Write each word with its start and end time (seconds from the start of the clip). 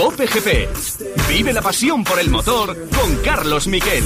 Cope 0.00 0.26
GP. 0.26 1.28
Vive 1.28 1.52
la 1.52 1.60
pasión 1.60 2.02
por 2.04 2.18
el 2.18 2.30
motor 2.30 2.74
con 2.88 3.16
Carlos 3.16 3.66
Miquel. 3.66 4.02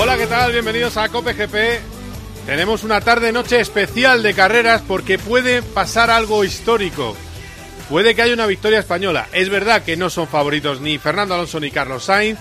Hola, 0.00 0.16
¿qué 0.16 0.26
tal? 0.26 0.50
Bienvenidos 0.50 0.96
a 0.96 1.08
Cope 1.08 1.34
GP. 1.34 1.80
Tenemos 2.46 2.82
una 2.82 3.00
tarde-noche 3.00 3.60
especial 3.60 4.24
de 4.24 4.34
carreras 4.34 4.82
porque 4.88 5.20
puede 5.20 5.62
pasar 5.62 6.10
algo 6.10 6.42
histórico. 6.42 7.16
Puede 7.88 8.16
que 8.16 8.22
haya 8.22 8.34
una 8.34 8.46
victoria 8.46 8.80
española. 8.80 9.28
Es 9.32 9.50
verdad 9.50 9.84
que 9.84 9.96
no 9.96 10.10
son 10.10 10.26
favoritos 10.26 10.80
ni 10.80 10.98
Fernando 10.98 11.34
Alonso 11.34 11.60
ni 11.60 11.70
Carlos 11.70 12.02
Sainz, 12.02 12.40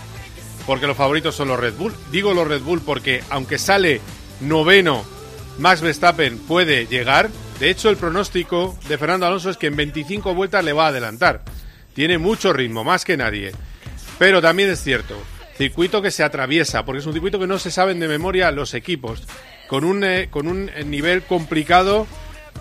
porque 0.67 0.85
los 0.85 0.98
favoritos 0.98 1.34
son 1.34 1.48
los 1.48 1.59
Red 1.59 1.76
Bull. 1.76 1.95
Digo 2.12 2.34
los 2.34 2.48
Red 2.48 2.62
Bull 2.62 2.81
porque 2.81 3.23
aunque 3.30 3.57
sale 3.57 4.02
noveno, 4.41 5.03
Max 5.57 5.81
Verstappen 5.81 6.38
puede 6.38 6.85
llegar. 6.85 7.30
De 7.59 7.71
hecho, 7.71 7.90
el 7.90 7.98
pronóstico 7.98 8.77
de 8.88 8.98
Fernando 8.99 9.26
Alonso 9.26 9.49
es 9.49 9.57
que 9.57 9.67
en 9.67 9.77
25 9.77 10.35
vueltas 10.35 10.63
le 10.63 10.73
va 10.73 10.85
a 10.85 10.90
adelantar. 10.90 11.41
Tiene 11.95 12.20
mucho 12.20 12.53
ritmo, 12.53 12.84
más 12.84 13.05
que 13.05 13.17
nadie. 13.17 13.53
Pero 14.20 14.41
también 14.41 14.70
es 14.70 14.84
cierto, 14.84 15.16
circuito 15.57 16.02
que 16.02 16.12
se 16.12 16.23
atraviesa, 16.23 16.85
porque 16.85 16.99
es 16.99 17.05
un 17.05 17.13
circuito 17.13 17.40
que 17.40 17.48
no 17.48 17.57
se 17.57 17.71
saben 17.71 17.99
de 17.99 18.07
memoria 18.07 18.52
los 18.52 18.73
equipos, 18.73 19.23
con 19.68 19.84
un, 19.84 20.04
eh, 20.04 20.27
con 20.29 20.48
un 20.48 20.70
nivel 20.85 21.23
complicado 21.23 22.05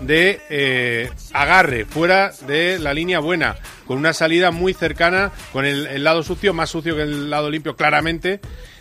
de 0.01 0.41
eh, 0.49 1.09
agarre 1.33 1.85
fuera 1.85 2.31
de 2.47 2.79
la 2.79 2.93
línea 2.93 3.19
buena, 3.19 3.55
con 3.85 3.97
una 3.97 4.13
salida 4.13 4.51
muy 4.51 4.73
cercana, 4.73 5.31
con 5.51 5.65
el, 5.65 5.87
el, 5.87 6.03
lado 6.03 6.23
sucio, 6.23 6.53
más 6.53 6.69
sucio 6.69 6.95
que 6.95 7.03
el 7.03 7.29
lado 7.29 7.49
limpio 7.49 7.75
claramente. 7.75 8.39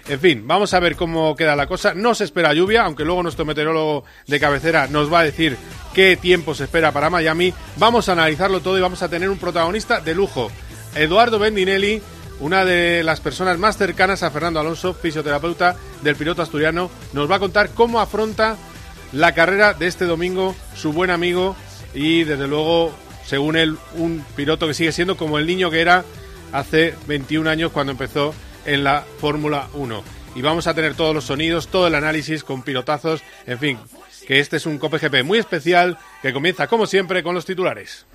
En 0.09 0.21
fin, 0.21 0.47
vamos 0.47 0.73
a 0.73 0.81
ver 0.81 0.95
cómo 0.95 1.35
queda 1.35 1.57
la 1.57 1.67
cosa. 1.67 1.93
No 1.95 2.15
se 2.15 2.25
espera 2.25 2.55
lluvia, 2.55 2.85
aunque 2.85 3.05
luego 3.05 3.23
nuestro 3.23 3.45
meteorólogo 3.45 4.05
de 4.27 4.39
cabecera 4.39 4.87
nos 4.87 5.13
va 5.13 5.21
a 5.21 5.25
decir 5.25 5.57
qué 5.95 6.17
tiempo 6.17 6.55
se 6.55 6.65
espera 6.65 6.93
para 6.93 7.11
Miami. 7.11 7.53
Vamos 7.77 8.09
a 8.09 8.13
analizarlo 8.13 8.61
todo 8.61 8.79
y 8.79 8.83
vamos 8.83 9.03
a 9.03 9.09
tener 9.09 9.29
un 9.29 9.39
protagonista 9.39 10.01
de 10.01 10.15
lujo, 10.15 10.51
Eduardo 10.95 11.41
Bendinelli, 11.41 12.01
una 12.39 12.65
de 12.65 13.03
las 13.03 13.21
personas 13.21 13.59
más 13.59 13.77
cercanas 13.77 14.23
a 14.23 14.31
Fernando 14.31 14.61
Alonso, 14.61 14.95
fisioterapeuta 14.95 15.77
del 16.03 16.17
piloto 16.17 16.43
asturiano, 16.43 16.91
nos 17.13 17.31
va 17.31 17.37
a 17.37 17.41
contar 17.41 17.71
cómo 17.71 18.01
afronta 18.01 18.57
la 19.13 19.33
carrera 19.35 19.75
de 19.75 19.87
este 19.87 20.05
domingo, 20.05 20.55
su 20.75 20.93
buen 20.93 21.11
amigo 21.11 21.57
y 21.95 22.25
desde 22.25 22.47
luego, 22.47 22.95
según 23.25 23.57
él, 23.57 23.77
un 23.95 24.25
piloto 24.35 24.67
que 24.67 24.75
sigue 24.75 24.93
siendo 24.93 25.17
como 25.17 25.39
el 25.39 25.47
niño 25.47 25.71
que 25.71 25.81
era 25.81 26.05
hace 26.53 26.95
21 27.07 27.49
años 27.49 27.73
cuando 27.73 27.93
empezó 27.93 28.35
en 28.65 28.85
la 28.85 29.05
Fórmula 29.21 29.69
1. 29.75 30.03
Y 30.35 30.43
vamos 30.43 30.67
a 30.67 30.75
tener 30.75 30.95
todos 30.95 31.15
los 31.15 31.25
sonidos, 31.25 31.69
todo 31.69 31.87
el 31.87 31.95
análisis 31.95 32.45
con 32.45 32.63
pilotazos, 32.63 33.23
en 33.47 33.59
fin, 33.59 33.79
que 34.27 34.41
este 34.41 34.59
es 34.59 34.67
un 34.67 34.79
COPGP 34.79 35.23
muy 35.25 35.39
especial 35.39 35.99
que 36.21 36.33
comienza 36.33 36.67
como 36.67 36.87
siempre 36.87 37.23
con 37.23 37.35
los 37.35 37.47
titulares. 37.47 38.07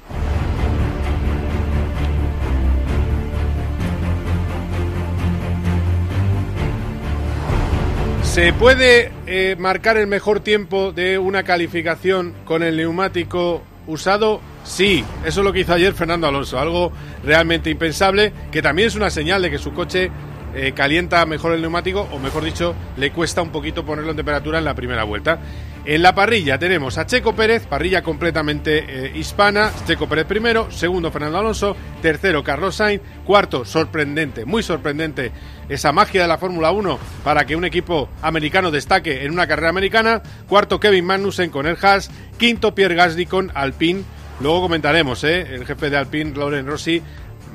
¿Se 8.32 8.54
puede 8.54 9.12
eh, 9.28 9.58
marcar 9.60 9.98
el 9.98 10.08
mejor 10.08 10.40
tiempo 10.40 10.94
de 10.94 11.20
una 11.20 11.44
calificación 11.44 12.34
con 12.46 12.64
el 12.64 12.78
neumático 12.78 13.62
usado? 13.88 14.40
Sí, 14.64 15.04
eso 15.26 15.42
es 15.42 15.46
lo 15.46 15.52
que 15.52 15.60
hizo 15.60 15.74
ayer 15.74 15.94
Fernando 15.94 16.28
Alonso, 16.28 16.58
algo 16.58 16.94
realmente 17.26 17.70
impensable, 17.70 18.32
que 18.50 18.62
también 18.62 18.88
es 18.88 18.96
una 18.96 19.10
señal 19.10 19.42
de 19.42 19.52
que 19.52 19.58
su 19.58 19.74
coche 19.74 20.10
eh, 20.56 20.74
calienta 20.74 21.26
mejor 21.26 21.54
el 21.54 21.62
neumático, 21.62 22.08
o 22.12 22.20
mejor 22.20 22.44
dicho, 22.44 22.76
le 22.98 23.12
cuesta 23.12 23.42
un 23.42 23.52
poquito 23.52 23.86
ponerlo 23.86 24.12
en 24.12 24.18
temperatura 24.18 24.60
en 24.60 24.66
la 24.66 24.76
primera 24.76 25.04
vuelta. 25.04 25.40
En 25.84 26.04
la 26.04 26.14
parrilla 26.14 26.60
tenemos 26.60 27.00
a 27.00 27.08
Checo 27.08 27.34
Pérez, 27.36 27.66
parrilla 27.66 28.04
completamente 28.04 28.86
eh, 28.88 29.12
hispana, 29.16 29.72
Checo 29.88 30.08
Pérez 30.08 30.26
primero, 30.26 30.70
segundo 30.70 31.10
Fernando 31.10 31.40
Alonso, 31.40 31.76
tercero 32.04 32.44
Carlos 32.44 32.76
Sainz, 32.76 33.02
cuarto 33.26 33.66
sorprendente, 33.66 34.46
muy 34.46 34.62
sorprendente 34.62 35.32
esa 35.70 35.92
magia 35.92 36.22
de 36.22 36.28
la 36.28 36.38
Fórmula 36.38 36.72
1 36.72 37.00
para 37.24 37.46
que 37.46 37.56
un 37.56 37.66
equipo 37.66 38.10
americano 38.22 38.70
destaque 38.70 39.26
en 39.26 39.32
una 39.32 39.48
carrera 39.48 39.70
americana, 39.70 40.22
cuarto 40.48 40.80
Kevin 40.80 41.06
Magnussen 41.06 41.50
con 41.50 41.66
el 41.66 41.78
Haas, 41.82 42.12
quinto 42.38 42.76
Pierre 42.76 42.94
Gasly 42.94 43.26
con 43.26 43.52
Alpine, 43.56 44.04
luego 44.40 44.62
comentaremos, 44.62 45.24
¿eh? 45.24 45.56
el 45.56 45.66
jefe 45.66 45.90
de 45.90 45.98
Alpine, 45.98 46.36
Lauren 46.36 46.68
Rossi, 46.68 47.02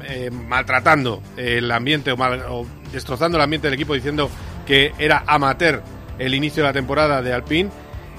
eh, 0.08 0.30
maltratando 0.30 1.22
el 1.36 1.70
ambiente 1.70 2.12
o, 2.12 2.16
mal, 2.16 2.42
o, 2.48 2.66
destrozando 2.92 3.38
el 3.38 3.42
ambiente 3.42 3.66
del 3.66 3.74
equipo 3.74 3.94
diciendo 3.94 4.30
que 4.66 4.92
era 4.98 5.24
amateur 5.26 5.82
el 6.18 6.34
inicio 6.34 6.62
de 6.62 6.68
la 6.68 6.72
temporada 6.72 7.22
de 7.22 7.32
Alpine. 7.32 7.70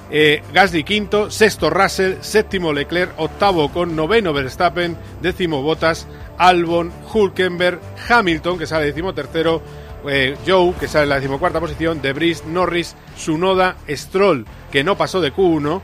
Eh, 0.10 0.42
Gasly 0.54 0.84
quinto, 0.84 1.30
sexto 1.30 1.70
Russell, 1.70 2.16
séptimo 2.22 2.72
Leclerc, 2.72 3.14
octavo 3.18 3.70
con 3.70 3.96
noveno 3.96 4.32
Verstappen, 4.32 4.96
décimo 5.22 5.62
Bottas, 5.62 6.08
Albon, 6.38 6.92
Hulkenberg, 7.14 7.80
Hamilton 8.08 8.58
que 8.58 8.68
sale 8.68 8.86
décimo 8.86 9.14
tercero, 9.14 9.62
eh, 10.08 10.38
Joe 10.48 10.74
que 10.80 10.88
sale 10.88 11.04
en 11.04 11.10
la 11.10 11.16
decimocuarta 11.16 11.60
posición, 11.60 12.02
Debris, 12.02 12.46
Norris, 12.46 12.96
Sunoda, 13.18 13.76
Stroll 13.90 14.46
que 14.72 14.84
no 14.84 14.98
pasó 14.98 15.20
de 15.20 15.34
Q1, 15.34 15.82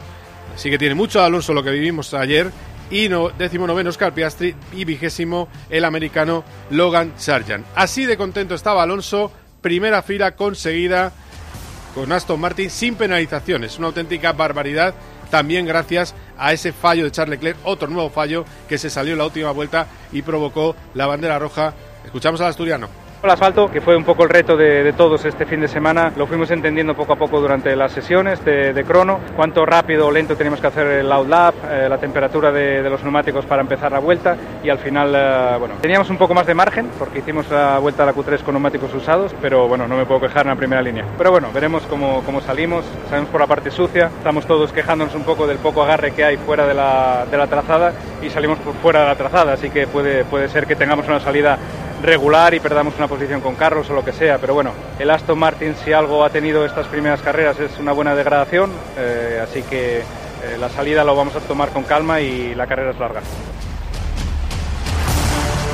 así 0.56 0.70
que 0.70 0.78
tiene 0.78 0.96
mucho 0.96 1.22
Alonso 1.22 1.54
lo 1.54 1.64
que 1.64 1.72
vivimos 1.72 2.14
ayer 2.14 2.50
y 2.90 3.10
no, 3.10 3.30
décimo 3.30 3.68
noveno 3.68 3.90
Oscar 3.90 4.14
Piastri 4.14 4.56
y 4.74 4.86
vigésimo 4.86 5.48
el 5.70 5.86
americano 5.86 6.44
Logan 6.70 7.14
Sargent. 7.18 7.66
Así 7.76 8.06
de 8.06 8.18
contento 8.18 8.56
estaba 8.56 8.84
Alonso, 8.84 9.32
primera 9.62 10.02
fila 10.02 10.36
conseguida 10.36 11.12
con 11.96 12.12
Aston 12.12 12.40
Martin 12.40 12.70
sin 12.70 12.96
penalizaciones, 12.96 13.78
una 13.78 13.88
auténtica 13.88 14.34
barbaridad 14.34 14.94
también 15.34 15.66
gracias 15.66 16.14
a 16.38 16.54
ese 16.54 16.72
fallo 16.74 17.06
de 17.06 17.12
Charles 17.12 17.40
Leclerc, 17.40 17.58
otro 17.64 17.88
nuevo 17.88 18.12
fallo 18.12 18.46
que 18.70 18.78
se 18.78 18.92
salió 18.92 19.14
en 19.14 19.18
la 19.18 19.26
última 19.26 19.50
vuelta 19.50 19.88
y 20.12 20.22
provocó 20.22 20.76
la 20.94 21.08
bandera 21.08 21.40
roja. 21.40 21.74
Escuchamos 22.06 22.40
al 22.42 22.50
asturiano. 22.50 23.03
El 23.23 23.29
asfalto, 23.29 23.72
que 23.72 23.79
fue 23.79 23.95
un 23.95 24.03
poco 24.03 24.23
el 24.23 24.29
reto 24.29 24.57
de, 24.57 24.84
de, 24.84 24.91
todos 24.91 25.23
este 25.23 25.45
fin 25.45 25.61
de 25.61 25.69
semana, 25.69 26.11
lo 26.17 26.28
fuimos 26.28 26.51
entendiendo 26.51 26.94
poco 26.94 27.13
a 27.13 27.16
poco 27.16 27.39
durante 27.39 27.73
las 27.73 27.94
sesiones 27.94 28.44
de, 28.44 28.73
de 28.73 28.84
crono, 28.84 29.22
cuánto 29.38 29.66
rápido 29.66 30.07
o 30.07 30.11
lento 30.11 30.35
teníamos 30.35 30.59
que 30.59 30.67
hacer 30.67 30.88
el 30.88 31.07
loud 31.07 31.29
lap, 31.29 31.56
eh, 31.72 31.88
la 31.88 31.97
temperatura 31.97 32.51
de, 32.51 32.84
de, 32.84 32.89
los 32.89 33.01
neumáticos 33.01 33.45
para 33.45 33.61
empezar 33.61 33.94
la 33.94 34.00
vuelta. 34.00 34.35
Y 34.61 34.69
al 34.69 34.78
final, 34.78 35.16
eh, 35.16 35.56
bueno, 35.57 35.75
teníamos 35.79 36.09
un 36.09 36.17
poco 36.17 36.34
más 36.34 36.45
de 36.45 36.53
margen 36.53 36.89
porque 37.00 37.19
hicimos 37.19 37.50
la 37.50 37.79
vuelta 37.79 38.03
a 38.03 38.07
la 38.07 38.13
Q3 38.13 38.44
con 38.44 38.56
neumáticos 38.56 38.94
usados, 38.94 39.34
pero 39.41 39.69
bueno, 39.69 39.88
no 39.88 39.95
me 39.95 40.05
puedo 40.05 40.19
quejar 40.19 40.45
en 40.45 40.50
la 40.50 40.57
primera 40.57 40.81
línea. 40.81 41.05
Pero 41.17 41.31
bueno, 41.31 41.47
veremos 41.53 41.84
cómo, 41.84 42.23
cómo 42.25 42.41
salimos, 42.41 42.84
salimos 43.09 43.29
por 43.29 43.40
la 43.40 43.47
parte 43.47 43.72
sucia, 43.72 44.07
estamos 44.17 44.45
todos 44.45 44.73
quejándonos 44.73 45.16
un 45.16 45.23
poco 45.23 45.47
del 45.47 45.59
poco 45.59 45.81
agarre 45.81 46.11
que 46.11 46.25
hay 46.25 46.35
fuera 46.35 46.67
de 46.67 46.73
la, 46.73 47.25
de 47.31 47.38
la 47.38 47.47
trazada 47.47 47.94
y 48.22 48.29
salimos 48.29 48.59
por 48.59 48.73
fuera 48.73 49.03
de 49.03 49.05
la 49.05 49.16
trazada, 49.16 49.53
así 49.53 49.69
que 49.69 49.88
puede, 49.88 50.25
puede 50.25 50.50
ser 50.50 50.67
que 50.67 50.75
tengamos 50.75 51.07
una 51.07 51.22
salida 51.22 51.57
regular 52.03 52.53
y 52.53 52.59
perdamos 52.59 52.94
una 52.97 53.08
posición 53.08 53.41
con 53.41 53.56
Carlos 53.56 53.90
o 53.90 53.94
lo 53.94 54.06
que 54.06 54.14
sea, 54.14 54.38
pero 54.38 54.53
bueno, 54.53 54.74
el 55.00 55.09
Aston 55.09 55.40
Martin 55.40 55.75
si 55.84 55.94
algo 55.94 56.24
ha 56.24 56.30
tenido 56.30 56.66
estas 56.66 56.86
primeras 56.88 57.22
carreras 57.22 57.59
es 57.59 57.80
una 57.80 57.94
buena 57.94 58.14
degradación, 58.14 58.72
eh, 58.97 59.40
así 59.41 59.64
que 59.64 60.00
eh, 60.00 60.03
la 60.59 60.69
salida 60.69 61.03
lo 61.03 61.16
vamos 61.16 61.36
a 61.36 61.40
tomar 61.40 61.69
con 61.69 61.84
calma 61.84 62.19
y 62.19 62.53
la 62.53 62.68
carrera 62.68 62.91
es 62.91 63.00
larga. 63.00 63.22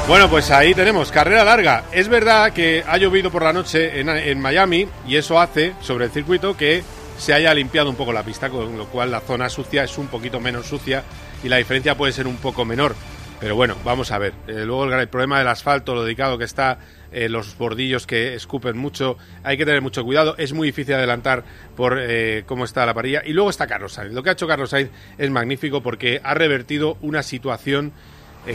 Bueno, 0.08 0.30
pues 0.30 0.50
ahí 0.50 0.74
tenemos, 0.74 1.12
carrera 1.12 1.44
larga. 1.44 1.84
Es 1.92 2.08
verdad 2.08 2.52
que 2.52 2.84
ha 2.88 2.98
llovido 2.98 3.30
por 3.30 3.44
la 3.44 3.54
noche 3.54 4.00
en, 4.00 4.10
en 4.10 4.42
Miami 4.42 4.88
y 5.08 5.18
eso 5.18 5.40
hace 5.40 5.74
sobre 5.82 6.06
el 6.06 6.12
circuito 6.12 6.58
que 6.58 6.84
se 7.20 7.34
haya 7.34 7.54
limpiado 7.54 7.90
un 7.90 7.96
poco 7.96 8.14
la 8.14 8.24
pista, 8.24 8.50
con 8.50 8.78
lo 8.78 8.86
cual 8.86 9.12
la 9.12 9.20
zona 9.20 9.50
sucia 9.50 9.84
es 9.84 9.98
un 9.98 10.08
poquito 10.08 10.40
menos 10.40 10.66
sucia 10.66 11.04
y 11.44 11.50
la 11.50 11.58
diferencia 11.58 11.96
puede 11.96 12.14
ser 12.14 12.28
un 12.28 12.38
poco 12.38 12.66
menor. 12.66 12.96
Pero 13.40 13.56
bueno, 13.56 13.76
vamos 13.86 14.12
a 14.12 14.18
ver. 14.18 14.34
Eh, 14.48 14.66
luego 14.66 14.86
el, 14.86 15.08
problema 15.08 15.40
del 15.40 15.48
asfalto, 15.48 15.96
lo 15.96 16.04
dedicado 16.04 16.38
que 16.38 16.44
está, 16.44 16.80
eh, 17.12 17.30
los 17.30 17.58
bordillos 17.58 18.06
que 18.06 18.36
escupen 18.36 18.78
mucho, 18.78 19.18
hay 19.44 19.58
que 19.58 19.66
tener 19.66 19.82
mucho 19.82 20.04
cuidado. 20.04 20.36
Es 20.38 20.52
muy 20.52 20.68
difícil 20.68 20.96
adelantar 20.96 21.44
por 21.76 21.98
eh, 22.00 22.44
cómo 22.46 22.66
está 22.66 22.86
la 22.86 22.94
parrilla. 22.94 23.22
Y 23.26 23.32
luego 23.32 23.50
está 23.50 23.66
Carlos 23.66 23.94
Sainz. 23.94 24.14
Lo 24.14 24.24
que 24.24 24.30
ha 24.30 24.34
hecho 24.34 24.48
Carlos 24.48 24.72
Sainz 24.72 24.90
es 25.18 25.30
magnífico 25.30 25.82
porque 25.82 26.20
ha 26.24 26.34
revertido 26.34 26.98
una 27.02 27.24
situación 27.24 27.94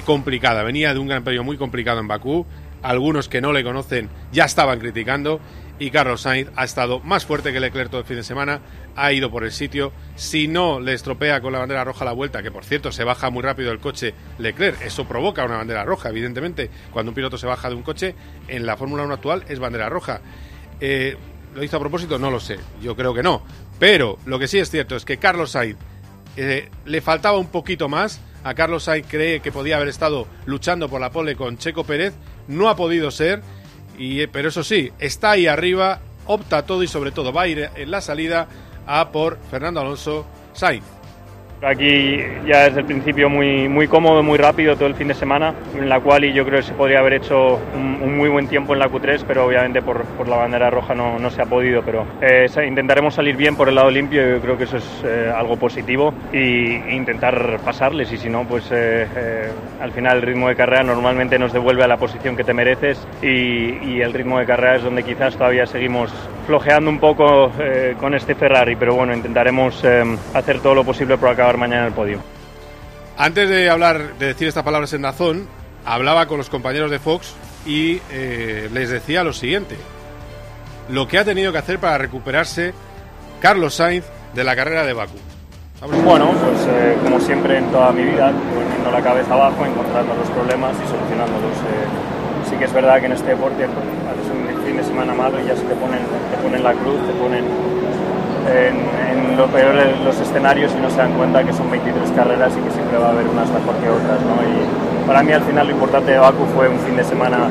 complicada. 0.04 0.62
Venía 0.64 0.92
de 0.92 0.98
un 0.98 1.08
gran 1.08 1.24
premio 1.24 1.44
muy 1.44 1.56
complicado 1.56 2.00
en 2.00 2.08
Bakú. 2.08 2.46
Algunos 2.82 3.28
que 3.28 3.40
no 3.40 3.52
le 3.52 3.62
conocen 3.62 4.10
ya 4.32 4.44
estaban 4.44 4.80
criticando 4.80 5.40
y 5.78 5.90
Carlos 5.90 6.22
Sainz 6.22 6.50
ha 6.56 6.64
estado 6.64 7.00
más 7.00 7.24
fuerte 7.26 7.52
que 7.52 7.60
Leclerc 7.60 7.90
todo 7.90 8.00
el 8.00 8.06
fin 8.06 8.16
de 8.16 8.22
semana, 8.22 8.60
ha 8.96 9.12
ido 9.12 9.30
por 9.30 9.44
el 9.44 9.52
sitio. 9.52 9.92
Si 10.14 10.46
no 10.46 10.80
le 10.80 10.92
estropea 10.92 11.40
con 11.40 11.52
la 11.52 11.58
bandera 11.58 11.84
roja 11.84 12.04
la 12.04 12.12
vuelta, 12.12 12.42
que 12.42 12.50
por 12.50 12.64
cierto 12.64 12.92
se 12.92 13.04
baja 13.04 13.30
muy 13.30 13.42
rápido 13.42 13.72
el 13.72 13.80
coche 13.80 14.14
Leclerc, 14.38 14.82
eso 14.82 15.06
provoca 15.06 15.44
una 15.44 15.56
bandera 15.56 15.84
roja, 15.84 16.10
evidentemente. 16.10 16.70
Cuando 16.92 17.10
un 17.10 17.14
piloto 17.14 17.38
se 17.38 17.46
baja 17.46 17.68
de 17.68 17.74
un 17.74 17.82
coche, 17.82 18.14
en 18.48 18.66
la 18.66 18.76
Fórmula 18.76 19.02
1 19.02 19.14
actual 19.14 19.44
es 19.48 19.58
bandera 19.58 19.88
roja. 19.88 20.20
Eh, 20.80 21.16
¿Lo 21.54 21.62
hizo 21.62 21.76
a 21.76 21.80
propósito? 21.80 22.18
No 22.18 22.30
lo 22.30 22.40
sé, 22.40 22.58
yo 22.82 22.96
creo 22.96 23.14
que 23.14 23.22
no. 23.22 23.42
Pero 23.78 24.18
lo 24.26 24.38
que 24.38 24.48
sí 24.48 24.58
es 24.58 24.70
cierto 24.70 24.96
es 24.96 25.04
que 25.04 25.18
Carlos 25.18 25.52
Sainz 25.52 25.76
eh, 26.36 26.70
le 26.84 27.00
faltaba 27.00 27.38
un 27.38 27.48
poquito 27.48 27.88
más. 27.88 28.20
A 28.44 28.54
Carlos 28.54 28.84
Sainz 28.84 29.06
cree 29.08 29.40
que 29.40 29.52
podía 29.52 29.76
haber 29.76 29.88
estado 29.88 30.26
luchando 30.46 30.88
por 30.88 31.00
la 31.00 31.10
pole 31.10 31.34
con 31.34 31.56
Checo 31.56 31.84
Pérez, 31.84 32.14
no 32.46 32.68
ha 32.68 32.76
podido 32.76 33.10
ser 33.10 33.42
y, 33.98 34.26
pero 34.28 34.48
eso 34.48 34.64
sí, 34.64 34.90
está 34.98 35.32
ahí 35.32 35.46
arriba 35.46 36.00
opta 36.26 36.64
todo 36.64 36.82
y 36.82 36.88
sobre 36.88 37.10
todo 37.10 37.32
va 37.32 37.42
a 37.42 37.48
ir 37.48 37.70
en 37.74 37.90
la 37.90 38.00
salida 38.00 38.48
a 38.86 39.10
por 39.10 39.38
Fernando 39.50 39.80
Alonso 39.80 40.26
Sainz. 40.52 40.93
Aquí 41.62 42.18
ya 42.46 42.64
desde 42.64 42.80
el 42.80 42.86
principio 42.86 43.30
muy, 43.30 43.68
muy 43.68 43.88
cómodo, 43.88 44.22
muy 44.22 44.36
rápido 44.36 44.76
todo 44.76 44.86
el 44.86 44.94
fin 44.94 45.08
de 45.08 45.14
semana, 45.14 45.54
en 45.74 45.88
la 45.88 46.00
cual 46.00 46.24
yo 46.32 46.44
creo 46.44 46.60
que 46.60 46.66
se 46.66 46.74
podría 46.74 46.98
haber 46.98 47.14
hecho 47.14 47.58
un, 47.74 48.16
muy 48.16 48.28
buen 48.28 48.48
tiempo 48.48 48.74
en 48.74 48.80
la 48.80 48.88
Q3, 48.88 49.24
pero 49.26 49.46
obviamente 49.46 49.80
por, 49.80 50.04
por 50.04 50.28
la 50.28 50.36
bandera 50.36 50.68
roja 50.68 50.94
no, 50.94 51.18
no, 51.18 51.30
se 51.30 51.40
ha 51.40 51.46
podido. 51.46 51.82
Pero 51.82 52.06
eh, 52.20 52.46
intentaremos 52.66 53.14
salir 53.14 53.36
bien 53.36 53.56
por 53.56 53.68
el 53.68 53.76
lado 53.76 53.90
limpio, 53.90 54.28
yo 54.28 54.40
creo 54.40 54.58
que 54.58 54.64
eso 54.64 54.76
es 54.76 55.02
eh, 55.04 55.32
algo 55.34 55.56
positivo 55.56 56.12
e 56.32 56.84
intentar 56.90 57.58
pasarles 57.64 58.12
y 58.12 58.18
si 58.18 58.28
no, 58.28 58.44
pues 58.44 58.68
eh, 58.70 59.50
al 59.80 59.92
final 59.92 60.18
el 60.18 60.22
ritmo 60.22 60.48
de 60.48 60.56
carrera 60.56 60.82
normalmente 60.82 61.38
nos 61.38 61.52
devuelve 61.52 61.82
a 61.82 61.88
la 61.88 61.96
posición 61.96 62.36
que 62.36 62.44
te 62.44 62.52
mereces 62.52 63.06
y, 63.22 63.78
y 63.88 64.00
el 64.02 64.12
ritmo 64.12 64.38
de 64.38 64.46
carrera 64.46 64.76
es 64.76 64.82
donde 64.82 65.02
quizás 65.02 65.36
todavía 65.36 65.66
seguimos 65.66 66.12
flojeando 66.44 66.90
un 66.90 67.00
poco 67.00 67.50
eh, 67.58 67.96
con 67.98 68.14
este 68.14 68.34
Ferrari, 68.34 68.76
pero 68.76 68.94
bueno, 68.94 69.14
intentaremos 69.14 69.80
eh, 69.84 70.04
hacer 70.34 70.60
todo 70.60 70.74
lo 70.74 70.84
posible 70.84 71.18
por 71.18 71.28
acabar 71.28 71.56
mañana 71.56 71.82
en 71.82 71.88
el 71.88 71.92
podio. 71.92 72.18
Antes 73.16 73.48
de 73.48 73.70
hablar, 73.70 74.14
de 74.18 74.26
decir 74.26 74.48
estas 74.48 74.64
palabras 74.64 74.92
en 74.92 75.02
Dazón, 75.02 75.48
hablaba 75.84 76.26
con 76.26 76.38
los 76.38 76.50
compañeros 76.50 76.90
de 76.90 76.98
Fox 76.98 77.34
y 77.66 78.00
eh, 78.10 78.68
les 78.72 78.90
decía 78.90 79.22
lo 79.24 79.32
siguiente: 79.32 79.76
lo 80.88 81.06
que 81.06 81.18
ha 81.18 81.24
tenido 81.24 81.52
que 81.52 81.58
hacer 81.58 81.78
para 81.78 81.98
recuperarse 81.98 82.74
Carlos 83.40 83.74
Sainz 83.74 84.04
de 84.34 84.44
la 84.44 84.56
carrera 84.56 84.84
de 84.84 84.92
Baku. 84.92 85.16
Bueno, 86.04 86.30
pues 86.32 86.66
eh, 86.68 86.96
como 87.02 87.20
siempre 87.20 87.58
en 87.58 87.66
toda 87.70 87.92
mi 87.92 88.04
vida, 88.04 88.32
poniendo 88.54 88.90
la 88.90 89.02
cabeza 89.02 89.34
abajo, 89.34 89.66
encontrando 89.66 90.14
los 90.14 90.28
problemas 90.30 90.72
y 90.82 90.88
solucionándolos. 90.88 91.52
Eh, 91.52 92.48
sí 92.50 92.56
que 92.56 92.64
es 92.64 92.72
verdad 92.72 93.00
que 93.00 93.06
en 93.06 93.12
este 93.12 93.28
deporte 93.30 93.66
pues, 93.66 93.86
de 94.84 94.90
semana 94.90 95.14
malo 95.14 95.40
y 95.40 95.48
ya 95.48 95.56
se 95.56 95.64
te 95.64 95.74
ponen, 95.74 96.00
te 96.30 96.36
ponen 96.42 96.62
la 96.62 96.72
cruz, 96.74 97.00
te 97.08 97.14
ponen 97.16 97.44
en, 98.52 98.76
en 99.08 99.36
lo 99.36 99.46
peor 99.46 99.74
de 99.74 99.96
los 100.04 100.20
escenarios 100.20 100.72
y 100.76 100.80
no 100.80 100.90
se 100.90 100.98
dan 100.98 101.12
cuenta 101.14 101.42
que 101.42 101.52
son 101.52 101.70
23 101.70 102.10
carreras 102.12 102.52
y 102.52 102.60
que 102.60 102.70
siempre 102.70 102.98
va 102.98 103.08
a 103.08 103.10
haber 103.10 103.26
unas 103.26 103.48
mejor 103.48 103.74
que 103.80 103.88
otras. 103.88 104.20
¿no? 104.20 104.36
Y 104.44 105.06
para 105.06 105.22
mí 105.22 105.32
al 105.32 105.42
final 105.42 105.66
lo 105.66 105.72
importante 105.72 106.12
de 106.12 106.18
Baku 106.18 106.44
fue 106.54 106.68
un 106.68 106.78
fin 106.80 106.96
de 106.96 107.04
semana 107.04 107.48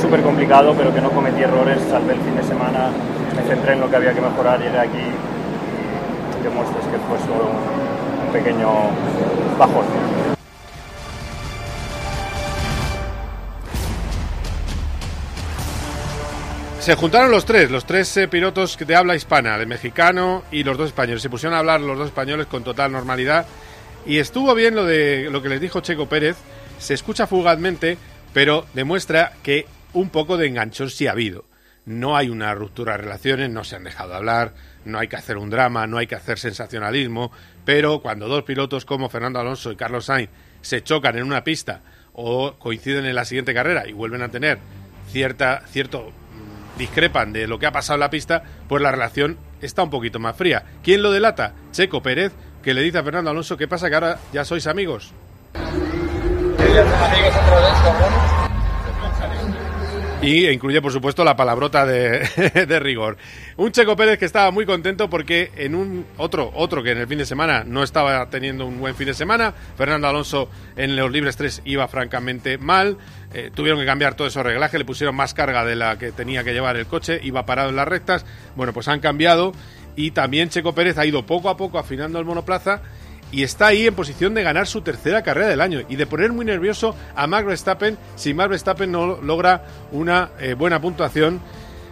súper 0.00 0.20
complicado, 0.22 0.74
pero 0.76 0.92
que 0.92 1.00
no 1.00 1.10
cometí 1.10 1.42
errores, 1.42 1.80
salvé 1.88 2.12
el 2.12 2.20
fin 2.20 2.36
de 2.36 2.42
semana, 2.42 2.90
me 3.34 3.42
centré 3.48 3.72
en 3.72 3.80
lo 3.80 3.88
que 3.88 3.96
había 3.96 4.12
que 4.12 4.20
mejorar 4.20 4.60
y 4.60 4.66
era 4.66 4.82
aquí 4.82 5.00
y 5.00 6.42
demuestres 6.44 6.84
que 6.84 6.98
fue 7.08 7.18
solo 7.24 7.48
un 7.48 8.32
pequeño 8.32 8.68
bajón. 9.58 10.33
Se 16.84 16.96
juntaron 16.96 17.30
los 17.30 17.46
tres, 17.46 17.70
los 17.70 17.86
tres 17.86 18.14
eh, 18.18 18.28
pilotos 18.28 18.76
de 18.76 18.94
habla 18.94 19.16
hispana, 19.16 19.56
el 19.56 19.66
mexicano 19.66 20.44
y 20.50 20.64
los 20.64 20.76
dos 20.76 20.88
españoles. 20.88 21.22
Se 21.22 21.30
pusieron 21.30 21.56
a 21.56 21.60
hablar 21.60 21.80
los 21.80 21.96
dos 21.96 22.08
españoles 22.08 22.46
con 22.46 22.62
total 22.62 22.92
normalidad 22.92 23.46
y 24.04 24.18
estuvo 24.18 24.54
bien 24.54 24.74
lo 24.74 24.84
de 24.84 25.30
lo 25.30 25.40
que 25.40 25.48
les 25.48 25.62
dijo 25.62 25.80
Checo 25.80 26.10
Pérez. 26.10 26.36
Se 26.78 26.92
escucha 26.92 27.26
fugazmente, 27.26 27.96
pero 28.34 28.66
demuestra 28.74 29.32
que 29.42 29.66
un 29.94 30.10
poco 30.10 30.36
de 30.36 30.46
enganchón 30.46 30.90
sí 30.90 31.06
ha 31.06 31.12
habido. 31.12 31.46
No 31.86 32.18
hay 32.18 32.28
una 32.28 32.54
ruptura 32.54 32.92
de 32.92 32.98
relaciones, 32.98 33.48
no 33.48 33.64
se 33.64 33.76
han 33.76 33.84
dejado 33.84 34.10
de 34.10 34.16
hablar, 34.16 34.52
no 34.84 34.98
hay 34.98 35.08
que 35.08 35.16
hacer 35.16 35.38
un 35.38 35.48
drama, 35.48 35.86
no 35.86 35.96
hay 35.96 36.06
que 36.06 36.16
hacer 36.16 36.38
sensacionalismo, 36.38 37.32
pero 37.64 38.02
cuando 38.02 38.28
dos 38.28 38.42
pilotos 38.42 38.84
como 38.84 39.08
Fernando 39.08 39.40
Alonso 39.40 39.72
y 39.72 39.76
Carlos 39.76 40.04
Sainz 40.04 40.28
se 40.60 40.82
chocan 40.82 41.16
en 41.16 41.24
una 41.24 41.44
pista 41.44 41.80
o 42.12 42.56
coinciden 42.58 43.06
en 43.06 43.14
la 43.14 43.24
siguiente 43.24 43.54
carrera 43.54 43.88
y 43.88 43.92
vuelven 43.92 44.20
a 44.20 44.28
tener 44.28 44.58
cierta, 45.10 45.62
cierto 45.66 46.12
discrepan 46.78 47.32
de 47.32 47.46
lo 47.46 47.58
que 47.58 47.66
ha 47.66 47.72
pasado 47.72 47.94
en 47.94 48.00
la 48.00 48.10
pista, 48.10 48.42
pues 48.68 48.82
la 48.82 48.90
relación 48.90 49.38
está 49.60 49.82
un 49.82 49.90
poquito 49.90 50.18
más 50.18 50.36
fría. 50.36 50.64
¿Quién 50.82 51.02
lo 51.02 51.12
delata? 51.12 51.54
Checo 51.72 52.02
Pérez, 52.02 52.32
que 52.62 52.74
le 52.74 52.82
dice 52.82 52.98
a 52.98 53.04
Fernando 53.04 53.30
Alonso, 53.30 53.56
¿qué 53.56 53.68
pasa 53.68 53.88
que 53.88 53.94
ahora 53.94 54.18
ya 54.32 54.44
sois 54.44 54.66
amigos? 54.66 55.12
Y 60.24 60.48
incluye, 60.48 60.80
por 60.80 60.90
supuesto, 60.90 61.22
la 61.22 61.36
palabrota 61.36 61.84
de, 61.84 62.26
de, 62.66 62.80
rigor. 62.80 63.16
Un 63.56 63.72
Checo 63.72 63.94
Pérez 63.94 64.18
que 64.18 64.24
estaba 64.24 64.50
muy 64.50 64.64
contento 64.64 65.10
porque 65.10 65.50
en 65.56 65.74
un 65.74 66.06
otro, 66.16 66.50
otro 66.54 66.82
que 66.82 66.92
en 66.92 66.98
el 66.98 67.06
fin 67.06 67.18
de 67.18 67.26
semana 67.26 67.62
no 67.64 67.82
estaba 67.82 68.28
teniendo 68.30 68.66
un 68.66 68.80
buen 68.80 68.94
fin 68.94 69.06
de 69.06 69.14
semana, 69.14 69.52
Fernando 69.76 70.08
Alonso 70.08 70.48
en 70.76 70.96
los 70.96 71.12
libres 71.12 71.36
3 71.36 71.62
iba 71.66 71.86
francamente 71.88 72.56
mal. 72.58 72.96
Eh, 73.34 73.50
tuvieron 73.54 73.80
que 73.80 73.86
cambiar 73.86 74.14
todo 74.14 74.28
esos 74.28 74.44
reglajes, 74.44 74.78
le 74.78 74.84
pusieron 74.84 75.14
más 75.14 75.34
carga 75.34 75.64
de 75.64 75.76
la 75.76 75.98
que 75.98 76.12
tenía 76.12 76.42
que 76.42 76.52
llevar 76.52 76.76
el 76.76 76.86
coche, 76.86 77.20
iba 77.22 77.44
parado 77.44 77.68
en 77.68 77.76
las 77.76 77.88
rectas. 77.88 78.24
Bueno, 78.56 78.72
pues 78.72 78.88
han 78.88 79.00
cambiado 79.00 79.52
y 79.96 80.12
también 80.12 80.48
Checo 80.48 80.74
Pérez 80.74 80.98
ha 80.98 81.06
ido 81.06 81.26
poco 81.26 81.48
a 81.48 81.56
poco 81.56 81.78
afinando 81.78 82.18
el 82.18 82.24
monoplaza 82.24 82.80
y 83.34 83.42
está 83.42 83.66
ahí 83.66 83.88
en 83.88 83.94
posición 83.96 84.32
de 84.32 84.44
ganar 84.44 84.68
su 84.68 84.82
tercera 84.82 85.22
carrera 85.22 85.48
del 85.48 85.60
año 85.60 85.80
y 85.88 85.96
de 85.96 86.06
poner 86.06 86.32
muy 86.32 86.44
nervioso 86.44 86.94
a 87.16 87.26
Max 87.26 87.44
Verstappen 87.44 87.98
si 88.14 88.32
Max 88.32 88.48
Verstappen 88.48 88.92
no 88.92 89.20
logra 89.20 89.62
una 89.90 90.30
eh, 90.38 90.54
buena 90.54 90.80
puntuación. 90.80 91.40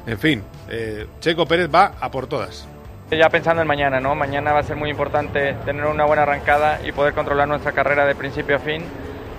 En 0.07 0.19
fin, 0.21 0.45
eh, 0.71 1.07
Checo 1.19 1.47
Pérez 1.47 1.69
va 1.73 1.95
a 2.01 2.13
por 2.13 2.29
todas. 2.29 2.69
Ya 3.11 3.29
pensando 3.29 3.61
en 3.61 3.67
mañana, 3.67 3.99
¿no? 3.99 4.15
Mañana 4.15 4.53
va 4.53 4.61
a 4.61 4.63
ser 4.63 4.77
muy 4.77 4.89
importante 4.89 5.55
tener 5.65 5.85
una 5.87 6.05
buena 6.05 6.23
arrancada 6.23 6.81
y 6.87 6.93
poder 6.93 7.13
controlar 7.13 7.49
nuestra 7.49 7.73
carrera 7.73 8.07
de 8.07 8.15
principio 8.15 8.57
a 8.57 8.59
fin. 8.61 8.85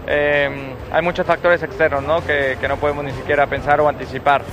Eh, 0.05 0.49
hay 0.91 1.01
muchos 1.01 1.25
factores 1.25 1.63
externos 1.63 2.03
¿no? 2.03 2.25
Que, 2.25 2.57
que, 2.59 2.67
no 2.67 2.75
podemos 2.75 3.05
ni 3.05 3.13
siquiera 3.13 3.47
pensar 3.47 3.79
o 3.79 3.87
anticipar. 3.87 4.43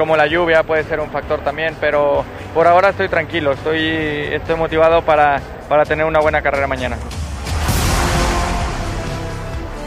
Como 0.00 0.16
la 0.16 0.26
lluvia 0.26 0.62
puede 0.62 0.82
ser 0.84 0.98
un 0.98 1.10
factor 1.10 1.44
también, 1.44 1.76
pero 1.78 2.24
por 2.54 2.66
ahora 2.66 2.88
estoy 2.88 3.10
tranquilo, 3.10 3.52
estoy, 3.52 3.80
estoy 3.80 4.56
motivado 4.56 5.04
para, 5.04 5.42
para 5.68 5.84
tener 5.84 6.06
una 6.06 6.20
buena 6.20 6.40
carrera 6.40 6.66
mañana. 6.66 6.96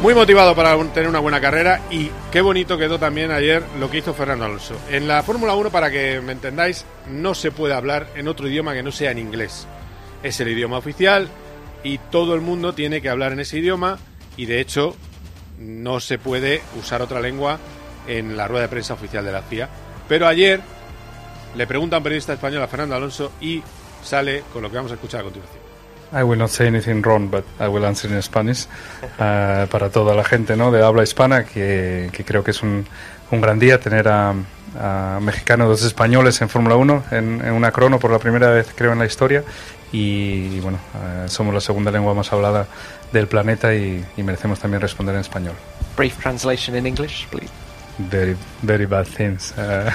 Muy 0.03 0.13
motivado 0.13 0.55
para 0.55 0.77
tener 0.93 1.09
una 1.09 1.17
buena 1.17 1.41
carrera 1.41 1.81
y 1.89 2.11
qué 2.31 2.41
bonito 2.41 2.77
quedó 2.77 2.99
también 2.99 3.31
ayer 3.31 3.63
lo 3.79 3.89
que 3.89 3.97
hizo 3.97 4.13
Fernando 4.13 4.45
Alonso. 4.45 4.79
En 4.91 5.07
la 5.07 5.23
Fórmula 5.23 5.55
1, 5.55 5.71
para 5.71 5.89
que 5.89 6.21
me 6.21 6.33
entendáis, 6.33 6.85
no 7.09 7.33
se 7.33 7.49
puede 7.49 7.73
hablar 7.73 8.05
en 8.13 8.27
otro 8.27 8.47
idioma 8.47 8.75
que 8.75 8.83
no 8.83 8.91
sea 8.91 9.09
en 9.09 9.17
inglés. 9.17 9.65
Es 10.21 10.39
el 10.39 10.47
idioma 10.47 10.77
oficial 10.77 11.27
y 11.83 11.97
todo 11.97 12.35
el 12.35 12.41
mundo 12.41 12.73
tiene 12.73 13.01
que 13.01 13.09
hablar 13.09 13.31
en 13.31 13.39
ese 13.39 13.57
idioma 13.57 13.97
y 14.37 14.45
de 14.45 14.61
hecho 14.61 14.95
no 15.57 15.99
se 15.99 16.19
puede 16.19 16.61
usar 16.79 17.01
otra 17.01 17.19
lengua 17.19 17.57
en 18.07 18.37
la 18.37 18.47
rueda 18.47 18.61
de 18.61 18.69
prensa 18.69 18.93
oficial 18.93 19.25
de 19.25 19.31
la 19.31 19.41
FIA. 19.41 19.69
Pero 20.13 20.27
ayer 20.27 20.61
le 21.55 21.65
pregunta 21.65 21.95
a 21.95 21.97
un 21.97 22.03
periodista 22.03 22.33
español 22.33 22.61
a 22.61 22.67
Fernando 22.67 22.95
Alonso 22.95 23.31
y 23.41 23.63
sale 24.03 24.43
con 24.53 24.61
lo 24.61 24.69
que 24.69 24.75
vamos 24.75 24.91
a 24.91 24.93
escuchar 24.93 25.21
a 25.21 25.23
continuación. 25.23 25.59
I 26.13 26.21
will 26.21 26.37
not 26.37 26.51
say 26.51 26.67
anything 26.67 27.01
wrong, 27.01 27.31
but 27.31 27.43
I 27.59 27.63
will 27.63 27.83
answer 27.83 28.11
in 28.11 28.21
Spanish. 28.21 28.67
Uh, 29.01 29.65
para 29.71 29.89
toda 29.89 30.13
la 30.13 30.23
gente 30.23 30.55
¿no? 30.55 30.71
de 30.71 30.83
habla 30.85 31.01
hispana, 31.01 31.45
que, 31.45 32.11
que 32.13 32.23
creo 32.23 32.43
que 32.43 32.51
es 32.51 32.61
un, 32.61 32.85
un, 33.31 33.41
gran 33.41 33.57
día 33.57 33.79
tener 33.79 34.07
a, 34.07 34.35
a 34.79 35.19
mexicanos, 35.19 35.67
dos 35.67 35.83
españoles 35.83 36.39
en 36.43 36.49
Fórmula 36.49 36.75
1, 36.75 37.05
en, 37.09 37.41
en, 37.43 37.51
una 37.51 37.71
crono 37.71 37.97
por 37.97 38.11
la 38.11 38.19
primera 38.19 38.51
vez, 38.51 38.71
creo, 38.75 38.93
en 38.93 38.99
la 38.99 39.07
historia. 39.07 39.43
Y, 39.91 40.57
y 40.57 40.59
bueno, 40.59 40.77
uh, 40.93 41.27
somos 41.27 41.55
la 41.55 41.59
segunda 41.59 41.89
lengua 41.89 42.13
más 42.13 42.31
hablada 42.31 42.67
del 43.11 43.25
planeta 43.25 43.73
y, 43.73 44.05
y 44.15 44.21
merecemos 44.21 44.59
también 44.59 44.79
responder 44.79 45.15
en 45.15 45.21
español. 45.21 45.55
Brief 45.97 46.15
translation 46.21 46.75
in 46.75 46.85
English, 46.85 47.25
please. 47.29 47.62
Very 47.97 48.35
very 48.61 48.85
bad 48.85 49.07
things. 49.07 49.53
Uh, 49.63 49.91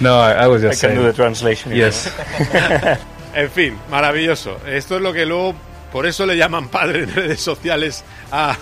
no, 0.00 0.18
I, 0.18 0.44
I, 0.44 0.46
was 0.46 0.62
just 0.62 0.82
I 0.84 0.88
can 0.88 0.96
saying. 0.96 1.02
do 1.02 1.06
the 1.06 1.12
translation. 1.12 1.72
Yes. 1.72 2.12
en 3.34 3.50
fin, 3.50 3.78
maravilloso. 3.90 4.58
Esto 4.66 4.96
es 4.96 5.02
lo 5.02 5.12
que 5.12 5.24
luego, 5.26 5.54
por 5.92 6.06
eso 6.06 6.26
le 6.26 6.36
llaman 6.36 6.68
padre 6.68 7.04
en 7.04 7.14
redes 7.14 7.40
sociales 7.40 8.04
a, 8.30 8.56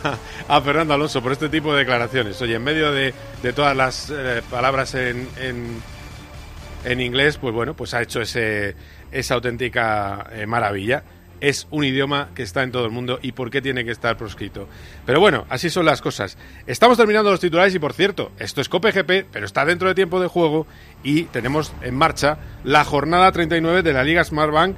a 0.48 0.60
Fernando 0.60 0.94
Alonso, 0.94 1.22
por 1.22 1.32
este 1.32 1.48
tipo 1.48 1.72
de 1.72 1.80
declaraciones. 1.80 2.40
Oye, 2.42 2.54
en 2.54 2.64
medio 2.64 2.92
de, 2.92 3.14
de 3.42 3.52
todas 3.52 3.76
las 3.76 4.10
eh, 4.10 4.42
palabras 4.50 4.94
en, 4.94 5.28
en, 5.40 5.82
en, 6.84 7.00
inglés, 7.00 7.38
pues 7.38 7.54
bueno, 7.54 7.74
pues 7.74 7.94
ha 7.94 8.02
hecho 8.02 8.20
ese, 8.20 8.76
esa 9.10 9.34
auténtica 9.34 10.26
eh, 10.32 10.46
maravilla 10.46 11.02
es 11.44 11.68
un 11.70 11.84
idioma 11.84 12.30
que 12.34 12.42
está 12.42 12.62
en 12.62 12.72
todo 12.72 12.86
el 12.86 12.90
mundo 12.90 13.18
y 13.20 13.32
por 13.32 13.50
qué 13.50 13.60
tiene 13.60 13.84
que 13.84 13.90
estar 13.90 14.16
proscrito. 14.16 14.66
Pero 15.04 15.20
bueno, 15.20 15.44
así 15.50 15.68
son 15.68 15.84
las 15.84 16.00
cosas. 16.00 16.38
Estamos 16.66 16.96
terminando 16.96 17.30
los 17.30 17.40
titulares 17.40 17.74
y 17.74 17.78
por 17.78 17.92
cierto, 17.92 18.32
esto 18.38 18.62
es 18.62 18.70
COPGP, 18.70 19.26
pero 19.30 19.44
está 19.44 19.66
dentro 19.66 19.88
de 19.88 19.94
tiempo 19.94 20.20
de 20.20 20.26
juego 20.26 20.66
y 21.02 21.24
tenemos 21.24 21.74
en 21.82 21.96
marcha 21.96 22.38
la 22.64 22.82
jornada 22.82 23.30
39 23.30 23.82
de 23.82 23.92
la 23.92 24.04
Liga 24.04 24.24
Smartbank 24.24 24.74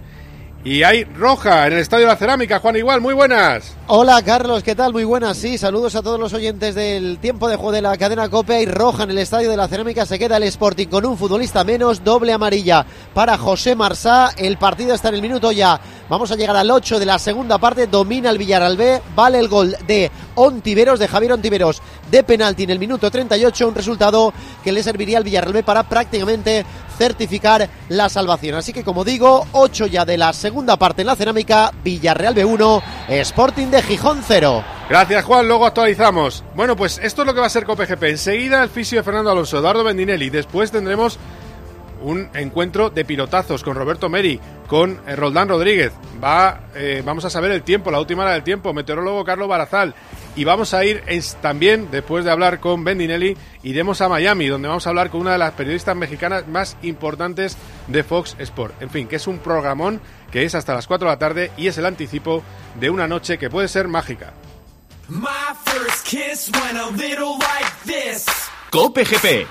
y 0.66 0.82
hay 0.82 1.04
roja 1.04 1.68
en 1.68 1.74
el 1.74 1.78
Estadio 1.78 2.06
de 2.06 2.12
la 2.12 2.18
Cerámica. 2.18 2.58
Juan 2.58 2.74
Igual, 2.74 3.00
muy 3.00 3.14
buenas. 3.14 3.72
Hola 3.86 4.20
Carlos, 4.22 4.64
¿qué 4.64 4.74
tal? 4.74 4.92
Muy 4.92 5.04
buenas. 5.04 5.36
Sí, 5.36 5.58
saludos 5.58 5.94
a 5.94 6.02
todos 6.02 6.18
los 6.18 6.32
oyentes 6.32 6.74
del 6.74 7.18
tiempo 7.18 7.48
de 7.48 7.54
juego 7.54 7.70
de 7.70 7.82
la 7.82 7.96
cadena 7.96 8.28
COPE. 8.28 8.56
Hay 8.56 8.66
roja 8.66 9.04
en 9.04 9.12
el 9.12 9.18
Estadio 9.18 9.48
de 9.48 9.56
la 9.56 9.68
Cerámica. 9.68 10.04
Se 10.04 10.18
queda 10.18 10.38
el 10.38 10.42
Sporting 10.42 10.88
con 10.88 11.06
un 11.06 11.16
futbolista 11.16 11.62
menos, 11.62 12.02
doble 12.02 12.32
amarilla 12.32 12.84
para 13.14 13.38
José 13.38 13.76
Marsá. 13.76 14.32
El 14.36 14.58
partido 14.58 14.92
está 14.92 15.10
en 15.10 15.14
el 15.14 15.22
minuto 15.22 15.52
ya 15.52 15.80
Vamos 16.08 16.30
a 16.30 16.36
llegar 16.36 16.54
al 16.54 16.70
8 16.70 17.00
de 17.00 17.06
la 17.06 17.18
segunda 17.18 17.58
parte. 17.58 17.88
Domina 17.88 18.30
el 18.30 18.38
Villarreal 18.38 18.76
B. 18.76 19.02
Vale 19.16 19.40
el 19.40 19.48
gol 19.48 19.76
de 19.88 20.08
Ontiveros, 20.36 21.00
de 21.00 21.08
Javier 21.08 21.32
Ontiveros, 21.32 21.82
de 22.10 22.22
penalti 22.22 22.64
en 22.64 22.70
el 22.70 22.78
minuto 22.78 23.10
38. 23.10 23.68
Un 23.68 23.74
resultado 23.74 24.32
que 24.62 24.72
le 24.72 24.82
serviría 24.82 25.18
al 25.18 25.24
Villarreal 25.24 25.64
para 25.64 25.82
prácticamente 25.84 26.64
certificar 26.96 27.68
la 27.88 28.08
salvación. 28.08 28.56
Así 28.56 28.72
que, 28.72 28.84
como 28.84 29.04
digo, 29.04 29.46
8 29.52 29.86
ya 29.86 30.04
de 30.04 30.18
la 30.18 30.32
segunda 30.32 30.76
parte 30.76 31.02
en 31.02 31.06
la 31.06 31.16
cerámica. 31.16 31.72
Villarreal 31.84 32.34
B1, 32.34 32.82
Sporting 33.08 33.66
de 33.66 33.82
Gijón 33.82 34.22
0. 34.26 34.64
Gracias, 34.88 35.24
Juan. 35.24 35.48
Luego 35.48 35.66
actualizamos. 35.66 36.44
Bueno, 36.54 36.76
pues 36.76 36.98
esto 37.02 37.22
es 37.22 37.26
lo 37.26 37.34
que 37.34 37.40
va 37.40 37.46
a 37.46 37.50
ser 37.50 37.64
COPGP. 37.64 38.02
Enseguida 38.04 38.62
el 38.62 38.70
fisio 38.70 38.98
de 38.98 39.04
Fernando 39.04 39.30
Alonso, 39.30 39.58
Eduardo 39.58 39.84
Bendinelli. 39.84 40.30
Después 40.30 40.70
tendremos 40.70 41.18
un 42.02 42.28
encuentro 42.34 42.90
de 42.90 43.04
pilotazos 43.04 43.62
con 43.62 43.74
Roberto 43.74 44.08
Meri, 44.08 44.38
con 44.66 45.00
eh, 45.06 45.16
Roldán 45.16 45.48
Rodríguez. 45.48 45.92
Va, 46.22 46.60
eh, 46.74 47.02
vamos 47.04 47.24
a 47.24 47.30
saber 47.30 47.50
el 47.50 47.62
tiempo, 47.62 47.90
la 47.90 48.00
última 48.00 48.22
hora 48.22 48.32
del 48.32 48.42
tiempo. 48.42 48.72
Meteorólogo 48.72 49.24
Carlos 49.24 49.48
Barazal. 49.48 49.94
Y 50.36 50.44
vamos 50.44 50.74
a 50.74 50.84
ir 50.84 51.02
también, 51.40 51.88
después 51.90 52.24
de 52.24 52.30
hablar 52.30 52.60
con 52.60 52.84
Bendinelli, 52.84 53.36
iremos 53.62 54.02
a 54.02 54.08
Miami, 54.08 54.46
donde 54.48 54.68
vamos 54.68 54.86
a 54.86 54.90
hablar 54.90 55.10
con 55.10 55.22
una 55.22 55.32
de 55.32 55.38
las 55.38 55.52
periodistas 55.52 55.96
mexicanas 55.96 56.46
más 56.46 56.76
importantes 56.82 57.56
de 57.88 58.04
Fox 58.04 58.36
Sport. 58.38 58.82
En 58.82 58.90
fin, 58.90 59.08
que 59.08 59.16
es 59.16 59.26
un 59.26 59.38
programón 59.38 60.00
que 60.30 60.44
es 60.44 60.54
hasta 60.54 60.74
las 60.74 60.86
4 60.86 61.08
de 61.08 61.14
la 61.14 61.18
tarde 61.18 61.50
y 61.56 61.68
es 61.68 61.78
el 61.78 61.86
anticipo 61.86 62.42
de 62.78 62.90
una 62.90 63.08
noche 63.08 63.38
que 63.38 63.48
puede 63.48 63.68
ser 63.68 63.88
mágica. 63.88 64.34
Cope 68.70 69.04
GP. 69.04 69.46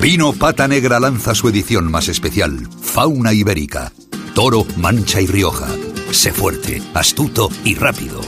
Vino 0.00 0.32
Pata 0.32 0.68
Negra 0.68 1.00
lanza 1.00 1.34
su 1.34 1.48
edición 1.48 1.90
más 1.90 2.08
especial, 2.08 2.68
Fauna 2.80 3.32
Ibérica. 3.32 3.92
Toro, 4.34 4.64
Mancha 4.76 5.20
y 5.20 5.26
Rioja. 5.26 5.66
Sé 6.10 6.32
fuerte, 6.32 6.82
astuto 6.94 7.50
y 7.64 7.74
rápido. 7.74 8.20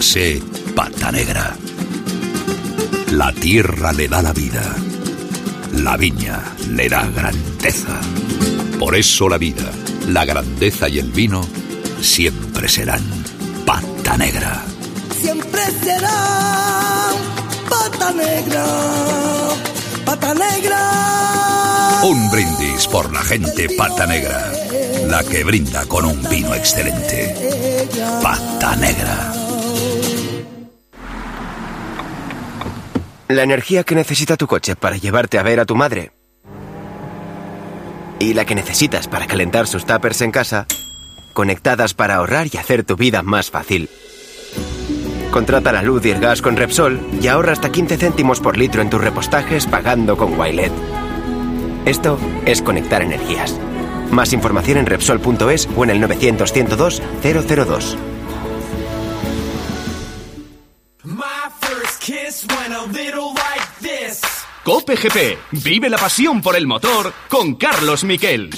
Sé 0.00 0.42
Pata 0.74 1.10
Negra. 1.12 1.56
La 3.12 3.32
tierra 3.32 3.92
le 3.92 4.08
da 4.08 4.22
la 4.22 4.32
vida. 4.32 4.74
La 5.72 5.96
viña 5.96 6.40
le 6.68 6.88
da 6.88 7.06
grandeza. 7.06 8.00
Por 8.78 8.96
eso 8.96 9.28
la 9.28 9.38
vida, 9.38 9.70
la 10.08 10.24
grandeza 10.24 10.88
y 10.88 10.98
el 10.98 11.10
vino 11.10 11.46
siempre 12.00 12.68
serán 12.68 13.02
pata 13.64 14.16
negra. 14.16 14.62
Siempre 15.20 15.62
será 15.82 17.10
pata 17.68 18.12
negra, 18.12 18.66
pata 20.04 20.34
negra. 20.34 22.00
Un 22.04 22.30
brindis 22.30 22.86
por 22.88 23.12
la 23.12 23.22
gente 23.22 23.68
pata 23.76 24.06
negra, 24.06 24.52
la 25.08 25.22
que 25.22 25.44
brinda 25.44 25.86
con 25.86 26.04
un 26.04 26.22
vino 26.28 26.54
excelente. 26.54 27.88
Pata 28.22 28.76
negra. 28.76 29.32
La 33.28 33.42
energía 33.42 33.84
que 33.84 33.94
necesita 33.94 34.36
tu 34.36 34.46
coche 34.46 34.76
para 34.76 34.96
llevarte 34.96 35.38
a 35.38 35.42
ver 35.42 35.60
a 35.60 35.64
tu 35.64 35.74
madre 35.74 36.12
y 38.18 38.34
la 38.34 38.44
que 38.44 38.54
necesitas 38.54 39.08
para 39.08 39.26
calentar 39.26 39.66
sus 39.66 39.84
tuppers 39.84 40.20
en 40.22 40.30
casa, 40.30 40.66
conectadas 41.32 41.94
para 41.94 42.16
ahorrar 42.16 42.46
y 42.52 42.56
hacer 42.56 42.84
tu 42.84 42.96
vida 42.96 43.22
más 43.22 43.50
fácil. 43.50 43.90
Contrata 45.30 45.72
la 45.72 45.82
luz 45.82 46.06
y 46.06 46.10
el 46.10 46.20
gas 46.20 46.40
con 46.40 46.56
Repsol 46.56 47.00
y 47.20 47.26
ahorra 47.26 47.52
hasta 47.52 47.72
15 47.72 47.96
céntimos 47.96 48.40
por 48.40 48.56
litro 48.56 48.82
en 48.82 48.90
tus 48.90 49.00
repostajes 49.00 49.66
pagando 49.66 50.16
con 50.16 50.38
Wilet. 50.38 50.72
Esto 51.86 52.18
es 52.46 52.62
conectar 52.62 53.02
energías. 53.02 53.58
Más 54.14 54.32
información 54.32 54.78
en 54.78 54.86
Repsol.es 54.86 55.68
o 55.76 55.82
en 55.82 55.90
el 55.90 56.00
900 56.00 56.52
102 56.52 57.02
002. 57.20 57.98
Cope 64.62 64.94
GP. 64.94 65.38
Vive 65.64 65.90
la 65.90 65.98
pasión 65.98 66.40
por 66.40 66.54
el 66.54 66.68
motor 66.68 67.12
con 67.28 67.56
Carlos 67.56 68.04
Miquel. 68.04 68.50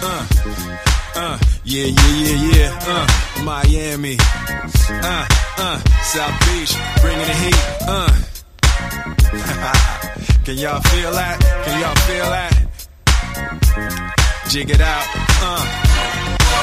Uh, 0.00 0.06
uh, 1.16 1.38
yeah, 1.64 1.86
yeah, 1.86 1.92
yeah, 1.92 2.52
yeah. 2.52 2.78
Uh, 2.86 3.06
Miami. 3.44 4.16
Uh, 5.02 5.26
uh, 5.58 5.78
South 6.04 6.38
Beach, 6.46 6.74
bringing 7.02 7.26
the 7.26 7.34
heat. 7.34 7.58
Uh. 7.86 8.08
Can 10.44 10.56
y'all 10.56 10.80
feel 10.80 11.12
that? 11.12 11.38
Can 11.64 11.80
y'all 11.80 11.94
feel 12.06 12.30
that? 12.30 12.67
Jig 14.48 14.70
it 14.70 14.80
out. 14.80 15.06
Uh. 15.42 15.88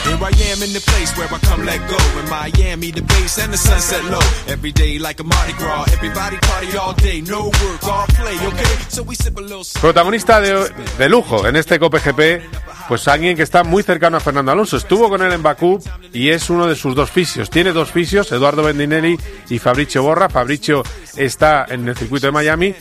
Here 0.05 0.21
I 0.21 0.29
am 0.53 0.61
in 0.61 0.71
the 0.71 0.83
place 0.85 1.17
where 1.17 1.27
I 1.27 1.39
come 1.39 1.65
let 1.65 1.81
go. 1.89 1.97
In 2.19 2.29
Miami, 2.29 2.91
the 2.91 3.01
base 3.01 3.39
and 3.39 3.51
the 3.51 3.57
sunset 3.57 4.03
low. 4.05 4.21
Every 4.47 4.71
day 4.71 4.99
like 4.99 5.19
a 5.19 5.23
Mardi 5.23 5.53
Gras. 5.53 5.91
Everybody 5.93 6.37
party 6.37 6.77
all 6.77 6.93
day. 6.93 7.21
No 7.21 7.45
work, 7.45 7.83
all 7.83 8.05
play, 8.09 8.35
okay? 8.35 8.75
So 8.87 9.01
we 9.01 9.15
sip 9.15 9.35
a 9.35 9.41
little... 9.41 9.63
Protagonista 9.81 10.39
de, 10.41 10.69
de 10.99 11.09
lujo 11.09 11.47
en 11.47 11.55
este 11.55 11.79
Cope 11.79 11.97
GP, 11.97 12.43
pues 12.87 13.07
alguien 13.07 13.35
que 13.35 13.43
está 13.43 13.63
muy 13.63 13.83
cercano 13.83 14.17
a 14.17 14.19
Fernando 14.19 14.51
Alonso. 14.51 14.77
Estuvo 14.77 15.09
con 15.09 15.21
él 15.21 15.31
en 15.31 15.43
Bakú 15.43 15.79
y 16.13 16.29
es 16.29 16.49
uno 16.49 16.67
de 16.67 16.75
sus 16.75 16.95
dos 16.95 17.09
fisios. 17.09 17.49
Tiene 17.49 17.71
dos 17.71 17.91
fisios, 17.91 18.31
Eduardo 18.31 18.63
Bendinelli 18.63 19.17
y 19.49 19.59
Fabricio 19.59 20.03
Borra. 20.03 20.29
Fabricio 20.29 20.83
está 21.15 21.65
en 21.69 21.87
el 21.87 21.95
circuito 21.95 22.27
de 22.27 22.31
Miami 22.31 22.75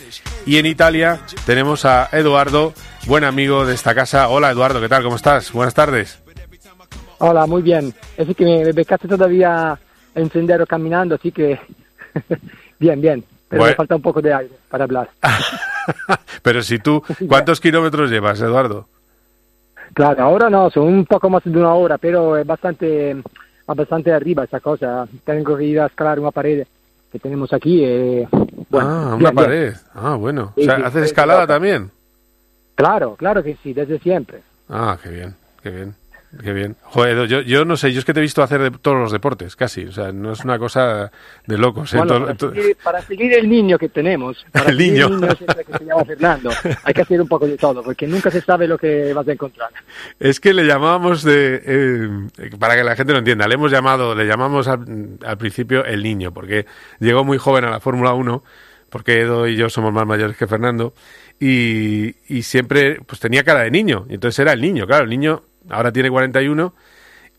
y 0.46 0.58
en 0.58 0.66
Italia 0.66 1.20
tenemos 1.46 1.84
a 1.84 2.08
Eduardo, 2.12 2.75
buen 3.06 3.25
amigo 3.25 3.64
de 3.64 3.75
esta 3.75 3.94
casa. 3.94 4.28
Hola 4.28 4.50
Eduardo, 4.50 4.80
¿qué 4.80 4.88
tal? 4.88 5.02
¿Cómo 5.02 5.16
estás? 5.16 5.52
Buenas 5.52 5.75
tardes. 5.75 6.18
Hola, 7.18 7.46
muy 7.46 7.62
bien. 7.62 7.94
Es 8.16 8.34
que 8.37 8.44
me, 8.44 8.73
becaste 8.73 9.08
todavía 9.08 9.78
en 10.14 10.30
sendero 10.30 10.66
caminando, 10.66 11.14
así 11.14 11.32
que 11.32 11.58
bien, 12.78 13.00
bien. 13.00 13.25
Pero 13.49 13.61
Bueno. 13.61 13.73
me 13.73 13.76
falta 13.76 13.96
un 13.96 14.02
poco 14.02 14.20
de 14.20 14.34
aire 14.34 14.54
para 14.68 14.84
hablar. 14.84 15.11
Pero 16.42 16.62
si 16.62 16.78
tú, 16.78 17.02
¿cuántos 17.28 17.61
kilómetros 17.61 18.11
llevas, 18.11 18.40
Eduardo? 18.40 18.88
Claro, 19.94 20.22
ahora 20.22 20.50
no, 20.50 20.70
son 20.70 20.84
un 20.88 21.06
poco 21.06 21.30
más 21.30 21.44
de 21.44 21.50
una 21.50 21.74
hora, 21.74 21.98
pero 21.98 22.36
es 22.36 22.46
bastante, 22.46 23.16
bastante 23.66 24.12
arriba 24.12 24.44
esa 24.44 24.60
cosa. 24.60 25.06
Tengo 25.24 25.56
que 25.56 25.64
ir 25.64 25.80
a 25.80 25.86
escalar 25.86 26.18
una 26.18 26.30
pared 26.32 26.66
que 27.12 27.18
tenemos 27.18 27.52
aquí. 27.52 27.84
eh, 27.84 28.28
bueno, 28.70 28.88
ah, 28.88 29.14
una 29.14 29.16
bien, 29.16 29.18
bien. 29.18 29.34
pared. 29.34 29.74
Ah, 29.94 30.16
bueno. 30.16 30.52
O 30.56 30.60
sea, 30.60 30.76
sí, 30.76 30.82
¿haces 30.82 31.02
sí, 31.02 31.06
escalada 31.06 31.46
claro. 31.46 31.54
también? 31.54 31.90
Claro, 32.74 33.14
claro 33.16 33.42
que 33.42 33.56
sí, 33.62 33.72
desde 33.72 33.98
siempre. 34.00 34.42
Ah, 34.68 34.98
qué 35.00 35.10
bien, 35.10 35.34
qué 35.62 35.70
bien, 35.70 35.94
qué 36.42 36.52
bien. 36.52 36.76
Joder, 36.82 37.26
yo, 37.28 37.40
yo 37.40 37.64
no 37.64 37.76
sé, 37.76 37.92
yo 37.92 37.98
es 37.98 38.04
que 38.04 38.12
te 38.12 38.20
he 38.20 38.22
visto 38.22 38.42
hacer 38.42 38.60
de 38.60 38.70
todos 38.70 38.96
los 38.98 39.12
deportes, 39.12 39.56
casi. 39.56 39.84
O 39.86 39.92
sea, 39.92 40.12
no 40.12 40.32
es 40.32 40.44
una 40.44 40.58
cosa 40.58 41.10
de 41.46 41.58
locos. 41.58 41.92
¿eh? 41.94 41.98
Bueno, 41.98 42.26
para, 42.26 42.36
seguir, 42.36 42.76
para 42.82 43.02
seguir 43.02 43.32
el 43.34 43.48
niño 43.48 43.78
que 43.78 43.88
tenemos, 43.88 44.44
para 44.52 44.70
El 44.70 44.78
niño. 44.78 45.06
el 45.06 45.20
niño 45.20 45.28
que 45.36 45.78
se 45.78 45.84
llama 45.84 46.04
Fernando, 46.04 46.50
hay 46.82 46.94
que 46.94 47.02
hacer 47.02 47.20
un 47.20 47.28
poco 47.28 47.46
de 47.46 47.56
todo, 47.56 47.82
porque 47.82 48.06
nunca 48.06 48.30
se 48.30 48.40
sabe 48.40 48.66
lo 48.66 48.78
que 48.78 49.12
vas 49.12 49.26
a 49.28 49.32
encontrar. 49.32 49.70
Es 50.18 50.40
que 50.40 50.54
le 50.54 50.66
llamábamos 50.66 51.22
de. 51.22 51.62
eh, 51.64 52.08
para 52.58 52.76
que 52.76 52.84
la 52.84 52.96
gente 52.96 53.12
lo 53.12 53.18
entienda, 53.18 53.46
le 53.48 53.54
hemos 53.54 53.70
llamado, 53.70 54.14
le 54.14 54.26
llamamos 54.26 54.68
al, 54.68 55.18
al 55.24 55.38
principio 55.38 55.84
el 55.84 56.02
niño, 56.02 56.32
porque 56.32 56.66
llegó 57.00 57.24
muy 57.24 57.38
joven 57.38 57.64
a 57.64 57.70
la 57.70 57.80
Fórmula 57.80 58.12
1, 58.14 58.42
porque 58.90 59.20
Edo 59.20 59.46
y 59.48 59.56
yo 59.56 59.68
somos 59.68 59.92
más 59.92 60.06
mayores 60.06 60.36
que 60.36 60.46
Fernando, 60.46 60.94
y, 61.40 62.14
y 62.28 62.42
siempre 62.42 63.00
pues 63.06 63.20
tenía 63.20 63.42
cara 63.42 63.60
de 63.62 63.70
niño, 63.70 64.06
y 64.08 64.14
entonces 64.14 64.38
era 64.38 64.52
el 64.52 64.60
niño, 64.60 64.86
claro, 64.86 65.04
el 65.04 65.10
niño 65.10 65.42
ahora 65.68 65.92
tiene 65.92 66.11
41, 66.11 66.75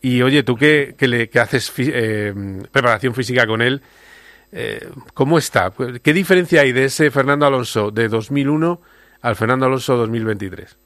y 0.02 0.22
oye, 0.22 0.42
tú 0.42 0.56
que, 0.56 0.94
que, 0.96 1.08
le, 1.08 1.28
que 1.28 1.40
haces 1.40 1.72
eh, 1.78 2.32
preparación 2.70 3.14
física 3.14 3.46
con 3.46 3.62
él, 3.62 3.82
eh, 4.52 4.88
¿cómo 5.14 5.38
está? 5.38 5.72
¿Qué 6.02 6.12
diferencia 6.12 6.60
hay 6.60 6.72
de 6.72 6.84
ese 6.84 7.10
Fernando 7.10 7.46
Alonso 7.46 7.90
de 7.90 8.08
2001 8.08 8.80
al 9.22 9.36
Fernando 9.36 9.66
Alonso 9.66 9.96
2023? 9.96 10.76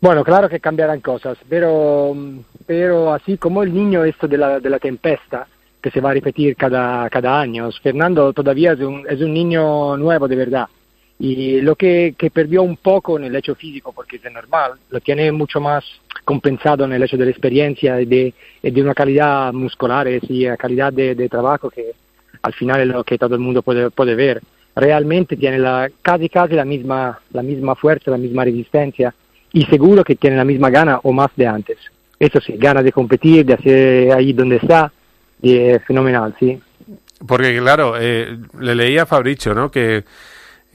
Bueno, 0.00 0.22
claro 0.22 0.48
que 0.48 0.60
cambiarán 0.60 1.00
cosas, 1.00 1.38
pero, 1.48 2.14
pero 2.66 3.12
así 3.12 3.38
como 3.38 3.62
el 3.62 3.72
niño 3.72 4.04
esto 4.04 4.28
de 4.28 4.36
la, 4.36 4.60
de 4.60 4.68
la 4.68 4.78
tempesta, 4.78 5.46
que 5.80 5.90
se 5.90 6.00
va 6.00 6.10
a 6.10 6.14
repetir 6.14 6.56
cada, 6.56 7.08
cada 7.10 7.40
año, 7.40 7.70
Fernando 7.82 8.32
todavía 8.32 8.72
es 8.72 8.80
un, 8.80 9.06
es 9.08 9.20
un 9.20 9.32
niño 9.32 9.96
nuevo 9.96 10.28
de 10.28 10.36
verdad. 10.36 10.66
Y 11.18 11.60
lo 11.60 11.76
que, 11.76 12.14
que 12.18 12.30
perdió 12.30 12.62
un 12.62 12.76
poco 12.76 13.18
en 13.18 13.24
el 13.24 13.36
hecho 13.36 13.54
físico, 13.54 13.92
porque 13.92 14.16
es 14.16 14.32
normal, 14.32 14.72
lo 14.90 15.00
tiene 15.00 15.30
mucho 15.30 15.60
más 15.60 15.84
compensado 16.24 16.84
en 16.84 16.92
el 16.92 17.02
hecho 17.02 17.16
de 17.16 17.26
la 17.26 17.30
experiencia 17.30 18.00
y 18.00 18.06
de, 18.06 18.34
de 18.62 18.82
una 18.82 18.94
calidad 18.94 19.52
muscular 19.52 20.08
y 20.08 20.48
calidad 20.56 20.92
de, 20.92 21.14
de 21.14 21.28
trabajo 21.28 21.70
que 21.70 21.92
al 22.42 22.52
final 22.52 22.80
es 22.80 22.86
lo 22.88 23.04
que 23.04 23.18
todo 23.18 23.34
el 23.34 23.40
mundo 23.40 23.62
puede, 23.62 23.90
puede 23.90 24.14
ver. 24.14 24.42
Realmente 24.74 25.36
tiene 25.36 25.58
la, 25.58 25.88
casi 26.02 26.28
casi 26.28 26.54
la 26.54 26.64
misma, 26.64 27.20
la 27.32 27.42
misma 27.42 27.74
fuerza, 27.74 28.10
la 28.10 28.18
misma 28.18 28.44
resistencia 28.44 29.14
y 29.52 29.64
seguro 29.66 30.02
que 30.02 30.16
tiene 30.16 30.36
la 30.36 30.44
misma 30.44 30.68
gana 30.68 30.98
o 31.02 31.12
más 31.12 31.30
de 31.36 31.46
antes. 31.46 31.78
Eso 32.18 32.40
sí, 32.40 32.54
gana 32.56 32.82
de 32.82 32.92
competir, 32.92 33.46
de 33.46 33.54
hacer 33.54 34.12
ahí 34.12 34.32
donde 34.32 34.56
está, 34.56 34.92
y 35.40 35.56
es 35.56 35.84
fenomenal, 35.84 36.34
sí. 36.38 36.58
Porque, 37.26 37.56
claro, 37.58 37.94
eh, 37.98 38.36
le 38.60 38.74
leía 38.74 39.02
a 39.02 39.06
Fabricio, 39.06 39.54
¿no? 39.54 39.70
Que, 39.70 40.04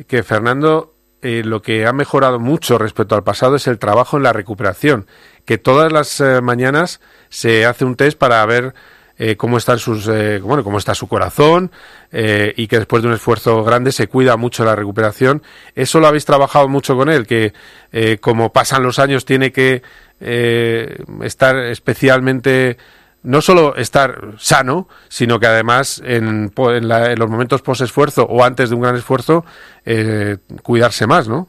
que 0.08 0.24
Fernando 0.24 0.94
eh, 1.22 1.44
lo 1.44 1.62
que 1.62 1.86
ha 1.86 1.94
mejorado 1.94 2.39
mucho 2.39 2.77
respecto 2.77 3.15
al 3.15 3.24
pasado 3.24 3.56
es 3.56 3.68
el 3.68 3.77
trabajo 3.77 4.18
en 4.18 4.24
la 4.24 4.34
recuperación, 4.34 5.06
que 5.46 5.58
todas 5.58 5.91
las 5.91 6.22
eh, 6.22 6.41
mañanas 6.41 7.01
se 7.29 7.65
hace 7.65 7.84
un 7.84 7.96
test 7.96 8.18
para 8.18 8.46
ver 8.46 8.74
eh, 9.18 9.36
cómo 9.36 9.58
están 9.58 9.79
sus 9.79 10.08
eh, 10.08 10.39
bueno 10.39 10.63
cómo 10.63 10.77
está 10.77 10.96
su 10.96 11.10
corazón 11.10 11.72
y 12.12 12.68
que 12.68 12.77
después 12.77 13.03
de 13.03 13.10
un 13.10 13.15
esfuerzo 13.15 13.63
grande 13.63 13.91
se 13.91 14.08
cuida 14.08 14.38
mucho 14.38 14.63
la 14.63 14.75
recuperación. 14.75 15.44
Eso 15.75 16.00
lo 16.00 16.08
habéis 16.08 16.25
trabajado 16.25 16.70
mucho 16.70 16.96
con 16.96 17.10
él 17.10 17.27
que 17.27 17.53
como 18.22 18.51
pasan 18.53 18.82
los 18.82 18.98
años 18.98 19.25
tiene 19.25 19.51
que 19.51 19.84
estar 20.20 21.56
especialmente 21.58 22.77
no 23.24 23.42
solo 23.42 23.76
estar 23.76 24.34
sano, 24.38 24.88
sino 25.10 25.40
que 25.40 25.48
además 25.48 26.02
en, 26.06 26.52
en, 26.58 26.88
la- 26.88 27.12
en 27.12 27.20
los 27.20 27.30
momentos 27.30 27.62
post 27.62 27.82
esfuerzo 27.82 28.24
o 28.24 28.44
antes 28.44 28.70
de 28.70 28.76
un 28.76 28.82
gran 28.82 28.96
esfuerzo 28.96 29.44
eh, 29.86 30.38
cuidarse 30.64 31.06
más, 31.08 31.28
¿no? 31.28 31.48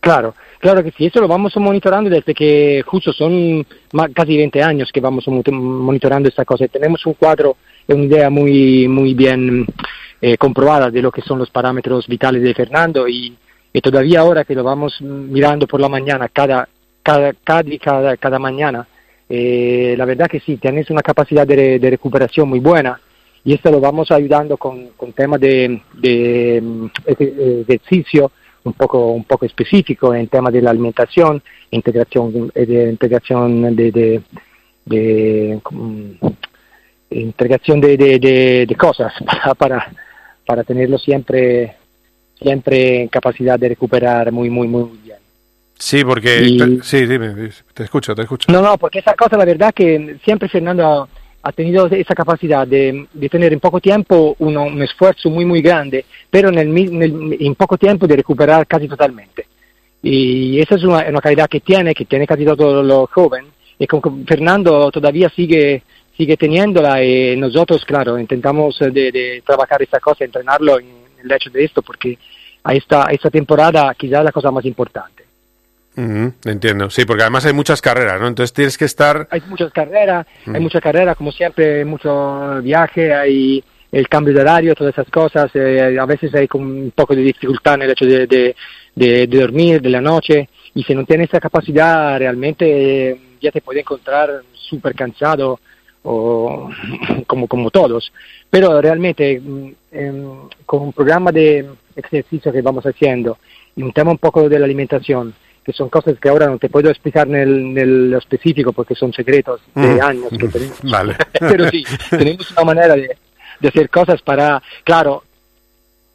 Claro, 0.00 0.34
claro 0.60 0.82
que 0.84 0.92
sí, 0.92 1.06
eso 1.06 1.20
lo 1.20 1.26
vamos 1.28 1.56
monitorando 1.56 2.08
desde 2.10 2.34
que 2.34 2.82
justo 2.86 3.12
son 3.12 3.66
casi 4.14 4.36
20 4.36 4.62
años 4.62 4.90
que 4.92 5.00
vamos 5.00 5.26
mo- 5.26 5.42
monitorando 5.52 6.28
esta 6.28 6.44
cosa. 6.44 6.68
Tenemos 6.68 7.04
un 7.06 7.14
cuadro 7.14 7.56
una 7.88 8.04
idea 8.04 8.30
muy, 8.30 8.88
muy 8.88 9.14
bien 9.14 9.66
eh, 10.20 10.36
comprobada 10.36 10.90
de 10.90 11.02
lo 11.02 11.10
que 11.12 11.22
son 11.22 11.38
los 11.38 11.50
parámetros 11.50 12.06
vitales 12.08 12.42
de 12.42 12.54
Fernando 12.54 13.06
y, 13.08 13.36
y 13.72 13.80
todavía 13.80 14.20
ahora 14.20 14.44
que 14.44 14.54
lo 14.54 14.62
vamos 14.64 15.00
mirando 15.00 15.66
por 15.66 15.80
la 15.80 15.88
mañana, 15.88 16.28
cada, 16.28 16.68
cada, 17.02 17.32
cada, 17.44 17.78
cada, 17.78 18.16
cada 18.16 18.38
mañana, 18.38 18.86
eh, 19.28 19.94
la 19.96 20.04
verdad 20.04 20.28
que 20.28 20.40
sí, 20.40 20.56
tienes 20.56 20.90
una 20.90 21.02
capacidad 21.02 21.46
de, 21.46 21.78
de 21.78 21.90
recuperación 21.90 22.48
muy 22.48 22.60
buena 22.60 23.00
y 23.44 23.54
esto 23.54 23.70
lo 23.70 23.80
vamos 23.80 24.10
ayudando 24.10 24.56
con, 24.56 24.88
con 24.96 25.12
temas 25.12 25.40
de, 25.40 25.80
de 25.94 26.60
mm, 26.62 26.86
eje- 27.06 27.60
ejercicio 27.62 28.30
un 28.64 28.72
poco, 28.72 29.12
un 29.12 29.24
poco 29.24 29.46
específico 29.46 30.12
en 30.14 30.26
tema 30.26 30.50
de 30.50 30.60
la 30.60 30.70
alimentación, 30.70 31.40
integración, 31.70 32.50
eh, 32.54 32.66
de, 32.66 32.90
integración 32.90 33.76
de, 33.76 33.92
de, 34.86 35.60
integración 37.10 37.80
de 37.80 38.76
cosas 38.76 39.12
para, 39.24 39.54
para, 39.54 39.92
para 40.44 40.64
tenerlo 40.64 40.98
siempre, 40.98 41.76
siempre 42.40 43.02
en 43.02 43.08
capacidad 43.08 43.58
de 43.58 43.68
recuperar 43.68 44.32
muy, 44.32 44.50
muy, 44.50 44.66
muy 44.66 44.90
bien. 45.04 45.18
Sí, 45.78 46.04
porque... 46.04 46.42
Y- 46.42 46.80
sí, 46.82 47.06
dime, 47.06 47.50
te 47.74 47.84
escucho, 47.84 48.14
te 48.14 48.22
escucho. 48.22 48.50
No, 48.50 48.62
no, 48.62 48.78
porque 48.78 49.00
esa 49.00 49.14
cosa, 49.14 49.36
la 49.36 49.44
verdad 49.44 49.74
que 49.74 50.16
siempre 50.24 50.48
Fernando 50.48 51.08
ha, 51.42 51.52
tenido 51.52 51.86
esa 51.86 52.14
capacidad 52.14 52.66
de, 52.66 53.06
de 53.12 53.28
tener 53.28 53.52
en 53.52 53.60
poco 53.60 53.80
tiempo 53.80 54.34
uno- 54.38 54.64
un 54.64 54.82
esfuerzo 54.82 55.30
muy, 55.30 55.44
muy 55.44 55.60
grande, 55.62 56.04
pero 56.30 56.48
en, 56.48 56.58
el, 56.58 56.68
mi- 56.68 56.88
nel- 56.88 57.36
en 57.38 57.54
poco 57.54 57.76
tiempo 57.76 58.06
de 58.06 58.16
recuperar 58.16 58.66
casi 58.66 58.88
totalmente. 58.88 59.46
Y 60.02 60.58
esa 60.60 60.76
es 60.76 60.84
una, 60.84 61.04
una 61.08 61.20
calidad 61.20 61.48
que 61.48 61.60
tiene, 61.60 61.94
que 61.94 62.04
tiene 62.04 62.26
casi 62.26 62.44
todo 62.44 62.82
lo 62.82 63.06
joven, 63.06 63.46
y 63.78 63.86
con 63.86 64.24
Fernando 64.26 64.90
todavía 64.90 65.28
sigue 65.28 65.82
sigue 66.16 66.38
teniéndola 66.38 67.04
y 67.04 67.36
nosotros, 67.36 67.84
claro, 67.84 68.18
intentamos 68.18 68.80
eh, 68.80 68.90
de, 68.90 69.12
de 69.12 69.42
trabajar 69.44 69.82
esta 69.82 70.00
cosa, 70.00 70.24
entrenarlo 70.24 70.80
en, 70.80 70.86
en 70.86 71.24
el 71.26 71.32
hecho 71.32 71.50
de 71.50 71.62
esto, 71.62 71.82
porque 71.82 72.16
a 72.64 72.72
esta, 72.72 73.08
esta 73.10 73.28
temporada 73.28 73.94
quizás 73.94 74.20
es 74.20 74.24
la 74.24 74.32
cosa 74.32 74.50
más 74.50 74.64
importante. 74.64 75.25
Ujú, 75.96 76.32
entiendo, 76.44 76.90
sí, 76.90 77.04
porque 77.06 77.22
además 77.22 77.46
hay 77.46 77.54
muchas 77.54 77.80
carreras, 77.80 78.20
¿no? 78.20 78.26
Entonces 78.28 78.52
tienes 78.52 78.76
que 78.76 78.84
estar... 78.84 79.26
hay 79.30 79.40
muchas 79.48 79.72
carreras, 79.72 80.26
hay 80.46 80.60
Mm. 80.60 80.62
mucha 80.62 80.80
carrera, 80.80 81.14
como 81.14 81.32
siempre, 81.32 81.84
mucho 81.86 82.60
viaje, 82.62 83.14
hay 83.14 83.64
el 83.92 84.06
cambio 84.08 84.34
de 84.34 84.40
horario, 84.42 84.74
todas 84.74 84.92
esas 84.92 85.08
cosas, 85.10 85.50
eh, 85.54 85.96
a 85.98 86.04
veces 86.04 86.34
hay 86.34 86.46
un 86.52 86.92
poco 86.94 87.14
de 87.14 87.22
dificultad 87.22 87.74
en 87.76 87.82
el 87.82 87.90
hecho 87.92 88.04
de, 88.04 88.26
de, 88.26 88.54
de- 88.94 89.26
de 89.26 89.40
dormir 89.40 89.80
de 89.80 89.88
la 89.88 90.00
noche, 90.02 90.48
y 90.74 90.82
si 90.82 90.94
no 90.94 91.04
tienes 91.06 91.28
esa 91.30 91.40
capacidad, 91.40 92.18
realmente 92.18 93.10
eh, 93.12 93.20
ya 93.40 93.50
te 93.50 93.62
puede 93.62 93.80
encontrar 93.80 94.42
súper 94.52 94.94
cansado, 94.94 95.58
o 96.02 96.68
como, 97.26 97.48
como 97.48 97.70
todos. 97.70 98.12
Pero 98.50 98.80
realmente, 98.82 99.40
mm, 99.40 99.68
em, 99.92 100.24
con 100.66 100.82
un 100.82 100.92
programa 100.92 101.32
de 101.32 101.64
ejercicio 101.96 102.52
que 102.52 102.60
vamos 102.60 102.84
haciendo, 102.84 103.38
y 103.74 103.82
un 103.82 103.92
tema 103.92 104.10
un 104.10 104.18
poco 104.18 104.46
de 104.48 104.58
la 104.58 104.66
alimentación, 104.66 105.32
que 105.66 105.72
son 105.72 105.88
cosas 105.88 106.16
que 106.20 106.28
ahora 106.28 106.46
no 106.46 106.58
te 106.58 106.68
puedo 106.68 106.88
explicar 106.88 107.26
en 107.26 107.34
el, 107.34 107.76
en 107.76 108.10
lo 108.12 108.18
específico 108.18 108.72
porque 108.72 108.94
son 108.94 109.12
secretos 109.12 109.60
de 109.74 109.88
Mm. 109.96 110.00
años 110.00 110.30
que 110.30 110.46
tenemos. 110.48 110.78
Vale. 110.84 111.16
Pero 111.40 111.68
sí, 111.70 111.84
tenemos 112.08 112.48
una 112.52 112.64
manera 112.64 112.94
de, 112.94 113.16
de 113.58 113.68
hacer 113.68 113.90
cosas 113.90 114.22
para, 114.22 114.62
claro, 114.84 115.24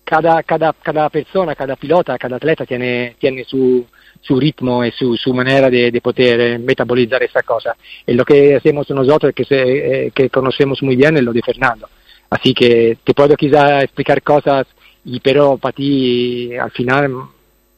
cada, 0.06 0.42
cada, 0.44 0.72
cada 0.74 1.10
persona, 1.10 1.54
cada 1.54 1.76
pilota, 1.76 2.18
cada 2.18 2.38
atleta 2.38 2.66
tiene, 2.66 3.16
tiene 3.20 3.44
su, 3.44 3.86
su 4.22 4.40
ritmo 4.40 4.86
y 4.86 4.92
su, 4.92 5.18
su 5.18 5.34
manera 5.34 5.70
de, 5.70 5.92
de 5.92 6.00
poder 6.02 6.40
eh, 6.40 6.58
metabolizar 6.58 7.22
esa 7.22 7.44
cosa. 7.44 7.76
Y 8.08 8.14
lo 8.14 8.24
que 8.24 8.56
hacemos 8.56 8.90
nosotros, 8.90 9.34
que, 9.36 9.44
se, 9.44 10.06
eh, 10.08 10.12
que 10.12 10.30
conocemos 10.30 10.82
muy 10.82 10.96
bien, 10.96 11.18
es 11.18 11.24
lo 11.24 11.34
de 11.34 11.42
Fernando. 11.42 11.90
Así 12.30 12.54
que 12.54 13.00
te 13.04 13.14
puedo 13.14 13.36
quizá 13.36 13.82
explicar 13.84 14.22
cosas, 14.22 14.66
y 15.04 15.20
pero 15.20 15.58
para 15.58 15.74
ti 15.74 16.56
al 16.56 16.72
final 16.72 17.12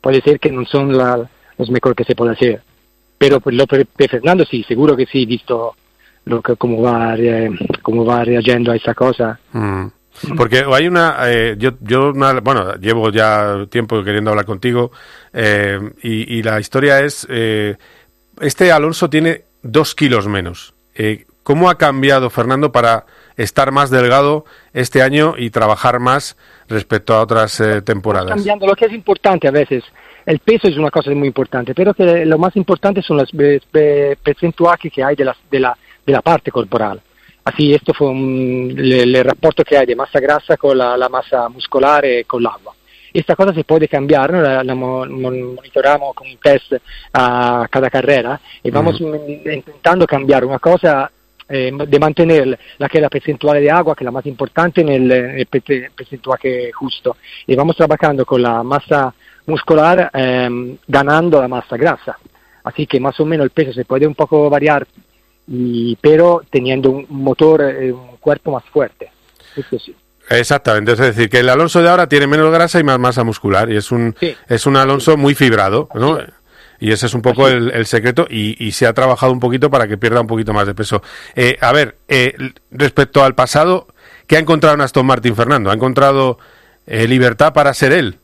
puede 0.01 0.21
ser 0.21 0.39
que 0.39 0.51
no 0.51 0.65
son 0.65 0.95
la, 0.95 1.27
los 1.57 1.69
mejores 1.69 1.95
que 1.95 2.03
se 2.03 2.15
puede 2.15 2.33
hacer. 2.33 2.61
Pero 3.17 3.39
por 3.39 3.53
lo 3.53 3.65
de 3.65 4.07
Fernando 4.07 4.43
sí, 4.45 4.63
seguro 4.67 4.95
que 4.95 5.05
sí, 5.05 5.25
visto 5.25 5.75
lo 6.25 6.41
que, 6.41 6.55
cómo, 6.55 6.81
va, 6.81 7.15
re- 7.15 7.51
cómo 7.81 8.05
va 8.05 8.23
reagiendo 8.23 8.71
a 8.71 8.75
esa 8.75 8.93
cosa. 8.93 9.39
Mm. 9.51 9.87
Porque 10.37 10.63
hay 10.71 10.87
una, 10.87 11.17
eh, 11.25 11.55
yo, 11.57 11.71
yo 11.81 12.09
una- 12.11 12.39
bueno, 12.39 12.75
llevo 12.75 13.09
ya 13.09 13.65
tiempo 13.69 14.03
queriendo 14.03 14.29
hablar 14.29 14.45
contigo 14.45 14.91
eh, 15.33 15.79
y, 16.03 16.37
y 16.37 16.43
la 16.43 16.59
historia 16.59 16.99
es, 17.01 17.25
eh, 17.29 17.75
este 18.41 18.71
Alonso 18.71 19.09
tiene 19.09 19.41
dos 19.63 19.95
kilos 19.95 20.27
menos. 20.27 20.73
Eh, 20.95 21.25
¿Cómo 21.43 21.69
ha 21.69 21.77
cambiado 21.77 22.29
Fernando 22.29 22.71
para 22.71 23.05
estar 23.35 23.71
más 23.71 23.89
delgado 23.89 24.45
este 24.73 25.01
año 25.01 25.33
y 25.37 25.49
trabajar 25.49 25.99
más 25.99 26.37
respecto 26.69 27.15
a 27.15 27.21
otras 27.21 27.59
eh, 27.59 27.81
temporadas? 27.81 28.29
cambiando 28.35 28.67
lo 28.67 28.75
que 28.75 28.85
es 28.85 28.93
importante 28.93 29.47
a 29.47 29.51
veces. 29.51 29.83
El 30.25 30.39
peso 30.39 30.67
es 30.67 30.77
una 30.77 30.89
cosa 30.91 31.11
muy 31.11 31.27
importante, 31.27 31.73
pero 31.75 31.93
que 31.93 32.25
lo 32.25 32.37
más 32.37 32.55
importante 32.55 33.01
son 33.01 33.17
las 33.17 33.29
eh, 33.37 33.59
eh, 33.73 34.15
percentuales 34.23 34.91
que 34.93 35.03
hay 35.03 35.15
de 35.15 35.25
la, 35.25 35.35
de 35.51 35.59
la, 35.59 35.77
de 36.05 36.13
la 36.13 36.21
parte 36.21 36.49
corporal. 36.51 37.01
Así, 37.45 37.73
esto 37.73 37.93
fue 37.93 38.07
un- 38.09 38.73
el, 38.77 39.15
el 39.15 39.23
rapporto 39.23 39.63
que 39.63 39.77
hay 39.77 39.85
de 39.85 39.95
masa 39.97 40.19
grasa 40.21 40.55
con 40.55 40.77
la, 40.77 40.95
la 40.95 41.09
masa 41.09 41.49
muscular 41.49 42.05
y 42.05 42.23
con 42.23 42.41
el 42.41 42.47
agua. 42.47 42.73
Esta 43.13 43.35
cosa 43.35 43.53
se 43.53 43.63
puede 43.63 43.87
cambiar, 43.87 44.31
¿no? 44.31 44.41
la, 44.41 44.63
la 44.63 44.73
mo- 44.75 45.05
mon- 45.05 45.55
monitoramos 45.55 46.15
con 46.15 46.27
un 46.27 46.37
test 46.37 46.73
a 47.13 47.67
cada 47.69 47.89
carrera 47.89 48.39
y 48.63 48.71
vamos 48.71 48.99
mm, 49.01 49.51
intentando 49.51 50.07
cambiar 50.07 50.45
una 50.45 50.57
cosa 50.59 51.11
eh, 51.49 51.71
de 51.87 51.99
mantener 51.99 52.57
la 52.77 52.87
que 52.89 52.97
es 52.97 53.01
la 53.01 53.09
percentual 53.09 53.59
de 53.61 53.69
agua, 53.69 53.93
que 53.93 54.03
es 54.03 54.05
la 54.05 54.11
más 54.11 54.25
importante, 54.25 54.81
en 54.81 54.89
el, 54.89 55.11
en 55.11 55.39
el 55.39 55.45
pe- 55.47 55.91
percentual 55.95 56.39
que 56.39 56.69
es 56.69 56.75
justo. 56.75 57.17
Y 57.45 57.55
vamos 57.55 57.75
trabajando 57.75 58.25
con 58.25 58.41
la 58.41 58.63
masa 58.63 59.13
muscular, 59.45 60.09
eh, 60.13 60.77
ganando 60.87 61.41
la 61.41 61.47
masa 61.47 61.77
grasa. 61.77 62.17
Así 62.63 62.87
que 62.87 62.99
más 62.99 63.19
o 63.19 63.25
menos 63.25 63.43
el 63.43 63.49
peso 63.49 63.73
se 63.73 63.85
puede 63.85 64.07
un 64.07 64.15
poco 64.15 64.49
variar, 64.49 64.87
y, 65.47 65.97
pero 65.97 66.41
teniendo 66.49 66.91
un 66.91 67.05
motor, 67.09 67.61
eh, 67.61 67.91
un 67.91 68.17
cuerpo 68.17 68.51
más 68.51 68.63
fuerte. 68.65 69.11
Eso 69.55 69.77
sí. 69.77 69.95
Exactamente, 70.29 70.93
es 70.93 70.97
decir, 70.99 71.29
que 71.29 71.39
el 71.39 71.49
Alonso 71.49 71.81
de 71.81 71.89
ahora 71.89 72.07
tiene 72.07 72.27
menos 72.27 72.49
grasa 72.51 72.79
y 72.79 72.83
más 72.83 72.97
masa 72.97 73.25
muscular 73.25 73.69
y 73.69 73.75
es 73.75 73.91
un, 73.91 74.15
es 74.47 74.65
un 74.65 74.77
Alonso 74.77 75.17
muy 75.17 75.35
fibrado, 75.35 75.89
¿no? 75.93 76.17
Y 76.79 76.91
ese 76.91 77.07
es 77.07 77.13
un 77.13 77.21
poco 77.21 77.49
el, 77.49 77.71
el 77.71 77.85
secreto 77.85 78.25
y, 78.29 78.55
y 78.65 78.71
se 78.71 78.87
ha 78.87 78.93
trabajado 78.93 79.33
un 79.33 79.39
poquito 79.39 79.69
para 79.69 79.87
que 79.87 79.97
pierda 79.97 80.21
un 80.21 80.27
poquito 80.27 80.53
más 80.53 80.65
de 80.65 80.73
peso. 80.73 81.01
Eh, 81.35 81.57
a 81.59 81.71
ver, 81.73 81.97
eh, 82.07 82.35
respecto 82.71 83.23
al 83.23 83.35
pasado, 83.35 83.87
¿qué 84.27 84.37
ha 84.37 84.39
encontrado 84.39 84.75
en 84.75 84.81
Aston 84.81 85.05
Martin 85.05 85.35
Fernando? 85.35 85.69
¿Ha 85.69 85.73
encontrado 85.73 86.39
eh, 86.87 87.07
libertad 87.07 87.53
para 87.53 87.73
ser 87.73 87.91
él? 87.91 88.17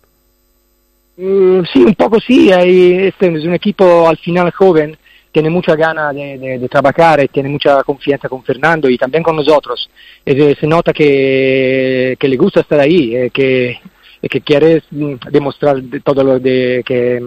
Mm, 1.21 1.63
sí, 1.73 1.83
un 1.83 1.95
poco 1.95 2.17
sí, 2.21 2.49
hay- 2.49 3.07
este 3.07 3.27
es 3.27 3.43
un 3.43 3.53
equipo 3.53 4.07
al 4.07 4.17
final 4.17 4.51
joven, 4.51 4.95
tiene 5.33 5.49
mucha 5.49 5.75
gana 5.75 6.13
de, 6.13 6.37
de- 6.37 6.59
de 6.59 6.69
trabajar 6.69 7.21
y 7.21 7.27
tiene 7.27 7.49
mucha 7.49 7.83
confianza 7.83 8.29
con 8.29 8.41
Fernando 8.41 8.89
y 8.89 8.97
también 8.97 9.21
con 9.21 9.35
nosotros. 9.35 9.89
Y 10.25 10.31
se, 10.31 10.55
se 10.55 10.65
nota 10.65 10.93
que, 10.93 12.15
que 12.17 12.27
le 12.29 12.37
gusta 12.37 12.61
estar 12.61 12.79
ahí, 12.79 13.13
eh, 13.17 13.29
que, 13.31 13.79
que 14.29 14.39
quiere 14.41 14.81
mm, 14.91 15.15
demostrar 15.29 15.81
de 15.83 15.99
todo 15.99 16.23
lo 16.23 16.39
de, 16.39 16.83
que, 16.85 17.21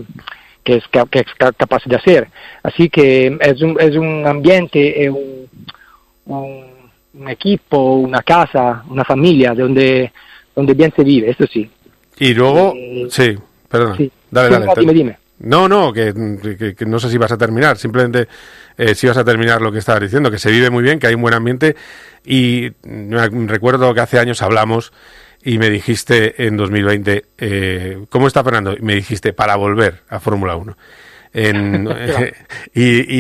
que, 0.65 0.77
es, 0.77 0.85
que 0.89 1.19
es 1.19 1.27
ca- 1.37 1.53
capaz 1.53 1.83
de 1.85 1.97
hacer. 1.97 2.29
Así 2.63 2.89
que 2.89 3.37
es 3.41 3.61
un, 3.61 3.77
es 3.79 3.95
un 3.95 4.27
ambiente, 4.27 5.05
es 5.05 5.11
un, 5.11 5.49
un, 6.27 6.65
un 7.13 7.29
equipo, 7.29 7.97
una 7.97 8.23
casa, 8.23 8.85
una 8.89 9.05
familia 9.05 9.53
donde, 9.55 10.11
donde 10.57 10.73
bien 10.73 10.93
se 10.97 11.05
vive, 11.05 11.29
eso 11.31 11.45
sí. 11.53 11.69
Y 12.19 12.33
luego, 12.35 12.73
sí, 13.11 13.37
perdona, 13.73 13.97
sí. 13.97 14.13
dale, 14.31 14.51
dale. 14.51 14.67
no, 14.67 14.75
dime, 14.77 14.93
dime. 14.93 15.19
No, 15.41 15.69
no, 15.69 15.93
que, 15.93 16.15
que- 16.57 16.75
que 16.77 16.87
no 16.87 17.01
sé 17.01 17.11
si 17.11 17.19
vas 17.19 17.33
a 17.33 17.37
terminar, 17.39 17.77
simplemente 17.77 18.29
eh, 18.79 18.95
si 18.95 19.09
vas 19.09 19.17
a 19.17 19.25
terminar 19.25 19.61
lo 19.61 19.73
que 19.73 19.79
estabas 19.81 20.03
diciendo, 20.03 20.31
que 20.31 20.39
se 20.39 20.53
vive 20.53 20.71
muy 20.71 20.85
bien, 20.85 21.01
que 21.01 21.09
hay 21.09 21.15
un 21.15 21.23
buen 21.23 21.35
ambiente 21.35 21.75
y 22.25 22.71
recuerdo 22.85 23.93
que 23.93 24.01
hace 24.01 24.21
años 24.21 24.41
hablamos 24.43 24.93
y 25.43 25.59
me 25.59 25.69
dijiste 25.71 26.47
en 26.47 26.57
2020, 26.57 27.25
eh, 27.39 28.05
¿cómo 28.09 28.29
está 28.29 28.45
Fernando? 28.45 28.77
Y 28.79 28.83
me 28.83 28.95
dijiste, 28.95 29.33
para 29.33 29.57
volver 29.57 30.03
a 30.09 30.21
Fórmula 30.21 30.55
1. 30.55 30.77
En, 31.33 31.89
y, 32.75 33.17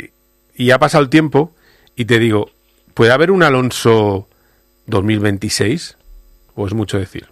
y, 0.00 0.10
y 0.56 0.70
ha 0.72 0.78
pasado 0.80 1.04
el 1.04 1.10
tiempo 1.10 1.54
y 1.94 2.06
te 2.06 2.18
digo, 2.18 2.50
¿puede 2.94 3.12
haber 3.12 3.30
un 3.30 3.44
Alonso 3.44 4.26
2026? 4.86 5.96
¿O 6.56 6.66
es 6.66 6.74
mucho 6.74 6.98
decir? 6.98 7.26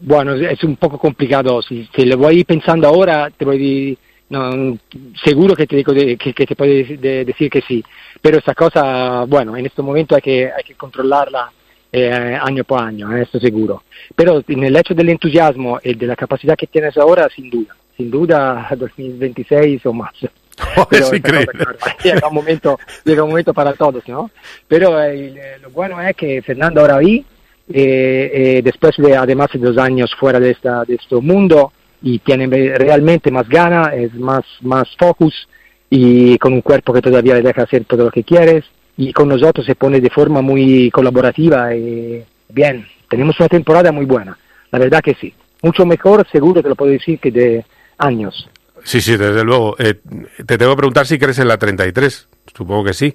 Bueno, 0.00 0.34
es 0.34 0.62
un 0.64 0.76
poco 0.76 0.98
complicado. 0.98 1.60
Si, 1.62 1.88
si 1.94 2.04
lo 2.04 2.16
voy 2.16 2.44
pensando 2.44 2.86
ahora, 2.88 3.30
te 3.36 3.44
voy 3.44 3.98
no, 4.30 4.78
seguro 5.24 5.56
que 5.56 5.66
te 5.66 5.76
digo 5.76 5.92
de, 5.92 6.16
que, 6.16 6.34
que, 6.34 6.46
te 6.46 6.54
puedo 6.54 6.70
de, 6.70 7.24
decir 7.24 7.50
que 7.50 7.62
sí. 7.62 7.82
Pero 8.20 8.38
esa 8.38 8.54
cosa, 8.54 9.24
bueno, 9.24 9.56
en 9.56 9.66
este 9.66 9.82
momento 9.82 10.14
hay 10.14 10.20
que, 10.20 10.50
hay 10.52 10.62
que 10.64 10.74
controlarla 10.74 11.50
eh, 11.90 12.38
año 12.40 12.64
por 12.64 12.82
año, 12.82 13.16
eh, 13.16 13.22
esto 13.22 13.40
seguro. 13.40 13.84
Pero 14.14 14.42
en 14.46 14.64
el 14.64 14.76
hecho 14.76 14.94
del 14.94 15.08
entusiasmo 15.08 15.80
y 15.82 15.94
de 15.94 16.06
la 16.06 16.16
capacidad 16.16 16.56
que 16.56 16.66
tienes 16.66 16.96
ahora, 16.98 17.28
sin 17.34 17.48
duda. 17.48 17.74
Sin 17.96 18.10
duda, 18.10 18.68
2026 18.76 19.86
o 19.86 19.92
más. 19.92 20.12
Pero 20.90 21.06
es 21.06 21.12
increíble. 21.12 21.46
Cosa, 21.46 21.76
claro, 21.76 21.98
llega, 22.02 22.28
un 22.28 22.34
momento, 22.34 22.78
llega 23.04 23.22
un 23.22 23.30
momento 23.30 23.54
para 23.54 23.72
todos, 23.72 24.06
¿no? 24.08 24.30
Pero 24.66 25.02
eh, 25.02 25.58
lo 25.62 25.70
bueno 25.70 26.00
es 26.02 26.14
que 26.16 26.42
Fernando 26.42 26.80
ahora 26.80 26.98
vi 26.98 27.24
eh, 27.70 28.30
eh, 28.32 28.62
después 28.62 28.96
de 28.96 29.16
además 29.16 29.48
de 29.52 29.58
dos 29.58 29.76
años 29.78 30.14
fuera 30.18 30.40
de, 30.40 30.52
esta, 30.52 30.84
de 30.84 30.94
este 30.94 31.16
mundo 31.16 31.72
y 32.02 32.18
tiene 32.20 32.46
realmente 32.46 33.30
más 33.30 33.48
gana, 33.48 33.94
es 33.94 34.14
más, 34.14 34.44
más 34.62 34.88
focus 34.98 35.48
y 35.90 36.38
con 36.38 36.52
un 36.52 36.62
cuerpo 36.62 36.92
que 36.92 37.02
todavía 37.02 37.34
le 37.34 37.42
deja 37.42 37.62
hacer 37.62 37.84
todo 37.84 38.04
lo 38.04 38.10
que 38.10 38.24
quieres 38.24 38.64
y 38.96 39.12
con 39.12 39.28
nosotros 39.28 39.66
se 39.66 39.74
pone 39.74 40.00
de 40.00 40.10
forma 40.10 40.40
muy 40.40 40.90
colaborativa 40.90 41.74
y 41.74 42.24
bien, 42.48 42.86
tenemos 43.08 43.38
una 43.38 43.48
temporada 43.48 43.92
muy 43.92 44.06
buena, 44.06 44.38
la 44.70 44.78
verdad 44.78 45.02
que 45.02 45.14
sí, 45.14 45.34
mucho 45.62 45.84
mejor 45.84 46.26
seguro 46.30 46.62
te 46.62 46.68
lo 46.68 46.76
puedo 46.76 46.92
decir 46.92 47.18
que 47.18 47.30
de 47.30 47.64
años. 47.98 48.48
Sí, 48.84 49.00
sí, 49.00 49.16
desde 49.16 49.44
luego. 49.44 49.76
Eh, 49.78 50.00
te 50.46 50.56
tengo 50.56 50.72
que 50.72 50.78
preguntar 50.78 51.06
si 51.06 51.18
crees 51.18 51.38
en 51.40 51.48
la 51.48 51.58
33, 51.58 52.28
supongo 52.56 52.84
que 52.84 52.94
sí. 52.94 53.14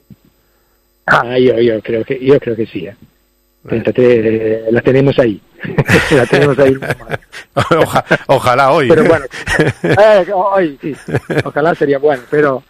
Ah, 1.05 1.37
yo, 1.39 1.59
yo 1.59 1.81
creo 1.81 2.03
que 2.03 2.19
yo 2.23 2.39
creo 2.39 2.55
que 2.55 2.65
sí. 2.65 2.85
¿eh? 2.85 2.95
33 3.67 4.71
la 4.71 4.81
tenemos 4.81 5.17
ahí. 5.19 5.41
la 6.11 6.25
tenemos 6.25 6.59
ahí. 6.59 6.75
Oja, 7.53 8.05
ojalá 8.27 8.71
hoy. 8.71 8.89
Pero 8.89 9.05
bueno, 9.05 9.25
eh, 9.83 10.25
hoy 10.33 10.77
sí. 10.81 10.95
Ojalá 11.45 11.73
sería 11.75 11.99
bueno, 11.99 12.23
pero 12.29 12.63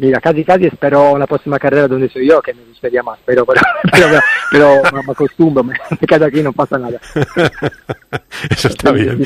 Mira, 0.00 0.20
casi 0.20 0.44
casi 0.44 0.66
espero 0.66 1.18
la 1.18 1.26
próxima 1.26 1.58
carrera 1.58 1.88
donde 1.88 2.08
soy 2.08 2.28
yo, 2.28 2.40
que 2.40 2.54
me 2.54 2.62
gustaría 2.62 3.02
más, 3.02 3.18
pero 3.24 3.44
pero, 3.44 3.60
pero, 4.52 4.82
me 5.04 5.12
acostumbro, 5.12 5.64
me, 5.64 5.74
quedo 6.06 6.24
aquí 6.24 6.40
no 6.40 6.52
pasa 6.52 6.78
nada. 6.78 7.00
Eso 8.48 8.68
está 8.68 8.92
bien. 8.92 9.24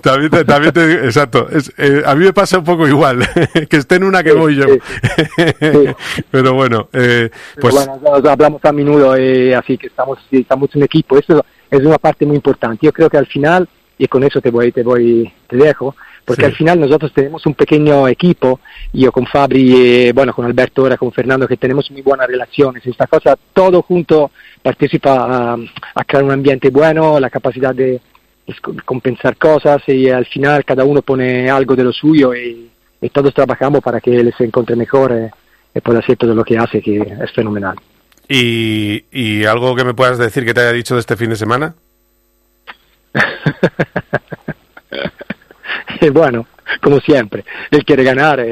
También, 0.00 0.30
te, 0.30 0.44
también 0.44 0.72
te, 0.72 1.04
exacto. 1.04 1.48
Es, 1.48 1.72
eh, 1.78 2.02
a 2.04 2.16
mí 2.16 2.24
me 2.24 2.32
pasa 2.32 2.58
un 2.58 2.64
poco 2.64 2.88
igual, 2.88 3.20
que 3.70 3.76
esté 3.76 3.96
en 3.96 4.04
una 4.04 4.24
que 4.24 4.32
Sí, 4.32 4.36
voy 4.36 4.56
yo. 4.56 4.64
sí, 4.64 4.80
sí. 5.60 6.22
Pero 6.28 6.54
bueno, 6.54 6.88
eh, 6.92 7.30
pues 7.60 7.72
bueno, 7.72 8.00
hablamos 8.28 8.64
a 8.64 8.72
menudo, 8.72 9.14
eh, 9.14 9.54
así 9.54 9.78
que 9.78 9.86
estamos, 9.86 10.18
estamos 10.32 10.74
un 10.74 10.82
equipo. 10.82 11.16
Eso 11.16 11.44
es 11.70 11.80
una 11.80 11.98
parte 11.98 12.26
muy 12.26 12.34
importante. 12.34 12.84
Yo 12.84 12.92
creo 12.92 13.08
que 13.08 13.18
al 13.18 13.26
final, 13.26 13.68
y 13.96 14.08
con 14.08 14.24
eso 14.24 14.40
te 14.40 14.50
voy, 14.50 14.72
te 14.72 14.82
voy, 14.82 15.32
te 15.46 15.56
dejo, 15.56 15.94
porque 16.24 16.42
Sí. 16.42 16.46
al 16.46 16.54
final 16.54 16.80
nosotros 16.80 17.12
tenemos 17.12 17.44
un 17.46 17.54
pequeño 17.54 18.06
equipo, 18.08 18.60
yo 18.92 19.10
con 19.12 19.26
Fabri, 19.26 19.74
eh, 20.06 20.12
bueno, 20.14 20.32
con 20.32 20.44
Alberto 20.46 20.82
ahora, 20.82 20.96
con 20.96 21.12
Fernando, 21.12 21.48
que 21.48 21.56
tenemos 21.56 21.90
muy 21.90 22.02
buenas 22.02 22.26
relaciones. 22.28 22.86
Esta 22.86 23.06
cosa, 23.06 23.36
todo 23.52 23.82
junto 23.82 24.30
participa 24.62 25.52
a, 25.52 25.56
a 25.94 26.04
crear 26.04 26.24
un 26.24 26.30
ambiente 26.30 26.70
bueno, 26.70 27.18
la 27.18 27.28
capacidad 27.30 27.74
de, 27.74 28.00
de 28.46 28.52
sc- 28.54 28.82
compensar 28.84 29.36
cosas 29.36 29.82
y 29.88 30.08
al 30.08 30.26
final 30.26 30.64
cada 30.64 30.84
uno 30.84 31.02
pone 31.02 31.50
algo 31.50 31.74
de 31.74 31.84
lo 31.84 31.92
suyo 31.92 32.34
y, 32.34 32.70
y 33.00 33.08
todos 33.10 33.34
trabajamos 33.34 33.80
para 33.80 34.00
que 34.00 34.14
él 34.14 34.32
se 34.38 34.44
encuentre 34.44 34.76
mejor 34.76 35.10
eh, 35.12 35.30
y 35.74 35.80
pueda 35.80 35.98
hacer 35.98 36.16
todo 36.16 36.34
lo 36.34 36.44
que 36.44 36.56
hace, 36.58 36.80
que 36.80 36.98
es 36.98 37.32
fenomenal. 37.34 37.76
y, 38.28 39.04
y 39.10 39.44
algo 39.44 39.74
que 39.74 39.84
me 39.84 39.94
puedas 39.94 40.18
decir 40.18 40.44
que 40.44 40.54
te 40.54 40.60
haya 40.60 40.72
dicho 40.72 40.94
de 40.94 41.00
este 41.00 41.16
fin 41.16 41.30
de 41.30 41.36
semana. 41.36 41.74
Eh, 46.02 46.10
bueno, 46.10 46.46
como 46.82 46.98
siempre, 47.00 47.44
él 47.70 47.84
quiere 47.84 48.02
ganar, 48.02 48.40
eh, 48.40 48.46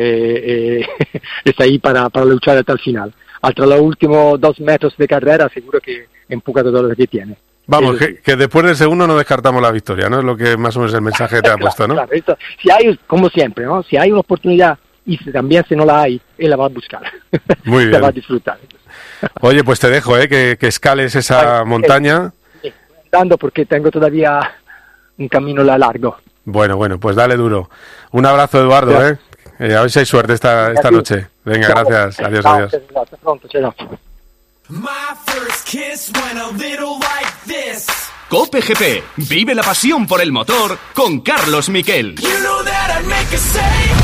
eh, 0.81 0.87
está 1.45 1.65
ahí 1.65 1.79
para, 1.79 2.09
para 2.09 2.27
luchar 2.27 2.57
hasta 2.57 2.73
el 2.73 2.79
final. 2.79 3.13
Hasta 3.43 3.67
los 3.67 3.81
últimos 3.81 4.41
dos 4.41 4.61
metros 4.61 4.95
de 4.97 5.09
carrera, 5.09 5.49
seguro 5.53 5.81
que 5.81 6.07
empuja 6.29 6.63
todo 6.63 6.83
lo 6.83 6.95
que 6.95 7.07
tiene. 7.07 7.37
Vamos, 7.67 7.97
que, 7.99 8.17
que 8.17 8.37
después 8.37 8.65
del 8.67 8.77
segundo 8.77 9.07
no 9.07 9.17
descartamos 9.17 9.63
la 9.63 9.71
victoria, 9.71 10.09
¿no? 10.09 10.19
Es 10.19 10.25
lo 10.25 10.37
que 10.37 10.57
más 10.57 10.77
o 10.77 10.81
menos 10.81 10.95
el 10.95 11.03
mensaje 11.03 11.37
que 11.37 11.43
te 11.43 11.51
ha 11.51 11.57
puesto, 11.59 11.87
¿no? 11.89 11.95
Claro, 11.95 12.13
esto- 12.13 12.37
si 12.61 12.71
hay, 12.71 12.99
como 13.07 13.29
siempre, 13.31 13.65
¿no? 13.65 13.83
Si 13.83 13.97
hay 13.97 14.11
una 14.11 14.21
oportunidad 14.21 14.79
y 15.07 15.17
si 15.19 15.33
también 15.33 15.65
si 15.69 15.75
no 15.75 15.85
la 15.85 16.03
hay, 16.03 16.21
él 16.39 16.51
la 16.51 16.57
va 16.57 16.67
a 16.67 16.69
buscar. 16.69 17.03
Muy 17.65 17.85
la 17.87 17.91
bien. 17.91 18.03
va 18.03 18.09
a 18.09 18.13
disfrutar. 18.13 18.59
Oye, 19.41 19.65
pues 19.65 19.81
te 19.81 19.89
dejo, 19.89 20.17
¿eh? 20.19 20.29
Que, 20.29 20.57
que 20.61 20.67
escales 20.69 21.15
esa 21.17 21.61
Ay, 21.61 21.65
montaña. 21.67 22.33
Sí, 22.63 22.73
andando 23.11 23.39
porque 23.39 23.65
tengo 23.67 23.91
todavía 23.91 24.41
un 25.19 25.29
camino 25.29 25.63
la- 25.65 25.79
largo. 25.79 26.17
Bueno, 26.45 26.77
bueno, 26.77 26.99
pues 26.99 27.17
dale 27.17 27.37
duro. 27.37 27.71
Un 28.13 28.27
abrazo, 28.27 28.61
Eduardo, 28.61 29.07
¿eh? 29.07 29.19
Eh, 29.59 29.75
a 29.75 29.83
ver 29.83 29.91
si 29.91 29.99
hay 29.99 30.07
suerte 30.07 30.33
esta, 30.33 30.73
esta 30.73 30.91
noche. 30.91 31.29
Venga, 31.45 31.69
gracias. 31.69 32.21
Adiós, 32.21 32.47
adiós. 32.47 32.75
Hasta 32.75 33.17
pronto, 33.19 33.47
chao. 33.49 33.75
My 34.69 34.89
first 35.27 35.67
kiss 35.67 36.11
went 36.15 36.39
a 36.39 36.51
little 36.53 36.99
like 37.01 37.33
this. 37.47 37.87
Cope 38.29 38.61
GP. 38.61 39.03
Vive 39.17 39.55
la 39.55 39.63
pasión 39.63 40.07
por 40.07 40.21
el 40.21 40.31
motor 40.31 40.79
con 40.95 41.21
Carlos 41.21 41.69
Miquel. 41.69 42.15
You 42.17 42.29
know 42.41 42.63
that 42.65 43.01
I'd 43.01 43.07
make 43.07 43.35
a 43.35 43.39
save. 43.39 44.00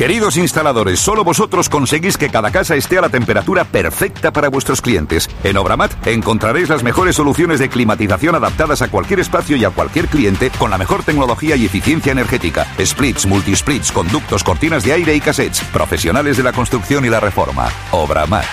Queridos 0.00 0.38
instaladores, 0.38 0.98
solo 0.98 1.24
vosotros 1.24 1.68
conseguís 1.68 2.16
que 2.16 2.30
cada 2.30 2.50
casa 2.50 2.74
esté 2.74 2.96
a 2.96 3.02
la 3.02 3.10
temperatura 3.10 3.64
perfecta 3.64 4.32
para 4.32 4.48
vuestros 4.48 4.80
clientes. 4.80 5.28
En 5.44 5.58
Obramat 5.58 6.06
encontraréis 6.06 6.70
las 6.70 6.82
mejores 6.82 7.16
soluciones 7.16 7.58
de 7.58 7.68
climatización 7.68 8.34
adaptadas 8.34 8.80
a 8.80 8.88
cualquier 8.88 9.20
espacio 9.20 9.58
y 9.58 9.66
a 9.66 9.68
cualquier 9.68 10.08
cliente 10.08 10.50
con 10.58 10.70
la 10.70 10.78
mejor 10.78 11.02
tecnología 11.02 11.54
y 11.54 11.66
eficiencia 11.66 12.12
energética. 12.12 12.66
Splits, 12.82 13.26
multisplits, 13.26 13.92
conductos, 13.92 14.42
cortinas 14.42 14.84
de 14.84 14.94
aire 14.94 15.14
y 15.14 15.20
cassettes. 15.20 15.60
Profesionales 15.64 16.38
de 16.38 16.44
la 16.44 16.54
construcción 16.54 17.04
y 17.04 17.10
la 17.10 17.20
reforma. 17.20 17.68
Obramat. 17.90 18.46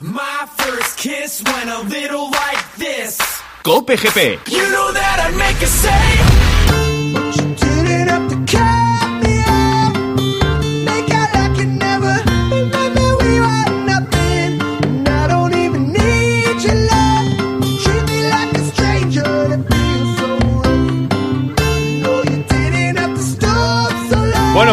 My 0.00 0.46
first 0.56 0.96
kiss 0.96 1.42
went 1.44 1.68
a 1.68 1.82
little 1.82 2.30
like 2.30 2.64
this. 2.78 3.18
Cope 3.62 3.98
GP. 3.98 4.48
You 4.50 4.62
know 4.70 4.94
that 4.94 5.12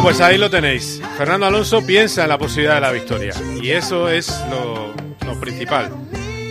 pues 0.10 0.22
ahí 0.22 0.39
lo 0.39 0.50
tenéis. 0.50 1.00
Fernando 1.19 1.45
Alonso 1.45 1.86
piensa 1.86 2.24
en 2.24 2.30
la 2.30 2.39
posibilidad 2.39 2.74
de 2.74 2.82
la 2.82 2.91
victoria. 2.91 3.32
Y 3.62 3.69
eso 3.69 4.10
es 4.10 4.43
lo, 4.50 5.39
principal. 5.39 5.91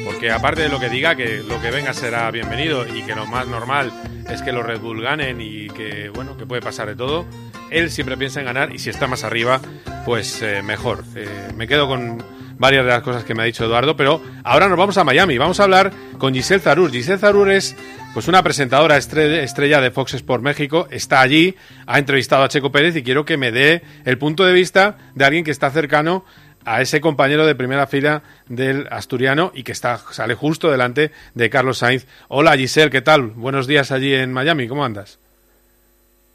Porque 0.05 0.31
aparte 0.31 0.62
de 0.62 0.68
lo 0.68 0.79
que 0.79 0.88
diga, 0.88 1.16
que 1.16 1.42
lo 1.42 1.61
que 1.61 1.73
venga 1.73 1.92
será 1.92 2.31
bienvenido 2.31 2.87
y 2.87 3.03
que 3.03 3.16
lo 3.16 3.27
más 3.27 3.49
normal 3.49 3.92
es 4.31 4.42
que 4.42 4.53
los 4.53 4.64
Red 4.64 4.79
Bull 4.79 5.03
ganen 5.03 5.40
y 5.40 5.66
que, 5.71 6.09
bueno, 6.09 6.37
que 6.37 6.47
puede 6.47 6.62
pasar 6.62 6.87
de 6.87 6.94
todo, 6.94 7.27
él 7.73 7.90
siempre 7.90 8.16
piensa 8.16 8.38
en 8.38 8.47
ganar 8.47 8.73
y 8.73 8.79
si 8.79 8.90
está 8.90 9.09
más 9.09 9.25
arriba, 9.25 9.61
pues 10.05 10.40
eh, 10.40 10.62
mejor. 10.62 11.03
Eh, 11.16 11.29
me 11.57 11.66
quedo 11.66 11.88
con 11.88 12.23
varias 12.59 12.85
de 12.85 12.90
las 12.90 13.03
cosas 13.03 13.25
que 13.25 13.35
me 13.35 13.42
ha 13.42 13.47
dicho 13.47 13.64
Eduardo, 13.64 13.97
pero 13.97 14.21
ahora 14.44 14.68
nos 14.68 14.77
vamos 14.79 14.99
a 14.99 15.05
Miami. 15.05 15.38
Vamos 15.38 15.61
a 15.61 15.64
hablar 15.64 15.92
con 16.18 16.35
Giselle 16.35 16.61
Zarur. 16.61 16.90
Giselle 16.90 17.18
Zarur 17.18 17.51
es 17.51 17.77
pues 18.14 18.27
una 18.29 18.42
presentadora 18.42 18.97
estre- 18.97 19.42
estrella 19.42 19.81
de 19.81 19.90
Fox 19.90 20.14
Sports 20.14 20.42
México, 20.42 20.88
está 20.90 21.21
allí, 21.21 21.55
ha 21.87 21.99
entrevistado 21.99 22.42
a 22.42 22.49
Checo 22.49 22.73
Pérez 22.73 22.97
y 22.97 23.03
quiero 23.03 23.25
que 23.25 23.37
me 23.37 23.53
dé 23.53 23.83
el 24.05 24.18
punto 24.18 24.44
de 24.44 24.53
vista 24.53 24.97
de 25.14 25.25
alguien 25.25 25.44
que 25.44 25.51
está 25.51 25.71
cercano 25.71 26.25
a 26.64 26.81
ese 26.83 27.01
compañero 27.01 27.47
de 27.47 27.55
primera 27.55 27.87
fila 27.87 28.23
del 28.49 28.88
asturiano 28.90 29.53
y 29.55 29.62
que 29.62 29.73
está 29.73 29.97
sale 30.11 30.35
justo 30.35 30.71
delante 30.71 31.12
de 31.35 31.49
Carlos 31.51 31.79
Sainz. 31.79 32.07
Hola 32.29 32.57
Giselle, 32.57 32.90
¿qué 32.90 33.01
tal? 33.03 33.23
Buenos 33.29 33.66
días 33.66 33.92
allí 33.92 34.12
en 34.14 34.33
Miami, 34.33 34.66
¿cómo 34.68 34.85
andas? 34.85 35.18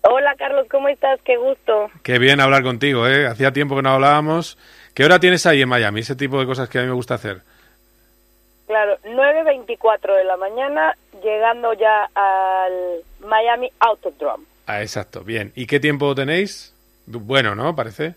Hola 0.02 0.34
Carlos, 0.38 0.66
¿cómo 0.70 0.88
estás? 0.90 1.20
Qué 1.24 1.38
gusto. 1.38 1.90
Qué 2.02 2.20
bien 2.20 2.40
hablar 2.42 2.64
contigo, 2.64 3.08
¿eh? 3.08 3.26
Hacía 3.28 3.54
tiempo 3.54 3.76
que 3.76 3.82
no 3.84 3.92
hablábamos. 3.92 4.58
¿Qué 4.94 5.04
hora 5.04 5.20
tienes 5.20 5.46
ahí 5.46 5.62
en 5.62 5.70
Miami? 5.70 6.02
Ese 6.02 6.16
tipo 6.16 6.40
de 6.40 6.46
cosas 6.46 6.70
que 6.70 6.78
a 6.78 6.82
mí 6.82 6.88
me 6.88 6.94
gusta 6.94 7.16
hacer. 7.16 7.42
Claro, 8.68 8.98
9.24 9.04 10.16
de 10.16 10.24
la 10.24 10.38
mañana, 10.38 10.96
llegando 11.24 11.74
ya 11.74 12.10
al 12.14 13.04
Miami 13.20 13.72
Autodrome. 13.80 14.46
Ah, 14.68 14.82
exacto, 14.82 15.24
bien. 15.24 15.52
¿Y 15.56 15.68
qué 15.68 15.80
tiempo 15.80 16.14
tenéis? 16.16 16.74
Bueno, 17.06 17.56
¿no? 17.56 17.76
Parece. 17.76 18.16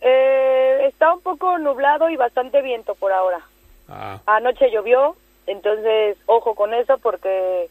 Eh, 0.00 0.86
está 0.88 1.14
un 1.14 1.20
poco 1.20 1.58
nublado 1.58 2.10
y 2.10 2.16
bastante 2.16 2.60
viento 2.60 2.94
por 2.96 3.12
ahora. 3.12 3.40
Ah, 3.88 4.20
Anoche 4.26 4.70
llovió, 4.70 5.16
Entonces, 5.46 6.16
ojo 6.26 6.54
con 6.54 6.74
eso 6.74 6.98
porque 6.98 7.68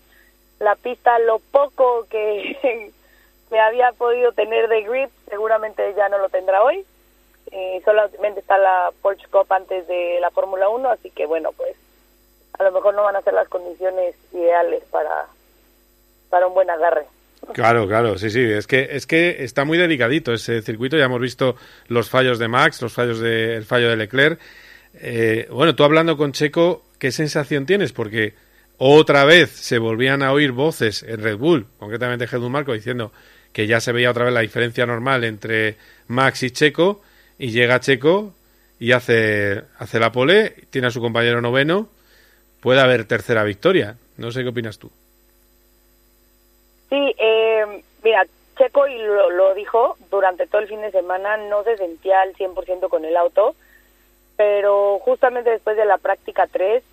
la 0.60 0.76
pista, 0.76 1.20
lo 1.20 1.40
poco 1.40 2.06
que, 2.10 2.58
que 3.50 3.60
había 3.60 3.92
podido 3.94 4.32
tener 4.32 4.68
de 4.70 4.82
grip, 4.84 5.10
seguramente 5.30 5.94
ya 5.96 6.10
no 6.10 6.18
lo 6.18 6.30
tendrá 6.30 6.64
hoy. 6.64 6.86
Eh, 7.52 7.82
solamente 7.84 8.40
está 8.40 8.58
la 8.58 8.92
Porsche 9.02 9.28
Cup 9.30 9.46
antes 9.50 9.86
de 9.88 10.20
la 10.22 10.32
Fórmula 10.32 10.70
1, 10.70 10.90
así 10.90 11.10
que 11.12 11.26
bueno, 11.26 11.52
pues 11.52 11.76
a 12.58 12.64
lo 12.64 12.72
mejor 12.72 12.94
no 12.96 13.04
van 13.04 13.16
a 13.16 13.22
ser 13.22 13.34
las 13.34 13.50
condiciones 13.50 14.16
ideales 14.32 14.84
para, 14.90 15.28
para 16.30 16.48
un 16.48 16.54
buen 16.54 16.70
agarre. 16.70 17.06
Claro, 17.54 17.88
claro, 17.88 18.18
sí, 18.18 18.30
sí, 18.30 18.40
es 18.40 18.68
que 18.68 18.90
es 18.92 19.08
que 19.08 19.44
está 19.44 19.66
muy 19.66 19.78
delicadito 19.78 20.32
ese 20.32 20.62
circuito, 20.62 20.96
ya 20.96 21.06
hemos 21.06 21.20
visto 21.20 21.56
los 21.88 22.10
fallos 22.10 22.40
de 22.40 22.48
Max, 22.48 22.82
los 22.82 22.94
fallos 22.94 23.20
de 23.20 23.56
el 23.56 23.66
fallo 23.66 23.90
de 23.90 23.98
Leclerc. 23.98 24.40
Eh, 24.94 25.48
bueno, 25.50 25.76
tú 25.76 25.84
hablando 25.84 26.16
con 26.18 26.34
Checo, 26.34 26.84
¿qué 27.00 27.12
sensación 27.12 27.66
tienes? 27.66 27.94
Porque 27.94 28.36
otra 28.78 29.26
vez 29.26 29.50
se 29.50 29.80
volvían 29.80 30.22
a 30.22 30.32
oír 30.32 30.52
voces 30.52 31.04
en 31.04 31.22
Red 31.22 31.38
Bull, 31.38 31.66
concretamente 31.80 32.26
Helmut 32.32 32.52
Marco 32.52 32.74
diciendo 32.74 33.12
que 33.52 33.68
ya 33.68 33.82
se 33.82 33.92
veía 33.92 34.12
otra 34.12 34.26
vez 34.26 34.34
la 34.34 34.42
diferencia 34.42 34.86
normal 34.86 35.24
entre 35.24 35.78
Max 36.08 36.44
y 36.44 36.52
Checo 36.52 37.02
y 37.42 37.50
llega 37.50 37.80
Checo 37.80 38.34
y 38.80 38.92
hace 38.92 39.64
hace 39.80 40.00
la 40.00 40.12
pole, 40.12 40.52
tiene 40.70 40.88
a 40.88 40.92
su 40.92 41.02
compañero 41.02 41.42
noveno, 41.42 41.90
puede 42.62 42.82
haber 42.82 43.06
tercera 43.06 43.44
victoria. 43.44 43.96
No 44.18 44.32
sé 44.32 44.44
qué 44.44 44.50
opinas 44.50 44.78
tú. 44.78 44.92
Sí, 46.90 47.16
eh, 47.18 47.82
mira, 48.04 48.28
Checo 48.58 48.86
y 48.86 48.96
lo, 49.00 49.32
lo, 49.32 49.56
dijo 49.56 49.98
durante 50.12 50.46
todo 50.46 50.62
el 50.62 50.68
fin 50.68 50.82
de 50.82 50.92
semana, 50.92 51.36
no 51.38 51.64
se 51.64 51.78
sentía 51.78 52.22
al 52.22 52.36
100% 52.36 52.90
con 52.90 53.06
el 53.06 53.18
auto, 53.18 53.56
pero 54.38 55.00
justamente 55.00 55.50
después 55.50 55.76
de 55.78 55.86
la 55.86 55.98
práctica 55.98 56.46
3, 56.46 56.84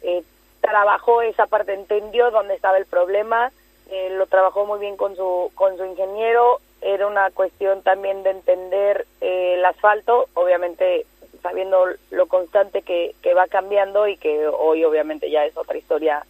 eh, 0.00 0.22
trabajó 0.62 1.20
esa 1.20 1.46
parte, 1.46 1.74
entendió 1.74 2.30
dónde 2.30 2.54
estaba 2.54 2.78
el 2.78 2.86
problema, 2.86 3.52
eh, 3.90 4.08
lo 4.12 4.26
trabajó 4.26 4.64
muy 4.64 4.78
bien 4.78 4.96
con 4.96 5.14
su, 5.14 5.52
con 5.54 5.76
su 5.76 5.84
ingeniero, 5.84 6.60
era 6.82 7.06
una 7.06 7.30
cuestión 7.30 7.82
también 7.82 8.22
de 8.22 8.30
entender 8.30 9.06
eh, 9.20 9.54
el 9.58 9.64
asfalto, 9.64 10.28
obviamente 10.34 11.06
sabiendo 11.42 11.86
lo 12.10 12.26
constante 12.26 12.82
que, 12.82 13.14
que 13.22 13.34
va 13.34 13.46
cambiando 13.46 14.06
y 14.08 14.16
que 14.16 14.46
hoy 14.46 14.84
obviamente 14.84 15.30
ya 15.30 15.46
es 15.46 15.56
otra 15.56 15.78
historia 15.78 16.24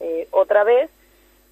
eh, 0.00 0.28
otra 0.32 0.64
vez 0.64 0.90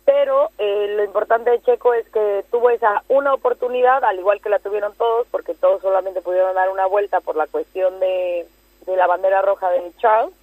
pero 0.05 0.51
eh, 0.59 0.95
lo 0.97 1.05
importante 1.05 1.51
de 1.51 1.63
Checo 1.63 1.95
es 1.95 2.09
que 2.09 2.45
tuvo 2.51 2.71
esa 2.71 3.05
una 3.09 3.35
oportunidad, 3.35 4.05
al 4.05 4.19
igual 4.19 4.41
que 4.41 4.49
la 4.49 4.59
tuvieron 4.59 4.95
todos, 4.97 5.27
porque 5.31 5.55
todos 5.55 5.81
solamente 5.83 6.23
pudieron 6.23 6.55
dar 6.55 6.71
una 6.71 6.87
vuelta 6.87 7.21
por 7.21 7.37
la 7.37 7.47
cuestión 7.47 8.01
de, 8.01 8.47
de 8.87 8.97
la 8.97 9.07
bandera 9.07 9.43
roja 9.43 9.71
de 9.71 9.93
Charles, 9.99 10.35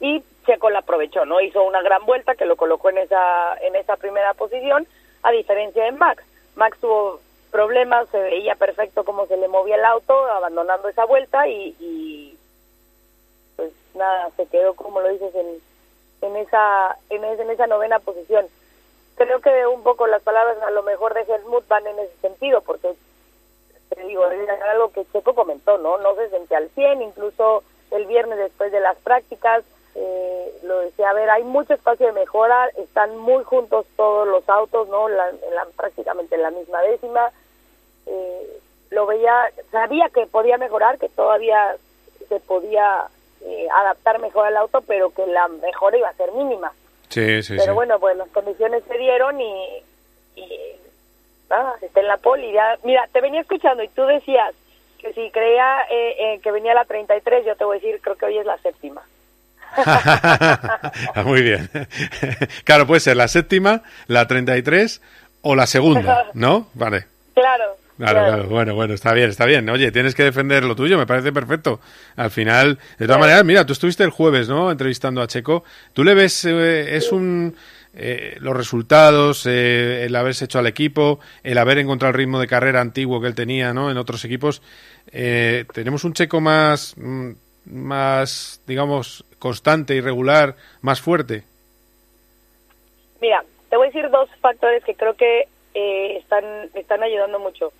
y 0.00 0.22
Checo 0.44 0.68
la 0.70 0.80
aprovechó, 0.80 1.24
¿no? 1.24 1.40
Hizo 1.40 1.62
una 1.62 1.80
gran 1.80 2.04
vuelta 2.04 2.34
que 2.34 2.44
lo 2.44 2.56
colocó 2.56 2.90
en 2.90 2.98
esa, 2.98 3.56
en 3.58 3.76
esa 3.76 3.96
primera 3.96 4.34
posición, 4.34 4.86
a 5.22 5.30
diferencia 5.30 5.84
de 5.84 5.92
Max. 5.92 6.24
Max 6.56 6.76
tuvo 6.80 7.20
problemas, 7.54 8.08
se 8.08 8.18
veía 8.18 8.56
perfecto 8.56 9.04
cómo 9.04 9.26
se 9.26 9.36
le 9.36 9.46
movía 9.46 9.76
el 9.76 9.84
auto, 9.84 10.12
abandonando 10.26 10.88
esa 10.88 11.04
vuelta 11.04 11.46
y, 11.46 11.76
y 11.78 12.36
pues 13.54 13.70
nada, 13.94 14.30
se 14.36 14.46
quedó, 14.46 14.74
como 14.74 15.00
lo 15.00 15.08
dices, 15.08 15.32
en, 15.36 15.60
en, 16.22 16.36
esa, 16.36 16.98
en, 17.10 17.22
en 17.22 17.50
esa 17.50 17.68
novena 17.68 18.00
posición 18.00 18.48
creo 19.16 19.40
que 19.40 19.66
un 19.66 19.82
poco 19.82 20.06
las 20.06 20.22
palabras 20.22 20.56
a 20.62 20.70
lo 20.70 20.82
mejor 20.82 21.14
de 21.14 21.22
Helmut 21.22 21.66
van 21.68 21.86
en 21.86 21.98
ese 21.98 22.16
sentido, 22.20 22.60
porque 22.62 22.94
te 23.90 24.02
digo, 24.04 24.24
algo 24.24 24.90
que 24.92 25.06
Checo 25.12 25.34
comentó, 25.34 25.78
¿no? 25.78 25.98
No 25.98 26.14
se 26.16 26.30
sentía 26.30 26.58
al 26.58 26.68
100, 26.70 27.02
incluso 27.02 27.62
el 27.90 28.06
viernes 28.06 28.38
después 28.38 28.72
de 28.72 28.80
las 28.80 28.96
prácticas, 28.98 29.64
eh, 29.94 30.58
lo 30.64 30.80
decía, 30.80 31.10
a 31.10 31.14
ver, 31.14 31.30
hay 31.30 31.44
mucho 31.44 31.74
espacio 31.74 32.06
de 32.06 32.12
mejora, 32.12 32.68
están 32.76 33.16
muy 33.16 33.44
juntos 33.44 33.86
todos 33.96 34.26
los 34.26 34.48
autos, 34.48 34.88
¿no? 34.88 35.08
La, 35.08 35.30
la, 35.30 35.66
prácticamente 35.76 36.34
en 36.34 36.42
la 36.42 36.50
misma 36.50 36.82
décima. 36.82 37.30
Eh, 38.06 38.60
lo 38.90 39.06
veía, 39.06 39.34
sabía 39.70 40.08
que 40.14 40.26
podía 40.26 40.56
mejorar, 40.58 40.98
que 40.98 41.08
todavía 41.08 41.76
se 42.28 42.40
podía 42.40 43.04
eh, 43.42 43.66
adaptar 43.72 44.20
mejor 44.20 44.46
al 44.46 44.56
auto, 44.56 44.80
pero 44.82 45.10
que 45.10 45.26
la 45.26 45.48
mejora 45.48 45.98
iba 45.98 46.08
a 46.08 46.14
ser 46.14 46.32
mínima. 46.32 46.72
Sí, 47.08 47.42
sí, 47.42 47.54
Pero 47.56 47.72
sí. 47.72 47.74
bueno, 47.74 47.98
pues 48.00 48.16
las 48.16 48.28
condiciones 48.28 48.82
se 48.88 48.98
dieron 48.98 49.40
y, 49.40 49.82
y 50.36 50.48
nada, 51.50 51.74
está 51.82 52.00
en 52.00 52.08
la 52.08 52.16
poli. 52.16 52.52
Ya, 52.52 52.78
mira, 52.82 53.08
te 53.12 53.20
venía 53.20 53.40
escuchando 53.40 53.82
y 53.82 53.88
tú 53.88 54.02
decías 54.02 54.54
que 54.98 55.12
si 55.12 55.30
creía 55.30 55.82
eh, 55.90 56.16
eh, 56.18 56.40
que 56.42 56.50
venía 56.50 56.74
la 56.74 56.84
33, 56.84 57.44
yo 57.44 57.56
te 57.56 57.64
voy 57.64 57.76
a 57.76 57.80
decir, 57.80 58.00
creo 58.00 58.16
que 58.16 58.26
hoy 58.26 58.38
es 58.38 58.46
la 58.46 58.58
séptima. 58.58 59.02
Muy 61.24 61.42
bien. 61.42 61.68
claro, 62.64 62.86
puede 62.86 63.00
ser 63.00 63.16
la 63.16 63.28
séptima, 63.28 63.82
la 64.06 64.26
33 64.26 65.02
o 65.42 65.54
la 65.54 65.66
segunda, 65.66 66.30
¿no? 66.34 66.68
Vale. 66.74 67.06
Claro. 67.34 67.76
Claro, 67.96 68.26
claro, 68.26 68.48
bueno, 68.48 68.74
bueno, 68.74 68.94
está 68.94 69.12
bien, 69.12 69.30
está 69.30 69.46
bien. 69.46 69.68
Oye, 69.70 69.92
tienes 69.92 70.14
que 70.14 70.24
defender 70.24 70.64
lo 70.64 70.74
tuyo, 70.74 70.98
me 70.98 71.06
parece 71.06 71.32
perfecto. 71.32 71.80
Al 72.16 72.30
final, 72.30 72.78
de 72.98 73.06
todas 73.06 73.20
maneras, 73.20 73.44
mira, 73.44 73.64
tú 73.64 73.72
estuviste 73.72 74.02
el 74.02 74.10
jueves, 74.10 74.48
¿no? 74.48 74.70
Entrevistando 74.70 75.22
a 75.22 75.28
Checo. 75.28 75.62
¿Tú 75.92 76.02
le 76.02 76.14
ves, 76.14 76.44
eh, 76.44 76.96
es 76.96 77.12
un, 77.12 77.54
eh, 77.96 78.36
los 78.40 78.56
resultados, 78.56 79.46
eh, 79.46 80.04
el 80.04 80.16
haberse 80.16 80.46
hecho 80.46 80.58
al 80.58 80.66
equipo, 80.66 81.20
el 81.44 81.58
haber 81.58 81.78
encontrado 81.78 82.10
el 82.10 82.18
ritmo 82.18 82.40
de 82.40 82.48
carrera 82.48 82.80
antiguo 82.80 83.20
que 83.20 83.28
él 83.28 83.36
tenía, 83.36 83.72
¿no? 83.72 83.90
En 83.90 83.96
otros 83.96 84.24
equipos, 84.24 84.62
eh, 85.12 85.64
tenemos 85.72 86.02
un 86.02 86.12
Checo 86.12 86.40
más, 86.40 86.94
mm, 86.96 87.30
más, 87.66 88.60
digamos, 88.66 89.24
constante 89.38 89.94
y 89.94 90.00
regular, 90.00 90.56
más 90.80 91.00
fuerte. 91.00 91.44
Mira, 93.20 93.44
te 93.70 93.76
voy 93.76 93.86
a 93.86 93.90
decir 93.90 94.10
dos 94.10 94.28
factores 94.40 94.82
que 94.84 94.94
creo 94.94 95.14
que 95.14 95.44
eh, 95.74 96.16
están, 96.18 96.44
están 96.74 97.02
ayudando 97.02 97.38
mucho. 97.38 97.72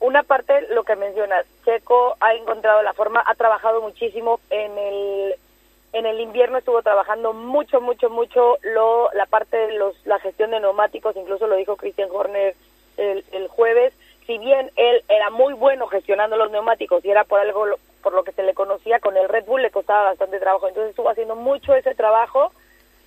Una 0.00 0.22
parte, 0.22 0.62
lo 0.70 0.84
que 0.84 0.96
mencionas, 0.96 1.44
Checo 1.64 2.16
ha 2.20 2.34
encontrado 2.34 2.82
la 2.82 2.94
forma, 2.94 3.22
ha 3.26 3.34
trabajado 3.34 3.82
muchísimo 3.82 4.40
en 4.50 4.76
el 4.78 5.34
en 5.92 6.06
el 6.06 6.20
invierno 6.20 6.58
estuvo 6.58 6.82
trabajando 6.82 7.32
mucho, 7.32 7.80
mucho, 7.80 8.10
mucho 8.10 8.58
lo, 8.62 9.10
la 9.12 9.26
parte 9.26 9.56
de 9.56 9.72
los, 9.72 9.94
la 10.06 10.20
gestión 10.20 10.52
de 10.52 10.60
neumáticos, 10.60 11.16
incluso 11.16 11.48
lo 11.48 11.56
dijo 11.56 11.76
Christian 11.76 12.08
Horner 12.12 12.54
el, 12.96 13.24
el 13.32 13.48
jueves. 13.48 13.92
Si 14.26 14.38
bien 14.38 14.70
él 14.76 15.02
era 15.08 15.30
muy 15.30 15.52
bueno 15.54 15.88
gestionando 15.88 16.36
los 16.36 16.52
neumáticos 16.52 17.04
y 17.04 17.10
era 17.10 17.24
por 17.24 17.40
algo 17.40 17.66
por 18.02 18.12
lo 18.14 18.22
que 18.22 18.32
se 18.32 18.44
le 18.44 18.54
conocía, 18.54 19.00
con 19.00 19.16
el 19.16 19.28
Red 19.28 19.46
Bull 19.46 19.62
le 19.62 19.70
costaba 19.70 20.04
bastante 20.04 20.38
trabajo. 20.38 20.68
Entonces 20.68 20.90
estuvo 20.90 21.10
haciendo 21.10 21.34
mucho 21.34 21.74
ese 21.74 21.94
trabajo 21.94 22.52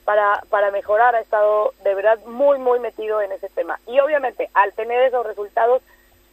para, 0.03 0.43
para 0.49 0.69
mejorar, 0.69 1.15
ha 1.15 1.21
estado 1.21 1.73
de 1.84 1.95
verdad 1.95 2.19
muy, 2.25 2.60
muy 2.60 2.79
metido 2.79 3.21
en 3.21 3.32
ese 3.32 3.49
tema. 3.49 3.79
Y 3.88 3.99
obviamente, 4.01 4.49
al 4.53 4.73
tener 4.73 5.01
esos 5.03 5.25
resultados, 5.25 5.82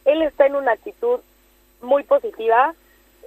él 0.05 0.21
está 0.21 0.45
en 0.45 0.55
una 0.55 0.73
actitud 0.73 1.19
muy 1.81 2.03
positiva, 2.03 2.73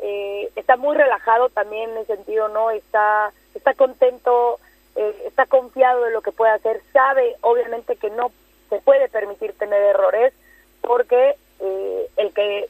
eh, 0.03 0.51
está 0.57 0.77
muy 0.77 0.97
relajado 0.97 1.49
también 1.49 1.91
en 1.91 1.99
ese 1.99 2.17
sentido, 2.17 2.49
¿no? 2.49 2.71
Está, 2.71 3.33
está 3.55 3.75
contento, 3.75 4.59
eh, 4.97 5.25
está 5.27 5.47
confiado 5.47 6.05
de 6.05 6.11
lo 6.11 6.23
que 6.23 6.33
puede 6.33 6.53
hacer, 6.53 6.81
sabe 6.93 7.37
obviamente 7.41 7.97
que 7.97 8.11
no 8.11 8.31
se 8.71 8.79
puede 8.81 9.09
permitir 9.09 9.53
tener 9.55 9.83
errores 9.83 10.33
porque 10.81 11.37
eh, 11.61 12.11
el 12.17 12.33
que 12.33 12.69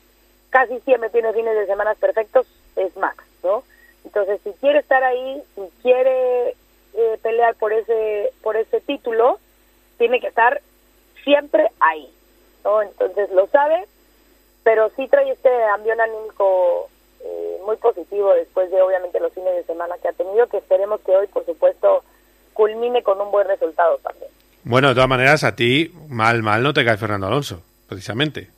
casi 0.51 0.79
siempre 0.81 1.11
tiene 1.11 1.33
fines 1.33 1.57
de 1.57 1.67
semana 1.67 1.95
perfectos 1.95 2.47
es 2.77 2.97
Max, 2.97 3.25
¿no? 3.43 3.65
Entonces, 4.05 4.41
si 4.45 4.53
quiere 4.61 4.81
estar 4.81 5.03
ahí, 5.03 5.43
si 5.55 5.63
quiere 5.83 6.51
eh, 6.95 7.19
pelear 7.23 7.55
por 7.57 7.73
ese 7.73 8.33
por 8.43 8.57
ese 8.57 8.81
título, 8.81 9.39
tiene 9.99 10.21
que 10.21 10.29
estar 10.29 10.61
siempre 11.25 11.71
ahí, 11.81 12.13
¿no? 12.63 12.83
Entonces 12.83 13.31
lo 13.33 13.47
sabe, 13.49 13.87
pero 14.65 14.91
sí 14.97 15.07
trae 15.09 15.31
este 15.31 15.51
ambiente 15.67 16.03
anímico 16.03 16.89
eh, 17.21 17.59
muy 17.65 17.77
positivo 17.77 18.35
después 18.35 18.71
de 18.71 18.83
obviamente 18.83 19.21
los 19.21 19.33
fines 19.33 19.55
de 19.55 19.65
semana 19.65 19.95
que 20.03 20.09
ha 20.09 20.13
tenido, 20.13 20.49
que 20.49 20.57
esperemos 20.57 21.01
que 21.03 21.15
hoy, 21.15 21.27
por 21.29 21.45
supuesto, 21.47 22.03
culmine 22.55 23.03
con 23.03 23.21
un 23.21 23.31
buen 23.31 23.47
resultado 23.47 23.99
también. 23.99 24.31
Bueno, 24.65 24.89
de 24.89 24.95
todas 24.95 25.09
maneras, 25.09 25.45
a 25.45 25.55
ti 25.55 25.93
mal, 26.09 26.43
mal 26.43 26.63
no 26.63 26.73
te 26.73 26.85
cae 26.85 26.97
Fernando 26.97 27.27
Alonso, 27.27 27.63
precisamente. 27.89 28.49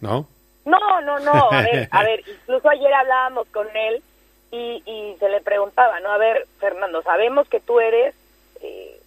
¿No? 0.00 0.26
No, 0.64 1.00
no, 1.00 1.18
no, 1.20 1.50
a 1.50 1.62
ver, 1.62 1.88
a 1.90 2.02
ver, 2.04 2.22
incluso 2.28 2.68
ayer 2.68 2.92
hablábamos 2.92 3.48
con 3.48 3.66
él 3.74 4.02
y, 4.50 4.82
y 4.84 5.16
se 5.18 5.28
le 5.28 5.40
preguntaba, 5.40 5.98
¿no? 6.00 6.12
A 6.12 6.18
ver, 6.18 6.46
Fernando, 6.58 7.02
sabemos 7.02 7.48
que 7.48 7.60
tú 7.60 7.80
eres, 7.80 8.14
eh, 8.60 9.00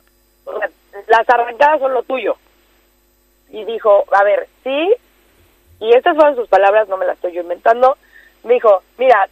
o 0.46 0.58
sea, 0.58 0.70
las 1.08 1.30
arrancadas 1.30 1.80
son 1.80 1.94
lo 1.94 2.02
tuyo. 2.04 2.36
Y 3.50 3.64
dijo, 3.66 4.06
a 4.12 4.24
ver, 4.24 4.48
sí, 4.64 4.96
y 5.80 5.94
estas 5.94 6.16
fueron 6.16 6.36
sus 6.36 6.48
palabras, 6.48 6.88
no 6.88 6.98
me 6.98 7.06
las 7.06 7.16
estoy 7.16 7.34
yo 7.34 7.42
inventando, 7.42 7.98
me 8.44 8.54
dijo, 8.56 8.82
mira, 8.98 9.28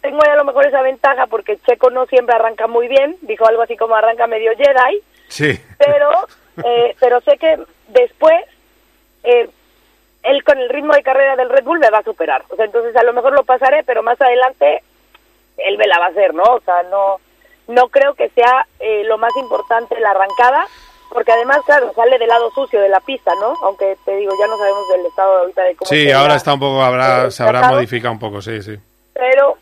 tengo 0.00 0.18
ya 0.24 0.32
a 0.32 0.36
lo 0.36 0.44
mejor 0.44 0.66
esa 0.66 0.82
ventaja 0.82 1.26
porque 1.26 1.58
Checo 1.66 1.90
no 1.90 2.06
siempre 2.06 2.34
arranca 2.34 2.66
muy 2.66 2.88
bien, 2.88 3.16
dijo 3.22 3.46
algo 3.46 3.62
así 3.62 3.76
como 3.76 3.94
arranca 3.94 4.26
medio 4.26 4.52
Jedi, 4.56 5.02
Sí. 5.28 5.60
pero 5.78 6.10
eh, 6.64 6.96
pero 7.00 7.20
sé 7.20 7.36
que 7.38 7.58
después 7.88 8.44
eh, 9.24 9.48
él 10.22 10.44
con 10.44 10.58
el 10.58 10.68
ritmo 10.68 10.92
de 10.94 11.02
carrera 11.02 11.36
del 11.36 11.48
Red 11.50 11.64
Bull 11.64 11.78
me 11.78 11.90
va 11.90 11.98
a 11.98 12.02
superar. 12.02 12.44
O 12.50 12.56
sea 12.56 12.64
entonces 12.64 12.94
a 12.96 13.02
lo 13.02 13.12
mejor 13.12 13.32
lo 13.32 13.44
pasaré 13.44 13.82
pero 13.84 14.02
más 14.02 14.20
adelante 14.20 14.82
él 15.58 15.76
me 15.78 15.86
la 15.86 15.98
va 15.98 16.06
a 16.06 16.10
hacer 16.10 16.32
no 16.34 16.42
o 16.44 16.60
sea 16.60 16.82
no 16.84 17.20
no 17.68 17.88
creo 17.88 18.14
que 18.14 18.28
sea 18.30 18.66
eh, 18.80 19.04
lo 19.04 19.16
más 19.18 19.34
importante 19.36 19.98
la 20.00 20.10
arrancada, 20.10 20.66
porque 21.12 21.32
además, 21.32 21.58
claro, 21.66 21.92
sale 21.94 22.18
del 22.18 22.28
lado 22.28 22.50
sucio 22.52 22.80
de 22.80 22.88
la 22.88 23.00
pista, 23.00 23.32
¿no? 23.40 23.54
Aunque 23.62 23.96
te 24.04 24.16
digo, 24.16 24.32
ya 24.40 24.46
no 24.46 24.56
sabemos 24.56 24.88
del 24.88 25.06
estado 25.06 25.38
ahorita 25.38 25.62
de 25.64 25.76
cómo 25.76 25.88
Sí, 25.88 26.10
ahora 26.10 26.36
está 26.36 26.54
un 26.54 26.60
poco, 26.60 26.82
habrá, 26.82 27.30
se 27.30 27.42
habrá 27.42 27.68
modificado 27.68 28.12
un 28.12 28.20
poco, 28.20 28.40
sí, 28.40 28.62
sí. 28.62 28.76
pero 29.12 29.56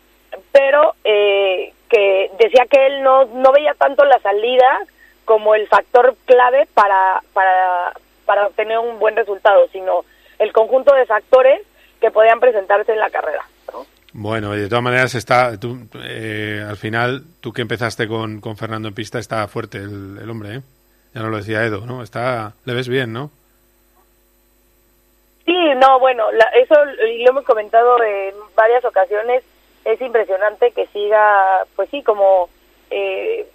pero 0.51 0.95
eh, 1.03 1.73
que 1.89 2.31
decía 2.39 2.65
que 2.69 2.85
él 2.87 3.03
no 3.03 3.25
no 3.25 3.51
veía 3.51 3.73
tanto 3.73 4.05
la 4.05 4.19
salida 4.19 4.79
como 5.25 5.55
el 5.55 5.67
factor 5.67 6.15
clave 6.25 6.67
para 6.73 7.21
para 7.33 7.93
para 8.25 8.47
obtener 8.47 8.77
un 8.79 8.99
buen 8.99 9.15
resultado 9.15 9.67
sino 9.71 10.05
el 10.37 10.53
conjunto 10.53 10.93
de 10.95 11.05
factores 11.05 11.61
que 11.99 12.11
podían 12.11 12.39
presentarse 12.39 12.93
en 12.93 12.99
la 12.99 13.09
carrera 13.09 13.43
Bueno, 14.13 14.55
y 14.55 14.59
de 14.61 14.69
todas 14.69 14.83
maneras 14.83 15.13
está, 15.15 15.59
tú, 15.59 15.87
eh, 16.03 16.63
al 16.67 16.77
final, 16.77 17.23
tú 17.41 17.51
que 17.51 17.61
empezaste 17.61 18.07
con, 18.07 18.39
con 18.39 18.55
Fernando 18.55 18.87
en 18.87 18.95
pista, 18.95 19.19
está 19.19 19.47
fuerte 19.47 19.77
el, 19.79 20.17
el 20.21 20.29
hombre, 20.29 20.55
¿eh? 20.55 20.61
Ya 21.13 21.21
no 21.21 21.29
lo 21.29 21.37
decía 21.37 21.63
Edo, 21.65 21.85
¿no? 21.85 22.03
Está, 22.03 22.53
le 22.65 22.73
ves 22.73 22.87
bien, 22.87 23.11
¿no? 23.13 23.31
sí 25.45 25.55
no 25.77 25.99
bueno 25.99 26.31
la- 26.31 26.49
eso 26.61 26.75
lo 26.85 27.29
hemos 27.29 27.43
comentado 27.43 28.01
en 28.03 28.35
varias 28.55 28.83
ocasiones 28.85 29.43
es 29.85 29.99
impresionante 30.01 30.71
que 30.71 30.85
siga 30.87 31.63
pues 31.75 31.89
sí 31.89 32.03
como 32.03 32.49
eh, 32.91 33.47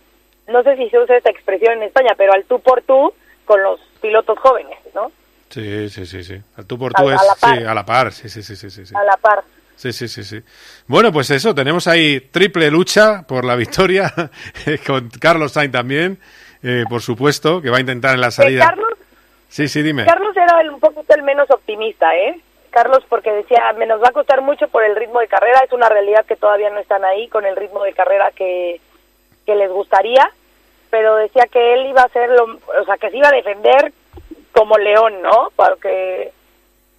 no 0.49 0.63
sé 0.65 0.77
si 0.77 0.89
se 0.91 0.99
usa 0.99 1.17
esta 1.17 1.31
expresión 1.31 1.75
en 1.75 1.85
España 1.85 2.15
pero 2.17 2.33
al 2.33 2.45
tú 2.47 2.59
por 2.61 2.83
tú 2.83 3.13
con 3.45 3.63
los 3.63 3.79
pilotos 4.01 4.39
jóvenes 4.39 4.79
no 4.95 5.11
Sí, 5.51 5.89
sí, 5.89 6.05
sí, 6.05 6.25
sí. 6.25 6.37
Al 6.57 6.67
tú 6.67 6.77
por 6.77 6.91
A- 6.97 7.01
tú 7.01 7.09
a 7.11 7.15
es, 7.15 7.21
la 7.23 7.35
par. 7.37 7.57
sí, 7.59 7.65
a 7.65 7.75
la 7.75 7.87
par, 7.87 8.13
sí, 8.13 8.29
sí, 8.29 8.43
sí, 8.43 8.57
sí, 8.57 8.71
sí. 8.71 8.87
sí. 8.87 8.95
a 8.97 9.05
la 9.05 9.17
par 9.17 9.45
Sí, 9.77 9.93
sí, 9.93 10.09
sí, 10.09 10.25
sí. 10.25 10.41
Bueno, 10.89 11.13
pues 11.13 11.31
eso, 11.31 11.55
tenemos 11.55 11.87
ahí 11.87 12.19
triple 12.21 12.71
lucha 12.73 13.23
por 13.27 13.45
la 13.45 13.55
victoria, 13.55 14.13
con 14.87 15.11
Carlos 15.21 15.53
Sainz 15.53 15.71
también, 15.73 16.19
eh, 16.65 16.85
por 16.89 17.03
supuesto, 17.03 17.61
que 17.63 17.71
va 17.71 17.77
a 17.77 17.81
intentar 17.81 18.15
en 18.15 18.21
la 18.21 18.29
Eh, 18.29 18.33
salida. 18.33 18.67
Carlos 18.67 18.89
Sí, 19.49 19.69
sí, 19.69 19.83
dime. 19.83 20.05
Carlos 20.05 20.37
era 20.37 20.61
el- 20.63 20.71
un 20.71 20.81
poquito 20.81 21.15
el 21.15 21.23
menos 21.23 21.49
optimista, 21.49 22.17
¿eh? 22.17 22.41
Carlos 22.71 23.05
porque 23.09 23.31
decía, 23.31 23.73
me 23.79 23.87
nos 23.87 24.03
va 24.03 24.09
a 24.09 24.13
costar 24.13 24.41
mucho 24.41 24.67
por 24.67 24.83
el 24.83 24.97
ritmo 24.97 25.21
de 25.21 25.29
carrera, 25.29 25.61
es 25.65 25.71
una 25.73 25.89
realidad 25.89 26.25
que 26.27 26.35
todavía 26.35 26.71
no 26.71 26.81
están 26.81 27.05
ahí 27.05 27.29
con 27.29 27.47
el 27.47 27.55
ritmo 27.55 27.85
de 27.85 27.93
carrera 27.93 28.33
que, 28.35 28.81
que 29.47 29.55
les 29.55 29.71
gustaría, 29.71 30.29
pero 30.91 31.15
decía 31.15 31.47
que 31.47 31.75
él 31.75 31.87
iba 31.87 32.03
a 32.03 32.07
hacer 32.07 32.31
lo, 32.31 32.45
o 32.81 32.85
sea, 32.85 32.97
que 32.97 33.11
se 33.11 33.17
iba 33.17 33.29
a 33.29 33.33
defender 33.33 33.93
como 34.51 34.77
león, 34.77 35.23
¿no? 35.23 35.51
Porque 35.55 36.33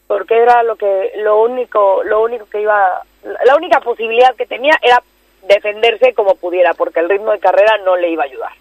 porque 0.08 0.38
era 0.38 0.64
lo 0.64 0.76
que 0.78 1.12
lo 1.18 1.42
único 1.42 2.04
lo 2.06 2.22
único 2.24 2.46
que 2.50 2.62
iba 2.62 3.02
la 3.44 3.56
única 3.58 3.82
posibilidad 3.82 4.34
que 4.36 4.46
tenía 4.46 4.78
era 4.82 5.02
defenderse 5.48 6.14
como 6.14 6.36
pudiera, 6.36 6.74
porque 6.74 7.02
el 7.02 7.10
ritmo 7.10 7.32
de 7.32 7.40
carrera 7.40 7.78
no 7.84 7.98
le 7.98 8.10
iba 8.12 8.24
a 8.24 8.28
ayudar. 8.28 8.52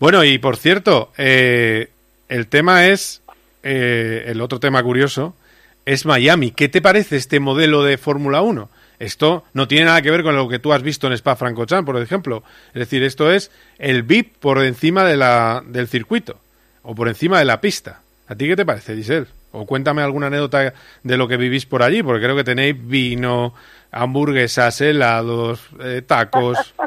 Bueno, 0.00 0.24
y 0.24 0.38
por 0.38 0.56
cierto, 0.56 1.12
eh, 1.18 1.90
el 2.30 2.46
tema 2.46 2.86
es, 2.86 3.22
eh, 3.62 4.24
el 4.28 4.40
otro 4.40 4.58
tema 4.58 4.82
curioso, 4.82 5.36
es 5.84 6.06
Miami. 6.06 6.52
¿Qué 6.52 6.70
te 6.70 6.80
parece 6.80 7.16
este 7.16 7.38
modelo 7.38 7.84
de 7.84 7.98
Fórmula 7.98 8.40
1? 8.40 8.70
Esto 8.98 9.44
no 9.52 9.68
tiene 9.68 9.84
nada 9.84 10.00
que 10.00 10.10
ver 10.10 10.22
con 10.22 10.36
lo 10.36 10.48
que 10.48 10.58
tú 10.58 10.72
has 10.72 10.82
visto 10.82 11.06
en 11.06 11.12
Spa-Francorchamps, 11.12 11.84
por 11.84 12.00
ejemplo. 12.00 12.42
Es 12.68 12.80
decir, 12.80 13.02
esto 13.02 13.30
es 13.30 13.50
el 13.78 14.02
VIP 14.02 14.38
por 14.38 14.64
encima 14.64 15.04
del 15.04 15.86
circuito 15.86 16.40
o 16.82 16.94
por 16.94 17.08
encima 17.08 17.38
de 17.38 17.44
la 17.44 17.60
pista. 17.60 18.00
¿A 18.26 18.34
ti 18.34 18.48
qué 18.48 18.56
te 18.56 18.64
parece, 18.64 18.96
Giselle? 18.96 19.26
O 19.52 19.66
cuéntame 19.66 20.00
alguna 20.00 20.28
anécdota 20.28 20.72
de 21.02 21.16
lo 21.18 21.28
que 21.28 21.36
vivís 21.36 21.66
por 21.66 21.82
allí, 21.82 22.02
porque 22.02 22.24
creo 22.24 22.36
que 22.36 22.44
tenéis 22.44 22.74
vino, 22.78 23.52
hamburguesas, 23.92 24.80
helados, 24.80 25.60
eh, 25.78 26.00
tacos. 26.06 26.74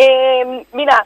Eh, 0.00 0.64
mira, 0.74 1.04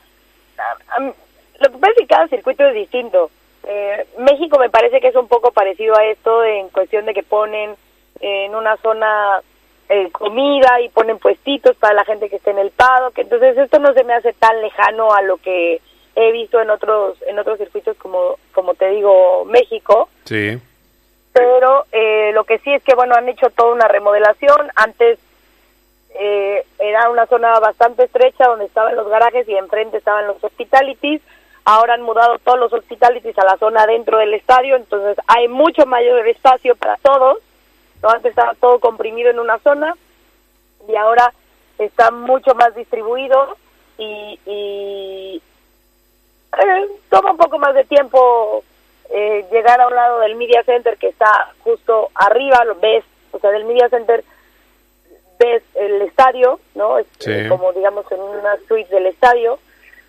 a- 0.63 0.97
a- 0.97 1.01
lo 1.01 1.71
que 1.71 1.79
pasa 1.79 1.93
es 1.93 1.99
que 1.99 2.07
cada 2.07 2.29
circuito 2.29 2.65
es 2.67 2.75
distinto. 2.75 3.31
Eh, 3.65 4.07
México 4.19 4.59
me 4.59 4.71
parece 4.71 5.01
que 5.01 5.09
es 5.09 5.15
un 5.17 5.29
poco 5.29 5.53
parecido 5.53 5.97
a 5.97 6.05
esto 6.07 6.43
en 6.45 6.69
cuestión 6.71 7.07
de 7.07 7.15
que 7.15 7.23
ponen 7.23 7.77
en 8.21 8.55
una 8.55 8.77
zona 8.79 9.41
eh, 9.89 10.11
comida 10.11 10.81
y 10.81 10.89
ponen 10.89 11.19
puestitos 11.19 11.77
para 11.77 11.93
la 11.95 12.05
gente 12.05 12.29
que 12.31 12.37
esté 12.37 12.51
en 12.51 12.59
el 12.59 12.71
paddock. 12.71 13.19
Entonces 13.19 13.57
esto 13.59 13.79
no 13.79 13.93
se 13.93 14.05
me 14.05 14.15
hace 14.15 14.33
tan 14.33 14.61
lejano 14.63 15.13
a 15.13 15.21
lo 15.23 15.37
que 15.37 15.81
he 16.15 16.33
visto 16.33 16.61
en 16.61 16.71
otros 16.71 17.17
en 17.27 17.39
otros 17.39 17.59
circuitos 17.59 17.97
como 17.99 18.37
como 18.53 18.75
te 18.75 18.89
digo 18.91 19.45
México 19.47 20.09
Sí. 20.25 20.59
pero 21.33 21.87
eh, 21.91 22.33
lo 22.35 22.45
que 22.45 22.59
sí 22.59 22.73
es 22.73 22.83
que 22.83 22.95
bueno 22.95 23.15
han 23.15 23.29
hecho 23.31 23.49
toda 23.51 23.73
una 23.73 23.89
remodelación 23.89 24.69
antes 24.77 25.19
eh, 26.19 26.65
era 26.79 27.11
una 27.11 27.27
zona 27.27 27.59
bastante 27.61 28.05
estrecha 28.05 28.47
donde 28.47 28.67
estaban 28.67 28.97
los 28.97 29.09
garajes 29.09 29.49
y 29.49 29.55
enfrente 29.55 29.99
estaban 29.99 30.27
los 30.27 30.43
hospitalities. 30.43 31.23
Ahora 31.65 31.95
han 31.95 32.03
mudado 32.03 32.39
todos 32.39 32.59
los 32.59 32.73
hospitalities 32.73 33.39
a 33.39 33.45
la 33.45 33.57
zona 33.57 33.87
dentro 33.87 34.19
del 34.19 34.35
estadio 34.35 34.77
entonces 34.77 35.17
hay 35.29 35.49
mucho 35.49 35.87
mayor 35.87 36.27
espacio 36.27 36.75
para 36.77 36.97
todos. 36.97 37.39
antes 38.03 38.31
estaba 38.31 38.55
todo 38.55 38.81
comprimido 38.81 39.31
en 39.31 39.39
una 39.39 39.59
zona 39.61 39.95
y 40.89 40.97
ahora 40.97 41.33
está 41.79 42.11
mucho 42.11 42.55
más 42.55 42.75
distribuido 42.75 43.57
y, 43.99 44.39
y 44.47 45.43
eh, 46.59 46.89
toma 47.09 47.31
un 47.31 47.37
poco 47.37 47.59
más 47.59 47.75
de 47.75 47.85
tiempo 47.85 48.65
eh, 49.11 49.45
llegar 49.53 49.81
a 49.81 49.89
un 49.89 49.95
lado 49.95 50.21
del 50.21 50.37
Media 50.37 50.63
Center 50.65 50.97
que 50.97 51.09
está 51.09 51.53
justo 51.65 52.11
arriba, 52.15 52.65
lo 52.65 52.77
ves, 52.77 53.05
o 53.33 53.39
sea, 53.39 53.51
del 53.51 53.65
Media 53.65 53.89
Center 53.89 54.25
ves 55.39 55.63
el 55.75 56.03
estadio, 56.03 56.61
¿no? 56.75 56.99
Es, 56.99 57.07
Sí. 57.19 57.31
eh, 57.31 57.47
como 57.49 57.73
digamos 57.73 58.11
en 58.13 58.21
una 58.21 58.57
suite 58.69 58.95
del 58.95 59.07
estadio. 59.07 59.59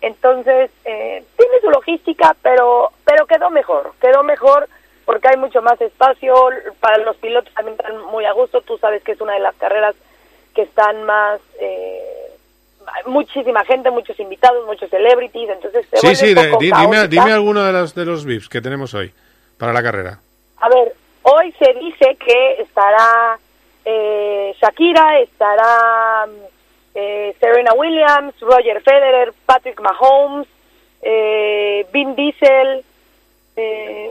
Entonces, 0.00 0.70
eh, 0.84 1.24
tiene 1.36 1.60
su 1.60 1.70
logística, 1.70 2.36
pero 2.42 2.90
pero 3.04 3.26
quedó 3.26 3.50
mejor, 3.50 3.92
quedó 4.00 4.22
mejor 4.22 4.68
porque 5.04 5.28
hay 5.28 5.36
mucho 5.36 5.60
más 5.62 5.80
espacio, 5.80 6.34
para 6.80 6.98
los 6.98 7.16
pilotos 7.16 7.52
también 7.54 7.76
están 7.78 7.98
muy 8.06 8.24
a 8.24 8.32
gusto, 8.32 8.62
tú 8.62 8.78
sabes 8.78 9.02
que 9.02 9.12
es 9.12 9.20
una 9.20 9.34
de 9.34 9.40
las 9.40 9.54
carreras 9.56 9.94
que 10.54 10.62
están 10.62 11.02
más... 11.04 11.40
Eh, 11.60 12.30
muchísima 13.06 13.64
gente, 13.64 13.90
muchos 13.90 14.18
invitados, 14.20 14.64
muchos 14.66 14.90
celebrities, 14.90 15.48
entonces 15.50 15.86
se 15.90 15.96
Sí, 15.98 16.14
sí, 16.14 16.28
un 16.30 16.34
de- 16.34 16.48
poco 16.50 16.62
dime, 16.62 17.08
dime 17.08 17.32
alguno 17.32 17.64
de 17.64 17.72
los, 17.72 17.94
de 17.94 18.04
los 18.04 18.24
VIPs 18.24 18.48
que 18.48 18.60
tenemos 18.60 18.92
hoy 18.94 19.12
para 19.58 19.72
la 19.72 19.82
carrera. 19.82 20.18
A 20.58 20.68
ver, 20.68 20.94
hoy 21.22 21.52
se 21.58 21.72
dice 21.74 22.16
que 22.16 22.60
estará 22.62 23.38
eh, 23.84 24.54
Shakira, 24.60 25.20
estará 25.20 26.26
eh, 26.94 27.34
Serena 27.40 27.72
Williams, 27.74 28.34
Roger 28.40 28.80
Federer, 28.82 29.32
Patrick 29.46 29.80
Mahomes, 29.80 30.46
eh, 31.02 31.86
Vin 31.92 32.14
Diesel, 32.14 32.84
eh, 33.56 34.10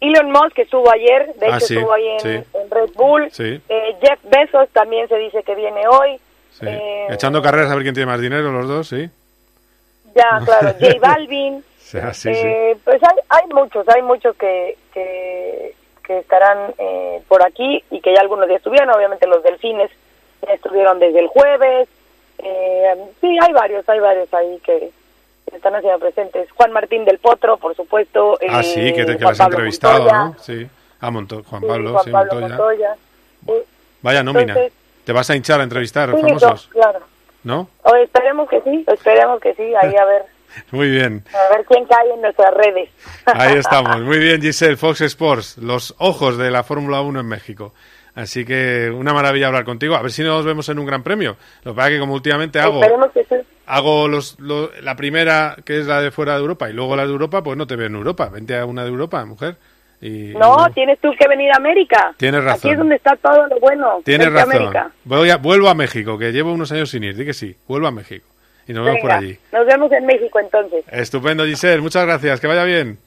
Elon 0.00 0.30
Musk 0.32 0.54
que 0.54 0.62
estuvo 0.62 0.90
ayer, 0.90 1.34
de 1.34 1.46
Ah, 1.46 1.56
hecho 1.56 1.66
sí, 1.66 1.74
estuvo 1.76 1.92
ahí 1.92 2.08
en, 2.08 2.20
sí. 2.20 2.28
en 2.54 2.70
Red 2.70 2.90
Bull, 2.94 3.30
Sí, 3.30 3.60
eh, 3.68 3.96
Jeff 4.02 4.18
Bezos 4.24 4.68
también 4.70 5.06
se 5.08 5.16
dice 5.18 5.42
que 5.42 5.54
viene 5.54 5.86
hoy, 5.86 6.18
eh, 6.62 7.06
Echando 7.10 7.40
carreras 7.42 7.70
a 7.70 7.74
ver 7.74 7.82
quién 7.84 7.94
tiene 7.94 8.10
más 8.10 8.20
dinero, 8.20 8.50
los 8.50 8.66
dos, 8.68 8.88
sí. 8.88 9.08
ya 10.14 10.40
claro, 10.44 10.74
J 10.80 10.94
Balvin, 11.00 11.62
ah. 11.94 12.12
Eh, 12.24 12.76
pues 12.84 13.00
hay, 13.02 13.16
hay 13.28 13.46
muchos, 13.52 13.86
hay 13.88 14.02
muchos 14.02 14.34
que, 14.36 14.76
que, 14.94 15.74
que 16.10 16.18
estarán 16.18 16.74
eh, 16.76 17.22
por 17.28 17.40
aquí 17.44 17.84
y 17.92 18.00
que 18.00 18.12
ya 18.12 18.20
algunos 18.20 18.48
ya 18.48 18.56
estuvieron, 18.56 18.90
obviamente 18.90 19.28
los 19.28 19.44
delfines 19.44 19.88
ya 20.44 20.54
estuvieron 20.54 20.98
desde 20.98 21.20
el 21.20 21.28
jueves, 21.28 21.88
eh, 22.38 22.94
sí, 23.20 23.38
hay 23.40 23.52
varios, 23.52 23.88
hay 23.88 24.00
varios 24.00 24.34
ahí 24.34 24.58
que 24.64 24.90
están 25.54 25.76
haciendo 25.76 26.00
presentes. 26.00 26.50
Juan 26.50 26.72
Martín 26.72 27.04
del 27.04 27.18
Potro, 27.18 27.58
por 27.58 27.76
supuesto. 27.76 28.36
ah, 28.48 28.58
eh, 28.60 28.64
sí, 28.64 28.92
que, 28.92 29.04
te, 29.04 29.16
que 29.16 29.22
lo 29.22 29.28
has 29.28 29.38
entrevistado, 29.38 29.98
Montoya, 30.00 30.24
¿no? 30.24 30.36
Sí. 30.40 30.66
Ah, 31.00 31.10
Monto- 31.12 31.44
Juan 31.44 31.60
sí, 31.62 31.68
Pablo, 31.68 31.92
Juan 31.92 32.04
sí, 32.04 32.10
Pablo 32.10 32.32
Montoya. 32.40 32.56
Montoya. 32.56 32.96
Sí, 33.46 33.52
Vaya 34.02 34.22
nómina. 34.24 34.52
Entonces- 34.54 34.72
Te 35.04 35.12
vas 35.12 35.30
a 35.30 35.36
hinchar 35.36 35.60
a 35.60 35.62
entrevistar 35.62 36.10
sí, 36.12 36.20
famosos, 36.20 36.66
claro. 36.72 37.00
¿no? 37.44 37.68
O 37.84 37.94
esperemos 37.94 38.48
que 38.48 38.60
sí, 38.62 38.84
esperemos 38.88 39.40
que 39.40 39.54
sí, 39.54 39.72
ahí 39.80 39.94
a 39.94 40.04
ver, 40.06 40.24
Muy 40.70 40.90
bien. 40.90 41.24
a 41.34 41.56
ver 41.56 41.64
quién 41.66 41.84
cae 41.86 42.12
en 42.14 42.20
nuestras 42.22 42.52
redes. 42.54 42.90
Ahí 43.26 43.56
estamos. 43.56 44.00
Muy 44.02 44.18
bien, 44.18 44.40
Giselle, 44.40 44.76
Fox 44.76 45.00
Sports, 45.02 45.58
los 45.58 45.94
ojos 45.98 46.36
de 46.38 46.50
la 46.50 46.62
Fórmula 46.62 47.00
1 47.00 47.20
en 47.20 47.26
México. 47.26 47.74
Así 48.14 48.44
que 48.44 48.90
una 48.94 49.14
maravilla 49.14 49.46
hablar 49.46 49.64
contigo. 49.64 49.94
A 49.94 50.02
ver 50.02 50.10
si 50.10 50.22
nos 50.24 50.44
vemos 50.44 50.68
en 50.68 50.78
un 50.80 50.86
gran 50.86 51.02
premio. 51.02 51.36
Lo 51.62 51.72
que 51.72 51.76
pasa 51.76 51.88
es 51.88 51.94
que 51.94 52.00
como 52.00 52.14
últimamente 52.14 52.58
hago, 52.58 52.80
que 53.14 53.24
sí. 53.24 53.36
hago 53.66 54.08
los, 54.08 54.38
lo- 54.40 54.70
la 54.82 54.96
primera, 54.96 55.56
que 55.64 55.78
es 55.78 55.86
la 55.86 56.00
de 56.02 56.10
fuera 56.10 56.34
de 56.34 56.40
Europa, 56.40 56.68
y 56.68 56.72
luego 56.72 56.96
la 56.96 57.06
de 57.06 57.12
Europa, 57.12 57.42
pues 57.42 57.56
no 57.56 57.66
te 57.68 57.76
veo 57.76 57.86
en 57.86 57.94
Europa. 57.94 58.28
Vente 58.28 58.58
a 58.58 58.66
una 58.66 58.82
de 58.82 58.88
Europa, 58.90 59.24
mujer. 59.24 59.56
Y, 60.02 60.32
No, 60.34 60.66
tienes 60.74 60.98
tú 61.00 61.10
que 61.18 61.28
venir 61.28 61.50
a 61.52 61.56
América. 61.58 62.12
Tienes 62.16 62.42
razón. 62.42 62.58
Aquí 62.58 62.70
es 62.70 62.78
donde 62.78 62.96
está 62.96 63.14
todo 63.16 63.46
lo 63.46 63.60
bueno. 63.60 64.00
Tienes 64.04 64.32
razón. 64.32 64.56
América. 64.56 64.90
Voy 65.04 65.30
a- 65.30 65.36
vuelvo 65.36 65.68
a 65.68 65.74
México, 65.74 66.18
que 66.18 66.32
llevo 66.32 66.52
unos 66.52 66.72
años 66.72 66.90
sin 66.90 67.04
ir. 67.04 67.16
Di 67.16 67.24
que 67.24 67.32
sí, 67.34 67.54
vuelvo 67.68 67.86
a 67.86 67.90
México. 67.92 68.26
Y 68.70 68.72
nos 68.72 68.84
vemos 68.84 69.00
por 69.00 69.10
allí. 69.10 69.36
Nos 69.50 69.66
vemos 69.66 69.90
en 69.90 70.06
México 70.06 70.38
entonces. 70.38 70.84
Estupendo, 70.92 71.44
Giselle. 71.44 71.80
Muchas 71.80 72.06
gracias. 72.06 72.38
Que 72.38 72.46
vaya 72.46 72.62
bien. 72.62 73.00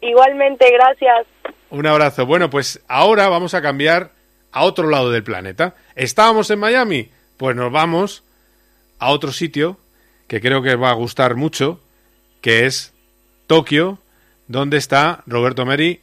Igualmente, 0.00 0.70
gracias. 0.70 1.26
Un 1.70 1.86
abrazo. 1.86 2.24
Bueno, 2.24 2.50
pues 2.50 2.80
ahora 2.86 3.28
vamos 3.28 3.54
a 3.54 3.62
cambiar 3.62 4.10
a 4.52 4.62
otro 4.62 4.88
lado 4.88 5.10
del 5.10 5.24
planeta. 5.24 5.74
¿Estábamos 5.96 6.52
en 6.52 6.60
Miami? 6.60 7.10
Pues 7.36 7.56
nos 7.56 7.72
vamos 7.72 8.22
a 9.00 9.10
otro 9.10 9.32
sitio 9.32 9.76
que 10.28 10.40
creo 10.40 10.62
que 10.62 10.76
va 10.76 10.90
a 10.90 10.94
gustar 10.94 11.34
mucho, 11.34 11.80
que 12.40 12.66
es 12.66 12.94
Tokio, 13.48 13.98
donde 14.46 14.76
está 14.76 15.24
Roberto 15.26 15.66
Meri. 15.66 16.00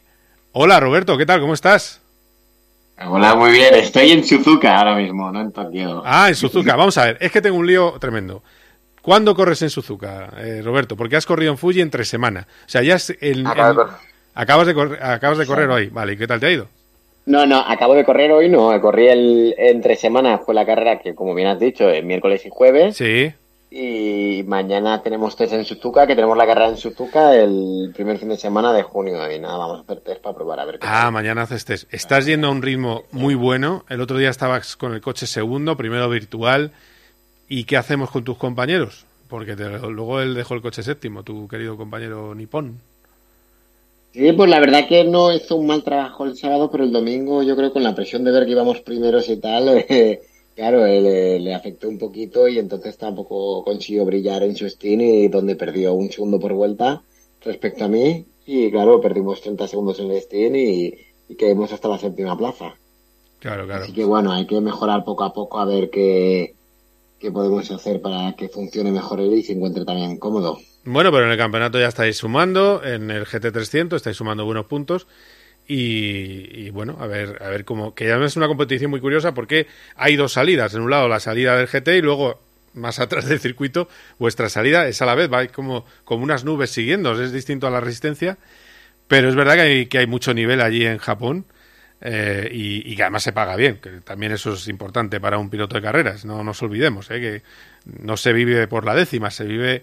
Hola 0.52 0.78
Roberto, 0.78 1.16
¿qué 1.16 1.24
tal? 1.24 1.40
¿Cómo 1.40 1.54
estás? 1.54 2.02
Hola, 3.06 3.34
muy 3.36 3.50
bien. 3.52 3.74
Estoy 3.74 4.10
en 4.10 4.24
Suzuka 4.24 4.78
ahora 4.78 4.96
mismo, 4.96 5.30
no 5.30 5.40
en 5.40 5.52
Tokio. 5.52 6.02
Ah, 6.04 6.28
en 6.28 6.34
Suzuka. 6.34 6.76
Vamos 6.76 6.98
a 6.98 7.06
ver, 7.06 7.18
es 7.20 7.30
que 7.30 7.40
tengo 7.40 7.56
un 7.56 7.66
lío 7.66 7.94
tremendo. 8.00 8.42
¿Cuándo 9.02 9.34
corres 9.34 9.62
en 9.62 9.70
Suzuka, 9.70 10.30
eh, 10.38 10.60
Roberto? 10.62 10.96
Porque 10.96 11.16
has 11.16 11.24
corrido 11.24 11.52
en 11.52 11.58
Fuji 11.58 11.80
entre 11.80 12.04
semana. 12.04 12.46
O 12.66 12.68
sea, 12.68 12.82
ya 12.82 12.96
es 12.96 13.16
el, 13.20 13.44
de 13.44 13.50
correr. 13.54 13.86
acabas 14.34 14.66
de 14.66 14.74
correr, 14.74 15.02
acabas 15.02 15.38
de 15.38 15.46
correr 15.46 15.70
hoy. 15.70 15.88
Vale, 15.88 16.14
¿y 16.14 16.16
qué 16.16 16.26
tal 16.26 16.40
te 16.40 16.46
ha 16.46 16.50
ido? 16.50 16.68
No, 17.26 17.46
no, 17.46 17.58
acabo 17.58 17.94
de 17.94 18.04
correr 18.04 18.32
hoy, 18.32 18.48
no. 18.48 18.78
Corrí 18.80 19.06
el, 19.08 19.54
entre 19.56 19.96
semanas, 19.96 20.40
fue 20.44 20.54
la 20.54 20.66
carrera 20.66 20.98
que, 20.98 21.14
como 21.14 21.34
bien 21.34 21.48
has 21.48 21.60
dicho, 21.60 21.88
es 21.88 22.04
miércoles 22.04 22.44
y 22.44 22.50
jueves. 22.50 22.96
Sí. 22.96 23.32
Y 23.70 24.44
mañana 24.46 25.02
tenemos 25.02 25.36
test 25.36 25.52
en 25.52 25.64
Suzuka, 25.64 26.06
que 26.06 26.14
tenemos 26.14 26.36
la 26.38 26.46
carrera 26.46 26.70
en 26.70 26.78
Suzuka 26.78 27.34
el 27.34 27.90
primer 27.94 28.16
fin 28.18 28.30
de 28.30 28.38
semana 28.38 28.72
de 28.72 28.82
junio. 28.82 29.30
Y 29.30 29.38
nada, 29.38 29.58
vamos 29.58 29.78
a 29.78 29.82
hacer 29.82 30.00
test 30.00 30.22
para 30.22 30.34
probar 30.34 30.60
a 30.60 30.64
ver 30.64 30.78
qué 30.78 30.86
Ah, 30.88 31.10
mañana 31.10 31.42
haces 31.42 31.66
test. 31.66 31.92
Estás 31.92 32.24
yendo 32.24 32.48
a 32.48 32.50
un 32.50 32.62
ritmo 32.62 33.02
muy 33.12 33.34
bueno. 33.34 33.84
El 33.90 34.00
otro 34.00 34.16
día 34.16 34.30
estabas 34.30 34.74
con 34.76 34.94
el 34.94 35.02
coche 35.02 35.26
segundo, 35.26 35.76
primero 35.76 36.08
virtual. 36.08 36.72
¿Y 37.48 37.64
qué 37.64 37.76
hacemos 37.76 38.10
con 38.10 38.24
tus 38.24 38.38
compañeros? 38.38 39.04
Porque 39.28 39.54
te- 39.54 39.68
luego 39.68 40.20
él 40.22 40.34
dejó 40.34 40.54
el 40.54 40.62
coche 40.62 40.82
séptimo, 40.82 41.22
tu 41.22 41.46
querido 41.46 41.76
compañero 41.76 42.34
nipón. 42.34 42.80
Sí, 44.12 44.32
pues 44.32 44.48
la 44.50 44.58
verdad 44.60 44.88
que 44.88 45.04
no 45.04 45.32
hizo 45.32 45.56
un 45.56 45.66
mal 45.66 45.82
trabajo 45.84 46.24
el 46.24 46.36
sábado, 46.36 46.70
pero 46.70 46.84
el 46.84 46.92
domingo 46.92 47.42
yo 47.42 47.54
creo 47.54 47.72
con 47.72 47.82
la 47.82 47.94
presión 47.94 48.24
de 48.24 48.32
ver 48.32 48.46
que 48.46 48.52
íbamos 48.52 48.80
primeros 48.80 49.28
y 49.28 49.36
tal, 49.36 49.68
eh, 49.88 50.22
claro, 50.58 50.84
eh, 50.84 51.00
le, 51.00 51.38
le 51.38 51.54
afectó 51.54 51.88
un 51.88 51.98
poquito 51.98 52.48
y 52.48 52.58
entonces 52.58 52.98
tampoco 52.98 53.62
consiguió 53.62 54.04
brillar 54.04 54.42
en 54.42 54.56
su 54.56 54.68
Steam 54.68 55.00
y 55.00 55.28
donde 55.28 55.54
perdió 55.54 55.94
un 55.94 56.10
segundo 56.10 56.40
por 56.40 56.52
vuelta 56.52 57.00
respecto 57.42 57.84
a 57.84 57.88
mí 57.88 58.26
y 58.44 58.68
claro, 58.72 59.00
perdimos 59.00 59.40
30 59.40 59.68
segundos 59.68 60.00
en 60.00 60.10
el 60.10 60.20
Steam 60.20 60.56
y, 60.56 60.94
y 61.28 61.36
caímos 61.36 61.72
hasta 61.72 61.86
la 61.86 61.98
séptima 61.98 62.36
plaza. 62.36 62.74
Claro, 63.38 63.66
claro. 63.66 63.84
Así 63.84 63.92
que 63.92 64.04
bueno, 64.04 64.32
hay 64.32 64.48
que 64.48 64.60
mejorar 64.60 65.04
poco 65.04 65.22
a 65.22 65.32
poco 65.32 65.60
a 65.60 65.64
ver 65.64 65.90
qué, 65.90 66.56
qué 67.20 67.30
podemos 67.30 67.70
hacer 67.70 68.02
para 68.02 68.32
que 68.32 68.48
funcione 68.48 68.90
mejor 68.90 69.20
él 69.20 69.34
y 69.34 69.44
se 69.44 69.52
encuentre 69.52 69.84
también 69.84 70.18
cómodo. 70.18 70.58
Bueno, 70.84 71.12
pero 71.12 71.26
en 71.26 71.30
el 71.30 71.38
campeonato 71.38 71.78
ya 71.78 71.86
estáis 71.86 72.16
sumando, 72.16 72.82
en 72.82 73.12
el 73.12 73.26
GT300 73.26 73.94
estáis 73.94 74.16
sumando 74.16 74.44
buenos 74.44 74.66
puntos 74.66 75.06
y, 75.70 76.70
bueno, 76.70 76.96
a 76.98 77.06
ver, 77.06 77.42
a 77.42 77.50
ver 77.50 77.66
cómo, 77.66 77.94
que 77.94 78.06
no 78.06 78.24
es 78.24 78.36
una 78.36 78.48
competición 78.48 78.90
muy 78.90 79.00
curiosa 79.00 79.34
porque 79.34 79.66
hay 79.96 80.16
dos 80.16 80.32
salidas, 80.32 80.72
en 80.72 80.80
un 80.80 80.90
lado 80.90 81.08
la 81.08 81.20
salida 81.20 81.56
del 81.56 81.66
GT 81.66 81.88
y 81.98 82.00
luego 82.00 82.40
más 82.72 82.98
atrás 83.00 83.28
del 83.28 83.38
circuito 83.38 83.88
vuestra 84.18 84.48
salida 84.48 84.88
es 84.88 85.02
a 85.02 85.06
la 85.06 85.14
vez, 85.14 85.30
va 85.30 85.46
como, 85.48 85.84
como 86.04 86.24
unas 86.24 86.44
nubes 86.44 86.70
siguiendo, 86.70 87.20
es 87.22 87.32
distinto 87.32 87.66
a 87.66 87.70
la 87.70 87.80
resistencia, 87.80 88.38
pero 89.08 89.28
es 89.28 89.34
verdad 89.34 89.56
que 89.56 89.60
hay, 89.60 89.86
que 89.86 89.98
hay 89.98 90.06
mucho 90.06 90.32
nivel 90.32 90.62
allí 90.62 90.86
en 90.86 90.96
Japón 90.96 91.44
eh, 92.00 92.48
y, 92.50 92.90
y 92.90 92.96
que 92.96 93.02
además 93.02 93.22
se 93.22 93.34
paga 93.34 93.54
bien, 93.54 93.76
que 93.76 94.00
también 94.00 94.32
eso 94.32 94.54
es 94.54 94.68
importante 94.68 95.20
para 95.20 95.36
un 95.36 95.50
piloto 95.50 95.74
de 95.74 95.82
carreras, 95.82 96.24
no 96.24 96.42
nos 96.44 96.62
olvidemos, 96.62 97.10
eh, 97.10 97.20
que 97.20 97.42
no 98.02 98.16
se 98.16 98.32
vive 98.32 98.66
por 98.68 98.86
la 98.86 98.94
décima, 98.94 99.30
se 99.30 99.44
vive 99.44 99.82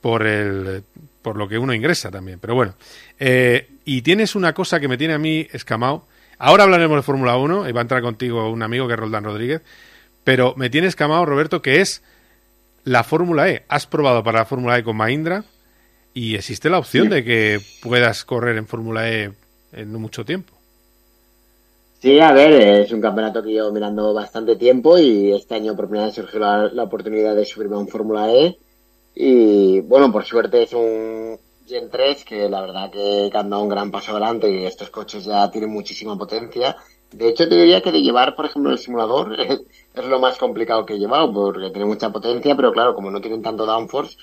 por 0.00 0.26
el 0.26 0.82
por 1.22 1.36
lo 1.36 1.48
que 1.48 1.58
uno 1.58 1.74
ingresa 1.74 2.10
también. 2.10 2.38
Pero 2.40 2.54
bueno, 2.54 2.74
eh, 3.18 3.68
y 3.84 4.02
tienes 4.02 4.34
una 4.34 4.54
cosa 4.54 4.80
que 4.80 4.88
me 4.88 4.96
tiene 4.96 5.14
a 5.14 5.18
mí 5.18 5.46
escamado. 5.52 6.06
Ahora 6.38 6.64
hablaremos 6.64 6.96
de 6.96 7.02
Fórmula 7.02 7.36
1 7.36 7.68
y 7.68 7.72
va 7.72 7.80
a 7.80 7.82
entrar 7.82 8.00
contigo 8.00 8.50
un 8.50 8.62
amigo 8.62 8.86
que 8.86 8.94
es 8.94 8.98
Roldán 9.00 9.24
Rodríguez, 9.24 9.60
pero 10.24 10.54
me 10.56 10.70
tiene 10.70 10.86
escamado, 10.86 11.26
Roberto, 11.26 11.60
que 11.60 11.82
es 11.82 12.02
la 12.84 13.04
Fórmula 13.04 13.50
E. 13.50 13.64
Has 13.68 13.86
probado 13.86 14.22
para 14.24 14.38
la 14.38 14.44
Fórmula 14.46 14.78
E 14.78 14.82
con 14.84 14.96
Mahindra 14.96 15.44
y 16.14 16.34
existe 16.36 16.70
la 16.70 16.78
opción 16.78 17.08
Sí. 17.08 17.14
de 17.14 17.24
que 17.24 17.60
puedas 17.82 18.24
correr 18.24 18.56
en 18.56 18.66
Fórmula 18.66 19.10
E 19.10 19.32
en 19.72 19.92
no 19.92 19.98
mucho 19.98 20.24
tiempo. 20.24 20.54
Sí, 22.00 22.18
a 22.18 22.32
ver, 22.32 22.52
es 22.80 22.92
un 22.92 23.02
campeonato 23.02 23.42
que 23.42 23.50
llevo 23.50 23.70
mirando 23.72 24.14
bastante 24.14 24.56
tiempo 24.56 24.96
y 24.98 25.32
este 25.34 25.54
año 25.56 25.76
por 25.76 25.86
primera 25.86 26.06
vez 26.06 26.14
surgió 26.14 26.38
la, 26.40 26.70
la 26.72 26.84
oportunidad 26.84 27.36
de 27.36 27.44
subirme 27.44 27.76
a 27.76 27.80
un 27.80 27.88
Fórmula 27.88 28.32
E. 28.32 28.56
Y 29.14 29.80
bueno, 29.80 30.10
por 30.12 30.24
suerte 30.24 30.62
es 30.62 30.72
un 30.72 31.38
Gen 31.66 31.90
3 31.90 32.24
que 32.24 32.48
la 32.48 32.60
verdad 32.60 32.90
que 32.90 33.30
han 33.32 33.50
dado 33.50 33.62
un 33.62 33.68
gran 33.68 33.90
paso 33.90 34.12
adelante 34.12 34.50
y 34.50 34.64
estos 34.64 34.90
coches 34.90 35.24
ya 35.24 35.50
tienen 35.50 35.70
muchísima 35.70 36.16
potencia. 36.18 36.76
De 37.12 37.28
hecho, 37.28 37.48
te 37.48 37.56
diría 37.56 37.80
que 37.80 37.92
de 37.92 38.02
llevar, 38.02 38.34
por 38.36 38.46
ejemplo, 38.46 38.70
el 38.70 38.78
simulador 38.78 39.38
es, 39.40 39.60
es 39.94 40.04
lo 40.06 40.18
más 40.20 40.38
complicado 40.38 40.86
que 40.86 40.94
he 40.94 40.98
llevado 40.98 41.32
porque 41.32 41.70
tiene 41.70 41.86
mucha 41.86 42.10
potencia, 42.10 42.56
pero 42.56 42.72
claro, 42.72 42.94
como 42.94 43.10
no 43.10 43.20
tienen 43.20 43.42
tanto 43.42 43.66
downforce, 43.66 44.16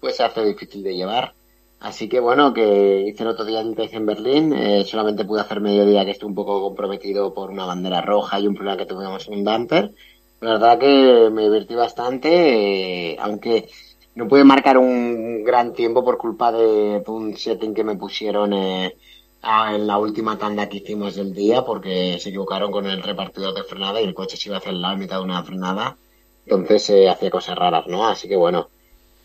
pues 0.00 0.16
se 0.16 0.24
hace 0.24 0.44
difícil 0.44 0.82
de 0.82 0.94
llevar. 0.96 1.34
Así 1.80 2.08
que 2.08 2.18
bueno, 2.18 2.54
que 2.54 3.02
hice 3.08 3.24
el 3.24 3.28
otro 3.28 3.44
día 3.44 3.60
el 3.60 3.74
test 3.76 3.92
en 3.94 4.06
Berlín, 4.06 4.54
eh, 4.54 4.84
solamente 4.86 5.26
pude 5.26 5.42
hacer 5.42 5.60
mediodía 5.60 6.04
que 6.04 6.12
estuve 6.12 6.30
un 6.30 6.34
poco 6.34 6.62
comprometido 6.62 7.34
por 7.34 7.50
una 7.50 7.66
bandera 7.66 8.00
roja 8.00 8.40
y 8.40 8.46
un 8.46 8.54
problema 8.54 8.78
que 8.78 8.86
tuvimos 8.86 9.28
en 9.28 9.34
un 9.34 9.44
damper. 9.44 9.92
La 10.40 10.52
verdad 10.52 10.78
que 10.78 11.30
me 11.30 11.42
divertí 11.42 11.74
bastante, 11.74 13.12
eh, 13.12 13.16
aunque 13.20 13.68
no 14.14 14.28
pude 14.28 14.44
marcar 14.44 14.78
un 14.78 15.42
gran 15.44 15.72
tiempo 15.72 16.04
por 16.04 16.18
culpa 16.18 16.52
de, 16.52 17.02
un 17.06 17.36
setting 17.36 17.74
que 17.74 17.84
me 17.84 17.96
pusieron 17.96 18.52
eh, 18.52 18.96
a- 19.42 19.74
en 19.74 19.86
la 19.86 19.98
última 19.98 20.38
tanda 20.38 20.68
que 20.68 20.78
hicimos 20.78 21.16
del 21.16 21.32
día 21.34 21.64
porque 21.64 22.18
se 22.20 22.28
equivocaron 22.30 22.70
con 22.72 22.86
el 22.86 23.02
repartidor 23.02 23.54
de 23.54 23.64
frenada 23.64 24.00
y 24.00 24.04
el 24.04 24.14
coche 24.14 24.36
se 24.36 24.48
iba 24.48 24.58
el 24.64 24.80
lado 24.80 24.94
en 24.94 25.00
mitad 25.00 25.18
de 25.18 25.24
una 25.24 25.42
frenada. 25.44 25.98
Entonces 26.46 26.90
eh, 26.90 27.08
hacía 27.08 27.30
cosas 27.30 27.56
raras, 27.58 27.86
¿no? 27.88 28.06
Así 28.08 28.28
que 28.28 28.36
bueno, 28.36 28.70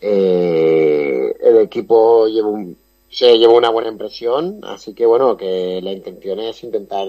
eh, 0.00 1.34
el 1.40 1.58
equipo 1.58 2.26
llevó 2.28 2.50
un- 2.50 2.78
se 3.08 3.38
llevó 3.38 3.56
una 3.58 3.70
buena 3.70 3.90
impresión, 3.90 4.60
así 4.64 4.94
que 4.94 5.06
bueno, 5.06 5.36
que 5.36 5.80
la 5.82 5.92
intención 5.92 6.40
es 6.40 6.62
intentar 6.64 7.08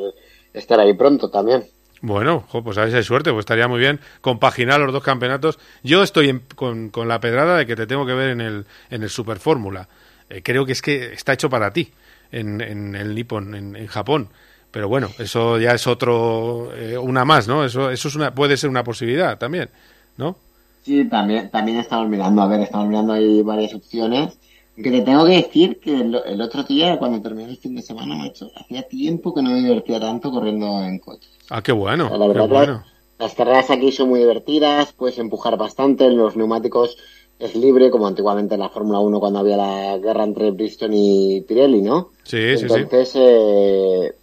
estar 0.54 0.80
ahí 0.80 0.94
pronto 0.96 1.30
también. 1.30 1.72
Bueno, 2.02 2.46
pues 2.64 2.78
a 2.80 2.90
si 2.90 2.96
hay 2.96 3.04
suerte, 3.04 3.30
pues 3.32 3.42
estaría 3.44 3.68
muy 3.68 3.80
bien 3.80 4.00
compaginar 4.22 4.80
los 4.80 4.92
dos 4.92 5.04
campeonatos. 5.04 5.60
Yo 5.84 6.02
estoy 6.02 6.30
en- 6.30 6.42
con, 6.56 6.90
con 6.90 7.08
la 7.08 7.20
pedrada 7.20 7.58
de 7.58 7.66
que 7.68 7.76
te 7.76 7.86
tengo 7.86 8.06
que 8.08 8.14
ver 8.14 8.30
en 8.32 8.42
el, 8.42 8.66
en 8.90 9.04
el 9.04 9.10
Super 9.10 9.38
Fórmula. 9.38 9.88
Eh, 10.30 10.42
creo 10.44 10.66
que 10.66 10.72
es 10.72 10.82
que 10.82 11.14
está 11.14 11.34
hecho 11.34 11.50
para 11.50 11.72
ti 11.72 11.92
en, 12.32 12.60
en 12.62 12.96
el 12.96 13.14
Nippon, 13.14 13.54
en, 13.54 13.76
en 13.76 13.88
Japón. 13.88 14.30
Pero 14.72 14.88
bueno, 14.88 15.10
eso 15.20 15.60
ya 15.60 15.74
es 15.74 15.86
otro, 15.86 16.72
eh, 16.76 16.98
una 16.98 17.24
más, 17.26 17.48
¿no? 17.48 17.64
Eso, 17.66 17.92
eso 17.92 18.08
es 18.08 18.16
una, 18.16 18.34
puede 18.34 18.58
ser 18.58 18.70
una 18.70 18.84
posibilidad 18.84 19.38
también, 19.38 19.70
¿no? 20.18 20.38
Sí, 20.84 21.08
también, 21.10 21.50
también 21.52 21.78
estamos 21.80 22.10
mirando, 22.10 22.42
a 22.42 22.48
ver, 22.48 22.62
estamos 22.62 22.88
mirando 22.88 23.14
ahí 23.14 23.42
varias 23.44 23.74
opciones. 23.76 24.40
Que 24.82 24.92
te 24.92 25.02
tengo 25.02 25.26
que 25.26 25.36
decir 25.36 25.80
que 25.80 25.94
el, 25.94 26.20
el 26.26 26.42
otro 26.42 26.64
día, 26.64 26.98
cuando 26.98 27.22
terminé 27.22 27.52
el 27.52 27.58
fin 27.58 27.76
de 27.76 27.82
semana, 27.82 28.16
macho, 28.16 28.50
hacía 28.56 28.84
tiempo 28.84 29.34
que 29.34 29.42
no 29.42 29.52
me 29.52 29.62
divertía 29.62 30.00
tanto 30.00 30.32
corriendo 30.32 30.82
en 30.82 31.00
coche. 31.00 31.30
Ah, 31.50 31.62
qué 31.62 31.72
bueno, 31.72 32.10
La 32.18 32.28
qué 32.28 32.40
verdad, 32.40 32.48
bueno. 32.48 32.84
Las 33.20 33.36
carreras 33.36 33.70
aquí 33.70 33.92
son 33.92 34.10
muy 34.10 34.20
divertidas, 34.22 34.94
puedes 34.94 35.20
empujar 35.20 35.56
bastante, 35.56 36.10
los 36.10 36.36
neumáticos 36.36 36.98
es 37.38 37.56
libre, 37.56 37.92
como 37.92 38.08
antiguamente 38.08 38.56
en 38.56 38.62
la 38.62 38.70
Fórmula 38.70 39.00
1 39.00 39.20
cuando 39.20 39.40
había 39.40 39.58
la 39.58 39.98
guerra 39.98 40.24
entre 40.24 40.52
Bristol 40.52 40.92
y 40.94 41.42
Pirelli, 41.48 41.82
¿no? 41.82 42.10
Sí, 42.24 42.58
sí, 42.58 42.68
sí. 42.68 42.76
Entonces, 42.76 43.12
eh, 43.16 44.14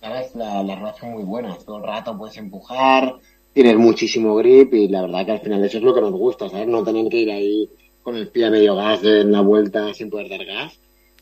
¿sabes? 0.00 0.34
La, 0.34 0.62
las 0.62 0.78
ruedas 0.78 0.96
son 0.98 1.12
muy 1.12 1.24
buenas, 1.24 1.64
todo 1.64 1.78
el 1.78 1.84
rato 1.84 2.16
puedes 2.16 2.36
empujar, 2.38 3.16
tienes 3.52 3.76
muchísimo 3.76 4.34
grip 4.36 4.72
y 4.74 4.88
la 4.88 5.02
verdad 5.02 5.26
que 5.26 5.32
al 5.32 5.40
final 5.40 5.64
eso 5.64 5.78
es 5.78 5.84
lo 5.84 5.94
que 5.94 6.00
nos 6.00 6.12
gusta, 6.12 6.48
¿sabes? 6.48 6.66
No 6.66 6.82
tener 6.82 7.08
que 7.08 7.18
ir 7.18 7.30
ahí 7.30 7.68
con 8.10 8.16
el 8.18 8.28
pie 8.28 8.46
a 8.46 8.50
medio 8.50 8.74
gas 8.76 9.02
en 9.04 9.30
la 9.32 9.40
vuelta 9.40 9.92
sin 9.94 10.10
poder 10.10 10.28
dar 10.28 10.44
gas. 10.44 10.74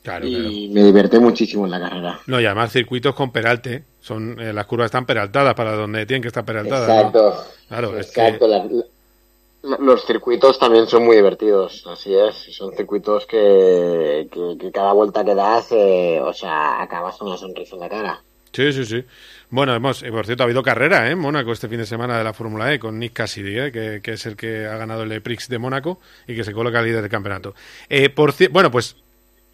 Claro, 0.02 0.26
y 0.26 0.68
me 0.72 0.82
divertí 0.84 1.18
muchísimo 1.18 1.64
en 1.66 1.72
la 1.72 1.80
carrera. 1.80 2.20
No, 2.26 2.40
y 2.40 2.46
además 2.46 2.72
circuitos 2.72 3.14
con 3.14 3.30
peralte, 3.30 3.84
son 4.00 4.40
eh, 4.40 4.52
las 4.52 4.64
curvas 4.66 4.86
están 4.86 5.04
peraltadas 5.04 5.54
para 5.54 5.72
donde 5.74 6.06
tienen 6.06 6.22
que 6.22 6.28
estar 6.28 6.44
peraltadas. 6.44 6.88
¿no? 6.88 6.94
Exacto. 6.94 7.44
Claro, 7.68 7.98
es 7.98 8.10
que 8.10 8.20
Exacto, 8.22 8.48
la- 8.48 8.64
la- 8.64 9.76
los 9.78 10.06
circuitos 10.06 10.58
también 10.58 10.86
son 10.86 11.04
muy 11.04 11.16
divertidos, 11.16 11.84
así 11.86 12.14
es. 12.14 12.34
Son 12.56 12.72
circuitos 12.74 13.26
que, 13.26 14.28
que, 14.32 14.56
que 14.58 14.70
cada 14.72 14.92
vuelta 14.92 15.24
que 15.24 15.34
das, 15.34 15.66
eh, 15.72 16.20
o 16.22 16.32
sea, 16.32 16.80
acabas 16.80 17.16
con 17.18 17.28
una 17.28 17.36
sonrisa 17.36 17.74
en 17.74 17.80
la 17.80 17.88
cara. 17.88 18.22
Sí, 18.52 18.72
sí, 18.72 18.84
sí. 18.84 19.04
Bueno, 19.50 19.74
hemos, 19.74 20.02
eh, 20.02 20.10
por 20.10 20.26
cierto, 20.26 20.42
ha 20.42 20.46
habido 20.46 20.62
carrera 20.62 21.08
¿eh? 21.08 21.12
en 21.12 21.18
Mónaco 21.18 21.52
este 21.52 21.68
fin 21.68 21.78
de 21.78 21.86
semana 21.86 22.18
de 22.18 22.24
la 22.24 22.34
Fórmula 22.34 22.72
E 22.72 22.78
con 22.78 22.98
Nick 22.98 23.14
Cassidy, 23.14 23.58
¿eh? 23.58 23.72
que, 23.72 24.00
que 24.02 24.12
es 24.12 24.26
el 24.26 24.36
que 24.36 24.66
ha 24.66 24.76
ganado 24.76 25.04
el 25.04 25.22
Prix 25.22 25.48
de 25.48 25.58
Mónaco 25.58 26.00
y 26.26 26.34
que 26.34 26.44
se 26.44 26.52
coloca 26.52 26.82
líder 26.82 27.00
del 27.00 27.10
campeonato. 27.10 27.54
Eh, 27.88 28.10
por 28.10 28.34
bueno, 28.50 28.70
pues 28.70 28.96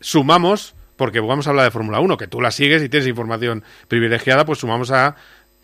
sumamos, 0.00 0.74
porque 0.96 1.20
vamos 1.20 1.46
a 1.46 1.50
hablar 1.50 1.66
de 1.66 1.70
Fórmula 1.70 2.00
1, 2.00 2.16
que 2.16 2.26
tú 2.26 2.40
la 2.40 2.50
sigues 2.50 2.82
y 2.82 2.88
tienes 2.88 3.08
información 3.08 3.62
privilegiada, 3.86 4.44
pues 4.44 4.58
sumamos 4.58 4.90
a 4.90 5.14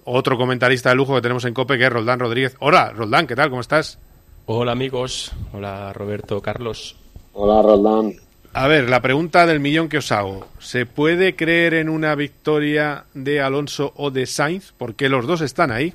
otro 0.04 0.38
comentarista 0.38 0.90
de 0.90 0.94
lujo 0.94 1.14
que 1.16 1.22
tenemos 1.22 1.44
en 1.44 1.54
COPE, 1.54 1.78
que 1.78 1.86
es 1.86 1.92
Roldán 1.92 2.20
Rodríguez. 2.20 2.56
Hola, 2.60 2.90
Roldán, 2.90 3.26
¿qué 3.26 3.34
tal? 3.34 3.50
¿Cómo 3.50 3.60
estás? 3.60 3.98
Hola 4.46 4.72
amigos, 4.72 5.32
hola 5.52 5.92
Roberto, 5.92 6.40
Carlos. 6.40 6.96
Hola, 7.32 7.62
Roldán. 7.62 8.14
A 8.52 8.66
ver, 8.66 8.90
la 8.90 9.00
pregunta 9.00 9.46
del 9.46 9.60
millón 9.60 9.88
que 9.88 9.98
os 9.98 10.10
hago. 10.12 10.46
¿Se 10.58 10.86
puede 10.86 11.36
creer 11.36 11.74
en 11.74 11.88
una 11.88 12.14
victoria 12.14 13.04
de 13.14 13.40
Alonso 13.40 13.92
o 13.96 14.10
de 14.10 14.26
Sainz? 14.26 14.72
Porque 14.76 15.08
los 15.08 15.26
dos 15.26 15.40
están 15.40 15.70
ahí. 15.70 15.94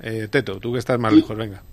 Eh, 0.00 0.28
Teto, 0.30 0.58
tú 0.58 0.72
que 0.72 0.78
estás 0.78 0.98
más 0.98 1.12
lejos, 1.12 1.36
venga. 1.36 1.62
Sí, 1.62 1.72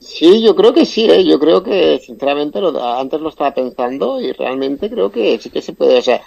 Sí, 0.00 0.42
yo 0.42 0.56
creo 0.56 0.72
que 0.72 0.86
sí, 0.86 1.04
¿eh? 1.10 1.24
yo 1.26 1.38
creo 1.38 1.62
que 1.62 1.98
sinceramente 1.98 2.58
lo, 2.58 2.82
antes 2.82 3.20
lo 3.20 3.28
estaba 3.28 3.52
pensando 3.52 4.18
y 4.18 4.32
realmente 4.32 4.88
creo 4.88 5.12
que 5.12 5.38
sí 5.38 5.50
que 5.50 5.60
se 5.60 5.74
puede, 5.74 5.98
o 5.98 6.02
sea, 6.02 6.22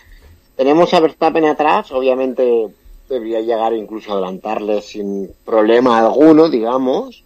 tenemos 0.55 0.93
a 0.93 0.99
Verstappen 0.99 1.45
atrás, 1.45 1.91
obviamente 1.91 2.67
debería 3.09 3.41
llegar 3.41 3.73
incluso 3.73 4.11
a 4.11 4.13
adelantarle 4.13 4.79
sin 4.81 5.27
problema 5.43 5.97
alguno, 5.97 6.49
digamos, 6.49 7.23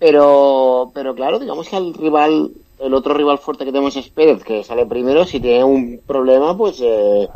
pero, 0.00 0.90
pero 0.92 1.14
claro, 1.14 1.38
digamos 1.38 1.68
que 1.68 1.76
al 1.76 1.94
rival, 1.94 2.50
el 2.80 2.94
otro 2.94 3.14
rival 3.14 3.38
fuerte 3.38 3.64
que 3.64 3.72
tenemos 3.72 3.96
es 3.96 4.08
Pérez, 4.08 4.42
que 4.42 4.64
sale 4.64 4.86
primero, 4.86 5.24
si 5.24 5.38
tiene 5.40 5.64
un 5.64 6.00
problema, 6.06 6.56
pues 6.56 6.80
eh, 6.82 7.28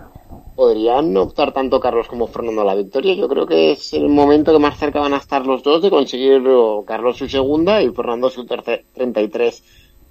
podrían 0.56 1.16
optar 1.16 1.52
tanto 1.52 1.80
Carlos 1.80 2.08
como 2.08 2.26
Fernando 2.26 2.62
a 2.62 2.64
la 2.64 2.74
victoria. 2.74 3.14
Yo 3.14 3.28
creo 3.28 3.46
que 3.46 3.72
es 3.72 3.92
el 3.92 4.08
momento 4.08 4.52
que 4.52 4.58
más 4.58 4.78
cerca 4.78 5.00
van 5.00 5.14
a 5.14 5.18
estar 5.18 5.46
los 5.46 5.62
dos 5.62 5.82
de 5.82 5.90
conseguir 5.90 6.42
Carlos 6.86 7.18
su 7.18 7.28
segunda 7.28 7.82
y 7.82 7.90
Fernando 7.90 8.30
su 8.30 8.46
tercer 8.46 8.84
33 8.94 9.62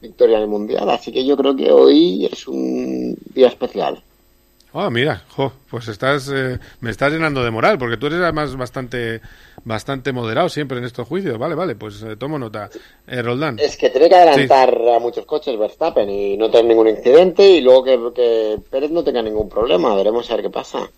victoria 0.01 0.37
en 0.37 0.43
el 0.43 0.49
Mundial. 0.49 0.89
Así 0.89 1.11
que 1.11 1.25
yo 1.25 1.35
creo 1.35 1.55
que 1.55 1.71
hoy 1.71 2.25
es 2.25 2.47
un 2.47 3.15
día 3.33 3.47
especial. 3.47 4.03
Ah, 4.75 4.89
mira, 4.89 5.21
jo, 5.29 5.53
pues 5.69 5.87
estás, 5.87 6.31
eh, 6.33 6.57
me 6.81 6.89
estás 6.89 7.11
llenando 7.11 7.43
de 7.43 7.51
moral, 7.51 7.77
porque 7.77 7.95
tú 7.97 8.07
eres 8.07 8.19
además 8.21 8.55
bastante, 8.55 9.21
bastante 9.63 10.11
moderado 10.11 10.49
siempre 10.49 10.79
en 10.79 10.83
estos 10.83 11.07
juicios. 11.07 11.37
Vale, 11.37 11.53
vale, 11.53 11.75
pues 11.75 12.01
eh, 12.01 12.15
tomo 12.15 12.39
nota. 12.39 12.71
Eh, 13.05 13.21
Roldán. 13.21 13.59
Es 13.59 13.77
que 13.77 13.91
tiene 13.91 14.09
que 14.09 14.15
adelantar 14.15 14.75
a 14.95 14.99
muchos 14.99 15.27
coches 15.27 15.59
Verstappen 15.59 16.09
y 16.09 16.37
no 16.37 16.49
tener 16.49 16.65
ningún 16.65 16.87
incidente 16.87 17.47
y 17.47 17.61
luego 17.61 17.83
que, 17.83 17.99
que 18.15 18.57
Pérez 18.71 18.89
no 18.89 19.03
tenga 19.03 19.21
ningún 19.21 19.47
problema. 19.47 19.93
Veremos 19.93 20.29
a 20.31 20.35
ver 20.35 20.45
qué 20.45 20.49
pasa. 20.49 20.89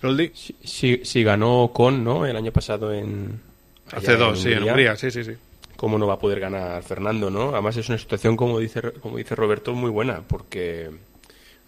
Roldi. 0.00 0.30
Si, 0.34 1.04
si 1.04 1.24
ganó 1.24 1.72
con, 1.72 2.04
¿no? 2.04 2.24
El 2.24 2.36
año 2.36 2.52
pasado 2.52 2.92
en... 2.94 3.40
Hace 3.90 4.16
dos, 4.16 4.40
sí, 4.40 4.52
en 4.52 4.62
Hungría, 4.62 4.94
sí, 4.96 5.10
sí, 5.10 5.24
sí. 5.24 5.32
¿Cómo 5.76 5.98
no 5.98 6.06
va 6.06 6.14
a 6.14 6.18
poder 6.18 6.38
ganar 6.38 6.82
Fernando, 6.84 7.30
no? 7.30 7.50
Además 7.50 7.76
es 7.76 7.88
una 7.88 7.98
situación, 7.98 8.36
como 8.36 8.60
dice, 8.60 8.80
como 9.00 9.16
dice 9.16 9.34
Roberto, 9.34 9.72
muy 9.74 9.90
buena, 9.90 10.22
porque... 10.26 10.90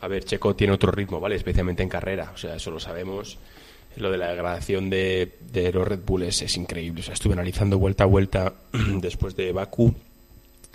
A 0.01 0.09
ver, 0.09 0.25
Checo 0.25 0.55
tiene 0.55 0.73
otro 0.73 0.93
ritmo, 0.93 1.21
¿vale? 1.21 1.37
Especialmente 1.37 1.83
en 1.83 1.89
carrera, 1.89 2.33
o 2.35 2.39
sea, 2.39 2.57
eso 2.57 2.71
lo 2.71 2.81
sabemos. 2.81 3.39
Lo 3.97 4.13
de 4.13 4.19
la 4.19 4.29
degradación 4.29 4.91
de, 4.91 5.37
de 5.51 5.73
los 5.73 5.89
Red 5.89 6.01
Bulls 6.07 6.43
es 6.43 6.57
increíble. 6.57 7.01
O 7.01 7.05
sea, 7.05 7.15
estuve 7.15 7.33
analizando 7.33 7.79
vuelta 7.79 8.05
a 8.05 8.07
vuelta 8.07 8.55
después 9.01 9.35
de 9.35 9.51
Bakú 9.53 9.95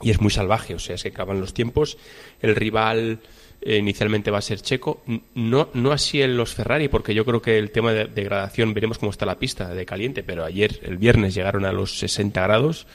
y 0.01 0.11
es 0.11 0.19
muy 0.19 0.32
salvaje. 0.32 0.76
O 0.76 0.80
sea, 0.80 0.95
es 0.95 1.03
que 1.03 1.09
acaban 1.09 1.39
los 1.39 1.53
tiempos. 1.53 1.97
El 2.41 2.55
rival 2.55 3.19
eh, 3.61 3.78
inicialmente 3.78 4.30
va 4.30 4.39
a 4.39 4.41
ser 4.41 4.61
Checo. 4.61 5.03
No, 5.36 5.69
no 5.74 5.91
así 5.91 6.21
en 6.21 6.36
los 6.36 6.53
Ferrari, 6.53 6.89
porque 6.89 7.13
yo 7.13 7.24
creo 7.24 7.41
que 7.41 7.57
el 7.57 7.71
tema 7.71 7.93
de 7.93 8.05
degradación, 8.05 8.74
veremos 8.74 8.97
cómo 8.97 9.11
está 9.11 9.26
la 9.26 9.39
pista 9.39 9.74
de 9.74 9.86
caliente, 9.86 10.24
pero 10.24 10.43
ayer, 10.43 10.80
el 10.84 10.97
viernes, 10.97 11.34
llegaron 11.34 11.65
a 11.65 11.71
los 11.71 11.97
60 11.99 12.41
grados 12.41 12.88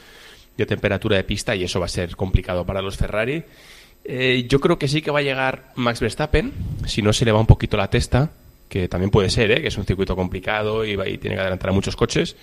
de 0.57 0.65
temperatura 0.65 1.17
de 1.17 1.23
pista 1.23 1.55
y 1.55 1.63
eso 1.63 1.79
va 1.79 1.87
a 1.87 1.89
ser 1.89 2.15
complicado 2.15 2.65
para 2.65 2.81
los 2.81 2.97
Ferrari. 2.97 3.43
Eh, 4.11 4.47
yo 4.49 4.59
creo 4.59 4.79
que 4.79 4.87
sí 4.87 5.03
que 5.03 5.11
va 5.11 5.19
a 5.19 5.21
llegar 5.21 5.71
Max 5.75 5.99
Verstappen, 5.99 6.51
si 6.87 7.03
no 7.03 7.13
se 7.13 7.25
le 7.25 7.31
va 7.31 7.39
un 7.39 7.45
poquito 7.45 7.77
la 7.77 7.91
testa, 7.91 8.31
que 8.67 8.87
también 8.87 9.11
puede 9.11 9.29
ser, 9.29 9.51
¿eh? 9.51 9.61
que 9.61 9.67
es 9.67 9.77
un 9.77 9.85
circuito 9.85 10.15
complicado 10.15 10.83
y, 10.83 10.95
va, 10.95 11.07
y 11.07 11.19
tiene 11.19 11.35
que 11.35 11.41
adelantar 11.41 11.69
a 11.69 11.73
muchos 11.73 11.95
coches. 11.95 12.35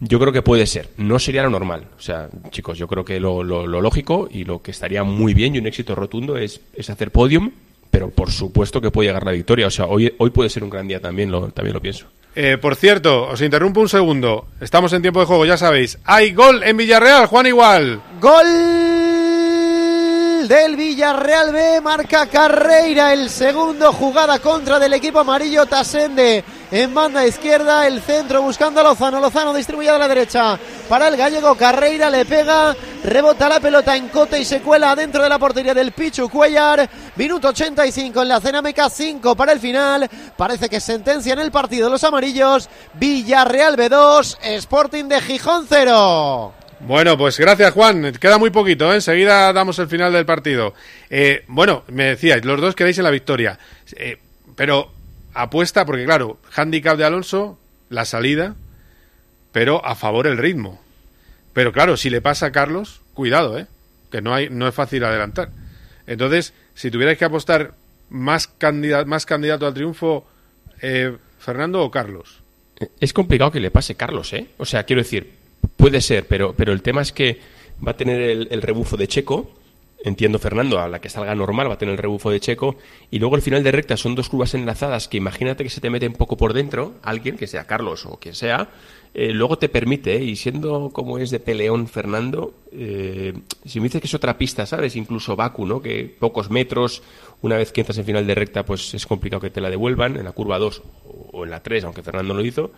Yo 0.00 0.18
creo 0.18 0.32
que 0.32 0.42
puede 0.42 0.66
ser. 0.66 0.88
No 0.96 1.20
sería 1.20 1.44
lo 1.44 1.50
normal. 1.50 1.84
O 1.96 2.02
sea, 2.02 2.28
chicos, 2.50 2.78
yo 2.78 2.88
creo 2.88 3.04
que 3.04 3.20
lo, 3.20 3.44
lo, 3.44 3.68
lo 3.68 3.80
lógico 3.80 4.28
y 4.28 4.42
lo 4.42 4.60
que 4.60 4.72
estaría 4.72 5.04
muy 5.04 5.34
bien 5.34 5.54
y 5.54 5.60
un 5.60 5.68
éxito 5.68 5.94
rotundo 5.94 6.36
es, 6.36 6.60
es, 6.74 6.90
hacer 6.90 7.12
podium, 7.12 7.52
pero 7.92 8.10
por 8.10 8.32
supuesto 8.32 8.80
que 8.80 8.90
puede 8.90 9.10
llegar 9.10 9.24
la 9.24 9.30
victoria. 9.30 9.68
O 9.68 9.70
sea, 9.70 9.86
hoy, 9.86 10.12
hoy 10.18 10.30
puede 10.30 10.50
ser 10.50 10.64
un 10.64 10.70
gran 10.70 10.88
día 10.88 11.00
también, 11.00 11.30
lo, 11.30 11.50
también 11.50 11.74
lo 11.74 11.80
pienso. 11.80 12.06
Eh, 12.34 12.58
por 12.60 12.74
cierto, 12.74 13.28
os 13.28 13.40
interrumpo 13.40 13.80
un 13.80 13.88
segundo. 13.88 14.48
Estamos 14.60 14.92
en 14.92 15.02
tiempo 15.02 15.20
de 15.20 15.26
juego, 15.26 15.46
ya 15.46 15.56
sabéis. 15.56 15.96
Hay 16.04 16.32
gol 16.32 16.64
en 16.64 16.76
Villarreal, 16.76 17.26
Juan 17.26 17.46
Igual. 17.46 18.02
Gol 18.20 18.97
del 20.48 20.76
Villarreal 20.76 21.52
B, 21.52 21.80
marca 21.82 22.26
Carreira, 22.26 23.12
el 23.12 23.28
segundo 23.28 23.92
jugada 23.92 24.38
contra 24.38 24.78
del 24.78 24.94
equipo 24.94 25.18
amarillo 25.18 25.66
Tasende 25.66 26.42
en 26.70 26.94
banda 26.94 27.26
izquierda, 27.26 27.86
el 27.86 28.00
centro 28.00 28.40
buscando 28.40 28.80
a 28.80 28.84
Lozano, 28.84 29.20
Lozano 29.20 29.52
distribuye 29.52 29.90
a 29.90 29.98
la 29.98 30.08
derecha 30.08 30.58
para 30.88 31.08
el 31.08 31.18
gallego 31.18 31.54
Carreira, 31.54 32.08
le 32.08 32.24
pega, 32.24 32.74
rebota 33.04 33.46
la 33.46 33.60
pelota 33.60 33.94
en 33.94 34.08
cote 34.08 34.40
y 34.40 34.46
se 34.46 34.62
cuela 34.62 34.96
dentro 34.96 35.22
de 35.22 35.28
la 35.28 35.38
portería 35.38 35.74
del 35.74 35.92
Pichu 35.92 36.30
Cuellar, 36.30 36.88
minuto 37.16 37.48
85 37.48 38.22
en 38.22 38.28
la 38.28 38.40
Cenameca, 38.40 38.88
5 38.88 39.36
para 39.36 39.52
el 39.52 39.60
final, 39.60 40.08
parece 40.34 40.70
que 40.70 40.80
sentencia 40.80 41.34
en 41.34 41.40
el 41.40 41.50
partido 41.50 41.90
los 41.90 42.04
amarillos, 42.04 42.70
Villarreal 42.94 43.76
B2, 43.76 44.38
Sporting 44.40 45.04
de 45.04 45.20
Gijón 45.20 45.66
0. 45.68 46.57
Bueno, 46.80 47.18
pues 47.18 47.38
gracias 47.38 47.72
Juan. 47.72 48.12
Queda 48.12 48.38
muy 48.38 48.50
poquito, 48.50 48.92
¿eh? 48.92 48.96
enseguida 48.96 49.52
damos 49.52 49.78
el 49.78 49.88
final 49.88 50.12
del 50.12 50.24
partido. 50.26 50.74
Eh, 51.10 51.44
bueno, 51.48 51.84
me 51.88 52.04
decíais, 52.04 52.44
los 52.44 52.60
dos 52.60 52.74
quedáis 52.74 52.98
en 52.98 53.04
la 53.04 53.10
victoria. 53.10 53.58
Eh, 53.96 54.18
pero 54.54 54.92
apuesta, 55.34 55.84
porque 55.84 56.04
claro, 56.04 56.38
handicap 56.54 56.96
de 56.96 57.04
Alonso, 57.04 57.58
la 57.88 58.04
salida, 58.04 58.54
pero 59.52 59.84
a 59.84 59.94
favor 59.94 60.26
el 60.26 60.38
ritmo. 60.38 60.80
Pero 61.52 61.72
claro, 61.72 61.96
si 61.96 62.10
le 62.10 62.20
pasa 62.20 62.46
a 62.46 62.52
Carlos, 62.52 63.00
cuidado, 63.14 63.58
¿eh? 63.58 63.66
que 64.10 64.22
no, 64.22 64.34
hay, 64.34 64.48
no 64.50 64.68
es 64.68 64.74
fácil 64.74 65.04
adelantar. 65.04 65.50
Entonces, 66.06 66.52
si 66.74 66.90
tuvierais 66.90 67.18
que 67.18 67.24
apostar 67.24 67.74
más, 68.10 68.46
candidato, 68.46 69.06
más 69.06 69.26
candidato 69.26 69.66
al 69.66 69.74
triunfo, 69.74 70.26
eh, 70.80 71.16
Fernando 71.38 71.82
o 71.82 71.90
Carlos. 71.90 72.40
Es 73.00 73.12
complicado 73.12 73.50
que 73.50 73.60
le 73.60 73.70
pase 73.70 73.96
Carlos, 73.96 74.32
¿eh? 74.32 74.48
O 74.58 74.64
sea, 74.64 74.84
quiero 74.84 75.02
decir, 75.02 75.37
Puede 75.76 76.00
ser, 76.00 76.26
pero, 76.26 76.54
pero 76.56 76.72
el 76.72 76.82
tema 76.82 77.02
es 77.02 77.12
que 77.12 77.38
va 77.86 77.92
a 77.92 77.96
tener 77.96 78.20
el, 78.20 78.62
rebufo 78.62 78.96
de 78.96 79.08
Checo. 79.08 79.50
Entiendo, 80.04 80.38
Fernando, 80.38 80.78
a 80.78 80.88
la 80.88 81.00
que 81.00 81.08
salga 81.08 81.34
normal 81.34 81.68
va 81.68 81.74
a 81.74 81.78
tener 81.78 81.92
el 81.92 81.98
rebufo 81.98 82.30
de 82.30 82.40
Checo. 82.40 82.76
Y 83.10 83.18
luego 83.18 83.36
el 83.36 83.42
final 83.42 83.62
de 83.64 83.72
recta 83.72 83.96
son 83.96 84.14
dos 84.14 84.28
curvas 84.28 84.54
enlazadas 84.54 85.08
que 85.08 85.16
imagínate 85.16 85.64
que 85.64 85.70
se 85.70 85.80
te 85.80 85.90
mete 85.90 86.06
un 86.06 86.14
poco 86.14 86.36
por 86.36 86.52
dentro, 86.52 86.94
alguien, 87.02 87.36
que 87.36 87.46
sea 87.46 87.66
Carlos 87.66 88.06
o 88.06 88.18
quien 88.18 88.34
sea, 88.34 88.68
eh, 89.14 89.32
luego 89.32 89.58
te 89.58 89.68
permite, 89.68 90.22
y 90.22 90.36
siendo 90.36 90.90
como 90.90 91.18
es 91.18 91.30
de 91.30 91.40
peleón 91.40 91.88
Fernando, 91.88 92.54
eh, 92.72 93.32
si 93.64 93.80
me 93.80 93.84
dices 93.84 94.00
que 94.00 94.06
es 94.06 94.14
otra 94.14 94.36
pista, 94.36 94.66
¿sabes? 94.66 94.96
Incluso 94.96 95.34
Baku, 95.34 95.66
¿no? 95.66 95.80
Que 95.80 96.04
pocos 96.04 96.50
metros, 96.50 97.02
una 97.40 97.56
vez 97.56 97.72
que 97.72 97.80
entras 97.80 97.98
en 97.98 98.04
final 98.04 98.26
de 98.26 98.34
recta, 98.34 98.64
pues 98.64 98.94
es 98.94 99.06
complicado 99.06 99.40
que 99.40 99.50
te 99.50 99.60
la 99.60 99.70
devuelvan, 99.70 100.16
en 100.16 100.24
la 100.24 100.32
curva 100.32 100.58
2 100.58 100.82
o 101.32 101.44
en 101.44 101.50
la 101.50 101.62
3, 101.62 101.84
aunque 101.84 102.02
Fernando 102.02 102.34
lo 102.34 102.44
hizo. 102.44 102.70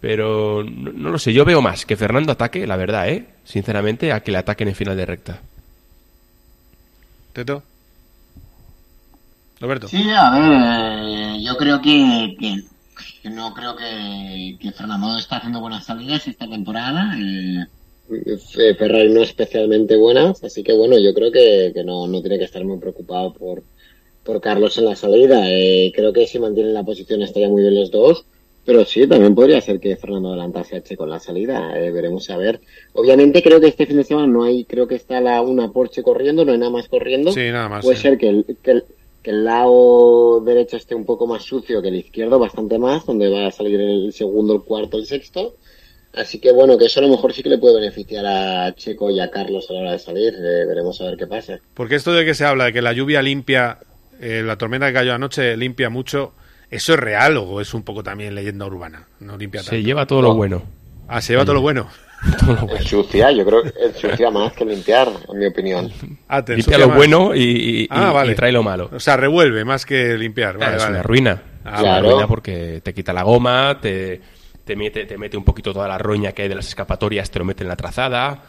Pero 0.00 0.62
no, 0.62 0.92
no, 0.92 1.10
lo 1.10 1.18
sé, 1.18 1.32
yo 1.32 1.44
veo 1.44 1.62
más 1.62 1.86
que 1.86 1.96
Fernando 1.96 2.32
ataque, 2.32 2.66
la 2.66 2.76
verdad, 2.76 3.08
¿eh? 3.08 3.26
Sinceramente, 3.44 4.12
a 4.12 4.20
que 4.20 4.32
le 4.32 4.38
ataquen 4.38 4.68
en 4.68 4.74
final 4.74 4.96
de 4.96 5.06
recta. 5.06 5.40
¿Teto? 7.32 7.62
Roberto. 9.60 9.88
Sí, 9.88 10.04
a 10.10 10.30
ver, 10.30 10.52
eh, 11.08 11.42
yo 11.42 11.56
creo 11.56 11.80
que, 11.80 12.36
que, 12.38 12.62
que 13.22 13.30
no 13.30 13.54
creo 13.54 13.74
que, 13.74 14.56
que, 14.60 14.72
Fernando 14.72 15.18
está 15.18 15.36
haciendo 15.36 15.60
buenas 15.60 15.84
salidas 15.84 16.28
esta 16.28 16.48
temporada. 16.48 17.16
Eh, 17.18 17.66
Ferrari 18.78 19.12
no 19.12 19.22
especialmente 19.22 19.96
buenas, 19.96 20.44
así 20.44 20.62
que 20.62 20.72
bueno, 20.72 20.96
yo 20.98 21.12
creo 21.12 21.32
que, 21.32 21.72
que 21.74 21.82
no, 21.82 22.06
no 22.06 22.20
tiene 22.20 22.38
que 22.38 22.44
estar 22.44 22.64
muy 22.64 22.78
preocupado 22.78 23.32
por, 23.32 23.64
por 24.22 24.40
Carlos 24.40 24.76
en 24.78 24.84
la 24.84 24.96
salida. 24.96 25.42
Eh, 25.48 25.92
creo 25.94 26.12
que 26.12 26.26
si 26.26 26.38
mantienen 26.38 26.74
la 26.74 26.84
posición 26.84 27.22
estaría 27.22 27.48
muy 27.48 27.62
bien 27.62 27.74
los 27.74 27.90
dos. 27.90 28.26
Pero 28.66 28.84
sí, 28.84 29.06
también 29.06 29.32
podría 29.32 29.60
ser 29.60 29.78
que 29.78 29.96
Fernando 29.96 30.30
adelantase 30.30 30.76
a 30.76 30.82
Checo 30.82 31.04
en 31.04 31.10
la 31.10 31.20
salida. 31.20 31.78
Eh, 31.78 31.92
veremos 31.92 32.28
a 32.30 32.36
ver. 32.36 32.60
Obviamente 32.94 33.40
creo 33.40 33.60
que 33.60 33.68
este 33.68 33.86
fin 33.86 33.96
de 33.96 34.04
semana 34.04 34.26
no 34.26 34.42
hay, 34.42 34.64
creo 34.64 34.88
que 34.88 34.96
está 34.96 35.20
la, 35.20 35.40
una 35.40 35.70
Porsche 35.70 36.02
corriendo, 36.02 36.44
no 36.44 36.50
hay 36.50 36.58
nada 36.58 36.72
más 36.72 36.88
corriendo. 36.88 37.30
Sí, 37.30 37.48
nada 37.52 37.68
más. 37.68 37.84
Puede 37.84 37.96
sí. 37.96 38.02
ser 38.02 38.18
que 38.18 38.28
el, 38.28 38.44
que, 38.60 38.70
el, 38.72 38.84
que 39.22 39.30
el 39.30 39.44
lado 39.44 40.40
derecho 40.40 40.76
esté 40.76 40.96
un 40.96 41.04
poco 41.04 41.28
más 41.28 41.44
sucio 41.44 41.80
que 41.80 41.88
el 41.88 41.94
izquierdo, 41.94 42.40
bastante 42.40 42.76
más, 42.76 43.06
donde 43.06 43.28
va 43.28 43.46
a 43.46 43.52
salir 43.52 43.80
el 43.80 44.12
segundo, 44.12 44.54
el 44.54 44.62
cuarto, 44.62 44.98
el 44.98 45.06
sexto. 45.06 45.54
Así 46.12 46.40
que 46.40 46.50
bueno, 46.50 46.76
que 46.76 46.86
eso 46.86 46.98
a 46.98 47.04
lo 47.04 47.10
mejor 47.10 47.32
sí 47.32 47.44
que 47.44 47.50
le 47.50 47.58
puede 47.58 47.76
beneficiar 47.76 48.26
a 48.26 48.74
Checo 48.74 49.10
y 49.12 49.20
a 49.20 49.30
Carlos 49.30 49.70
a 49.70 49.74
la 49.74 49.80
hora 49.80 49.92
de 49.92 49.98
salir. 50.00 50.34
Eh, 50.34 50.64
veremos 50.66 51.00
a 51.00 51.04
ver 51.04 51.16
qué 51.16 51.28
pasa. 51.28 51.60
Porque 51.72 51.94
esto 51.94 52.12
de 52.12 52.24
que 52.24 52.34
se 52.34 52.44
habla 52.44 52.64
de 52.64 52.72
que 52.72 52.82
la 52.82 52.92
lluvia 52.92 53.22
limpia, 53.22 53.78
eh, 54.20 54.42
la 54.44 54.56
tormenta 54.56 54.88
que 54.88 54.94
cayó 54.94 55.14
anoche 55.14 55.56
limpia 55.56 55.88
mucho. 55.88 56.32
¿Eso 56.70 56.94
es 56.94 57.00
real 57.00 57.36
o 57.36 57.60
es 57.60 57.74
un 57.74 57.82
poco 57.82 58.02
también 58.02 58.34
leyenda 58.34 58.66
urbana? 58.66 59.06
No 59.20 59.36
limpia 59.36 59.62
Se 59.62 59.82
lleva 59.82 60.06
todo 60.06 60.22
no. 60.22 60.28
lo 60.28 60.34
bueno. 60.34 60.62
Ah, 61.08 61.20
se 61.20 61.32
lleva 61.32 61.44
todo 61.44 61.54
lo 61.54 61.60
bueno. 61.60 61.88
todo 62.40 62.54
lo 62.54 62.60
bueno. 62.62 62.76
Ensucia, 62.76 63.30
yo 63.30 63.44
creo 63.44 63.62
que 63.62 63.72
ensucia 63.84 64.30
más 64.30 64.52
que 64.52 64.64
limpiar, 64.64 65.08
en 65.32 65.38
mi 65.38 65.46
opinión. 65.46 65.92
Ah, 66.28 66.42
limpia 66.46 66.78
lo 66.78 66.88
más. 66.88 66.96
bueno 66.96 67.34
y, 67.34 67.82
y, 67.82 67.88
ah, 67.90 68.10
vale. 68.10 68.32
y, 68.32 68.34
trae 68.34 68.50
lo 68.50 68.64
malo. 68.64 68.90
O 68.92 68.98
sea, 68.98 69.16
revuelve 69.16 69.64
más 69.64 69.86
que 69.86 70.18
limpiar. 70.18 70.58
Vale, 70.58 70.76
es 70.76 70.82
vale. 70.82 70.94
una 70.94 71.02
ruina. 71.02 71.42
Ah, 71.64 71.76
es 71.76 71.82
una 71.82 72.00
ruina 72.00 72.26
porque 72.26 72.80
te 72.82 72.92
quita 72.92 73.12
la 73.12 73.22
goma, 73.22 73.78
te, 73.80 74.20
te, 74.64 74.74
mete, 74.74 75.06
te 75.06 75.16
mete 75.16 75.36
un 75.36 75.44
poquito 75.44 75.72
toda 75.72 75.86
la 75.86 75.98
roña 75.98 76.32
que 76.32 76.42
hay 76.42 76.48
de 76.48 76.56
las 76.56 76.66
escapatorias, 76.66 77.30
te 77.30 77.38
lo 77.38 77.44
mete 77.44 77.62
en 77.62 77.68
la 77.68 77.76
trazada. 77.76 78.42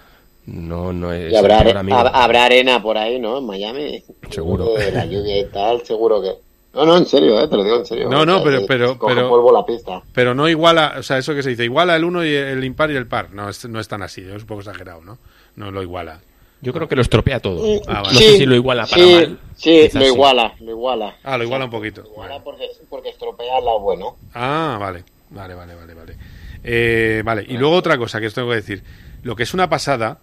No, 0.47 0.93
no 0.93 1.11
es. 1.11 1.31
Y 1.31 1.35
habrá, 1.35 1.59
habrá 1.59 2.45
arena 2.45 2.81
por 2.81 2.97
ahí, 2.97 3.19
¿no? 3.19 3.37
En 3.39 3.45
Miami. 3.45 4.03
Seguro. 4.29 4.75
La 4.93 5.05
lluvia 5.05 5.39
y 5.39 5.45
tal, 5.45 5.85
seguro 5.85 6.21
que. 6.21 6.46
No, 6.77 6.85
no, 6.85 6.95
en 6.95 7.07
serio, 7.07 7.41
eh, 7.41 7.47
te 7.47 7.57
lo 7.57 7.63
digo 7.63 7.77
en 7.77 7.85
serio. 7.87 8.07
No, 8.07 8.23
no, 8.23 8.43
pero, 8.43 8.63
pero, 8.67 8.99
pero, 8.99 9.27
polvo 9.27 9.51
la 9.51 9.65
pista. 9.65 10.03
pero 10.13 10.35
no 10.35 10.47
iguala, 10.47 10.93
o 10.99 11.01
sea, 11.03 11.17
eso 11.17 11.33
que 11.33 11.41
se 11.41 11.49
dice, 11.49 11.63
iguala 11.63 11.95
el 11.95 12.03
uno 12.03 12.23
y 12.23 12.29
el 12.35 12.63
impar 12.63 12.91
y 12.91 12.95
el 12.95 13.07
par. 13.07 13.31
No, 13.33 13.49
es, 13.49 13.67
no 13.67 13.79
es 13.79 13.87
tan 13.87 14.03
así, 14.03 14.21
es 14.21 14.43
un 14.43 14.47
poco 14.47 14.61
exagerado, 14.61 15.01
¿no? 15.01 15.17
no 15.55 15.71
lo 15.71 15.81
iguala. 15.81 16.21
Yo 16.61 16.73
creo 16.73 16.87
que 16.87 16.95
lo 16.95 17.01
estropea 17.01 17.39
todo. 17.39 17.63
Mm, 17.63 17.79
Ah, 17.87 18.01
vale. 18.03 18.13
No 18.13 18.19
sé 18.19 18.37
si 18.37 18.45
lo 18.45 18.55
iguala 18.55 18.85
para 18.85 19.01
sí, 19.03 19.13
mal. 19.15 19.39
Sí, 19.55 19.89
lo 19.93 20.05
iguala, 20.05 20.53
lo 20.59 20.71
iguala. 20.71 21.17
Ah, 21.23 21.37
lo 21.37 21.43
iguala 21.43 21.65
un 21.65 21.71
poquito. 21.71 22.03
Iguala 22.05 22.43
porque, 22.43 22.67
porque 22.89 23.09
estropea 23.09 23.59
lado 23.59 23.79
bueno. 23.79 24.15
Ah, 24.35 24.77
vale, 24.79 25.03
vale, 25.31 25.55
vale, 25.55 25.73
vale, 25.73 25.93
vale. 25.95 26.17
Eh, 26.63 27.23
vale, 27.25 27.43
y 27.47 27.57
luego 27.57 27.75
otra 27.75 27.97
cosa 27.97 28.19
que 28.19 28.27
os 28.27 28.33
tengo 28.35 28.49
que 28.49 28.55
decir. 28.55 28.83
Lo 29.23 29.35
que 29.35 29.43
es 29.43 29.53
una 29.55 29.67
pasada 29.67 30.19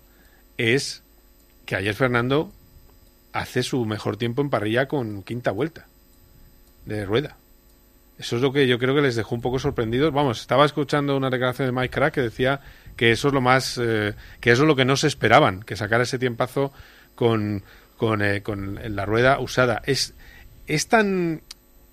es 0.56 1.02
que 1.66 1.74
ayer 1.74 1.94
Fernando 1.94 2.50
hace 3.32 3.64
su 3.64 3.84
mejor 3.86 4.16
tiempo 4.16 4.40
en 4.40 4.50
parrilla 4.50 4.86
con 4.86 5.24
quinta 5.24 5.50
vuelta 5.50 5.86
de 6.84 7.04
rueda. 7.04 7.36
Eso 8.18 8.36
es 8.36 8.42
lo 8.42 8.52
que 8.52 8.66
yo 8.68 8.78
creo 8.78 8.94
que 8.94 9.02
les 9.02 9.16
dejó 9.16 9.34
un 9.34 9.40
poco 9.40 9.58
sorprendidos. 9.58 10.12
Vamos, 10.12 10.40
estaba 10.40 10.64
escuchando 10.64 11.16
una 11.16 11.30
declaración 11.30 11.66
de 11.66 11.72
Mike 11.72 11.90
Crack 11.94 12.14
que 12.14 12.20
decía 12.20 12.60
que 12.96 13.10
eso 13.10 13.28
es 13.28 13.34
lo 13.34 13.40
más, 13.40 13.78
eh, 13.82 14.14
que 14.40 14.52
eso 14.52 14.62
es 14.62 14.68
lo 14.68 14.76
que 14.76 14.84
no 14.84 14.96
se 14.96 15.08
esperaban, 15.08 15.62
que 15.62 15.74
sacara 15.74 16.04
ese 16.04 16.18
tiempazo 16.18 16.72
con, 17.16 17.64
con, 17.96 18.22
eh, 18.22 18.42
con 18.42 18.78
la 18.94 19.04
rueda 19.04 19.40
usada. 19.40 19.82
Es, 19.84 20.14
es 20.68 20.86
tan, 20.86 21.42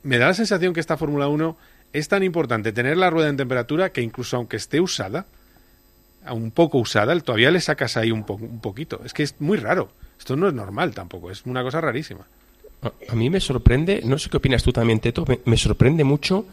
me 0.04 0.20
da 0.20 0.28
la 0.28 0.34
sensación 0.36 0.74
que 0.74 0.80
esta 0.80 0.96
Fórmula 0.98 1.28
1 1.28 1.58
es 1.94 2.08
tan 2.08 2.22
importante 2.24 2.72
tener 2.72 2.98
la 2.98 3.10
rueda 3.10 3.30
en 3.30 3.38
temperatura 3.38 3.92
que 3.92 4.02
incluso 4.02 4.38
aunque 4.38 4.58
esté 4.58 4.80
usada, 4.80 5.26
un 6.30 6.52
poco 6.52 6.78
usada, 6.78 7.20
todavía 7.20 7.50
le 7.50 7.60
sacas 7.62 7.98
ahí 7.98 8.12
un, 8.12 8.26
po- 8.26 8.36
un 8.36 8.62
poquito. 8.62 9.02
Es 9.04 9.14
que 9.14 9.24
es 9.24 9.42
muy 9.42 9.58
raro. 9.58 9.92
Esto 10.20 10.36
no 10.36 10.48
es 10.48 10.54
normal 10.54 10.94
tampoco, 10.94 11.32
es 11.32 11.48
una 11.48 11.64
cosa 11.64 11.82
rarísima. 11.82 12.28
A- 12.82 13.16
mí 13.16 13.30
me 13.30 13.40
sorprende, 13.40 14.02
no 14.04 14.18
sé 14.18 14.30
qué 14.30 14.38
opinas 14.38 14.64
tú 14.64 14.72
también, 14.74 15.00
Teto, 15.00 15.26
me, 15.28 15.40
me 15.46 15.58
sorprende 15.58 16.04
mucho 16.04 16.46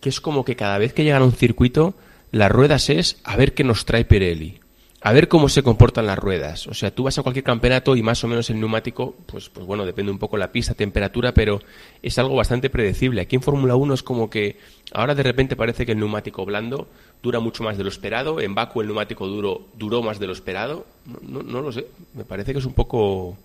que 0.00 0.08
es 0.08 0.20
como 0.20 0.44
que 0.44 0.56
cada 0.56 0.78
vez 0.78 0.92
que 0.92 1.04
llegan 1.04 1.22
a 1.22 1.26
un 1.26 1.32
circuito, 1.32 1.94
las 2.32 2.50
ruedas 2.50 2.90
es 2.90 3.18
a 3.24 3.36
ver 3.36 3.54
qué 3.54 3.64
nos 3.64 3.84
trae 3.86 4.04
Pirelli, 4.04 4.58
a 5.00 5.12
ver 5.12 5.28
cómo 5.28 5.48
se 5.48 5.62
comportan 5.62 6.06
las 6.06 6.18
ruedas. 6.18 6.66
O 6.66 6.74
sea, 6.74 6.90
tú 6.90 7.04
vas 7.04 7.16
a 7.18 7.22
cualquier 7.22 7.44
campeonato 7.44 7.94
y 7.96 8.02
más 8.02 8.22
o 8.24 8.28
menos 8.28 8.50
el 8.50 8.58
neumático, 8.58 9.14
pues, 9.26 9.48
pues 9.48 9.64
bueno, 9.64 9.86
depende 9.86 10.10
un 10.10 10.18
poco 10.18 10.36
la 10.36 10.50
pista, 10.52 10.74
temperatura, 10.74 11.32
pero 11.32 11.60
es 12.02 12.18
algo 12.18 12.34
bastante 12.34 12.68
predecible. 12.68 13.20
Aquí 13.20 13.36
en 13.36 13.42
Fórmula 13.42 13.76
1 13.76 13.94
es 13.94 14.02
como 14.02 14.28
que 14.28 14.58
ahora 14.92 15.14
de 15.14 15.22
repente 15.22 15.54
parece 15.56 15.86
que 15.86 15.92
el 15.92 15.98
neumático 15.98 16.44
blando 16.44 16.88
dura 17.22 17.38
mucho 17.40 17.62
más 17.62 17.78
de 17.78 17.84
lo 17.84 17.88
esperado, 17.90 18.40
en 18.40 18.54
Baku 18.54 18.80
el 18.80 18.88
neumático 18.88 19.26
duro 19.28 19.68
duró 19.78 20.02
más 20.02 20.18
de 20.18 20.26
lo 20.26 20.32
esperado. 20.32 20.84
No, 21.06 21.18
no, 21.22 21.42
no 21.42 21.60
lo 21.62 21.70
sé, 21.72 21.86
me 22.14 22.24
parece 22.24 22.52
que 22.52 22.58
es 22.58 22.66
un 22.66 22.74
poco 22.74 23.36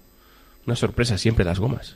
una 0.66 0.76
sorpresa 0.76 1.18
siempre 1.18 1.46
las 1.46 1.60
gomas. 1.60 1.96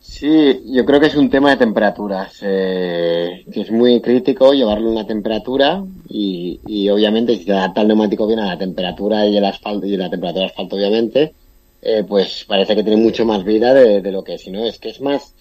Sí, 0.00 0.62
yo 0.66 0.84
creo 0.86 0.98
que 0.98 1.06
es 1.06 1.14
un 1.14 1.28
tema 1.28 1.50
de 1.50 1.58
temperaturas, 1.58 2.38
eh, 2.42 3.44
que 3.52 3.60
es 3.60 3.70
muy 3.70 4.00
crítico 4.00 4.52
llevarlo 4.52 4.88
a 4.88 4.92
una 4.92 5.06
temperatura 5.06 5.84
y, 6.08 6.58
y 6.66 6.88
obviamente 6.88 7.36
si 7.36 7.44
se 7.44 7.52
adapta 7.52 7.82
el 7.82 7.88
neumático 7.88 8.26
bien 8.26 8.40
a 8.40 8.46
la 8.46 8.58
temperatura 8.58 9.26
y 9.26 9.36
el 9.36 9.44
asfalto 9.44 9.86
y 9.86 9.96
la 9.96 10.08
temperatura 10.08 10.42
del 10.42 10.50
asfalto 10.50 10.76
obviamente, 10.76 11.34
eh, 11.82 12.04
pues 12.06 12.44
parece 12.46 12.74
que 12.74 12.82
tiene 12.82 13.02
mucho 13.02 13.24
más 13.24 13.44
vida 13.44 13.74
de, 13.74 14.10
lo 14.10 14.24
que 14.24 14.38
si 14.38 14.50
no 14.50 14.64
es 14.64 14.78
que 14.78 14.88
es 14.88 15.00
más 15.00 15.34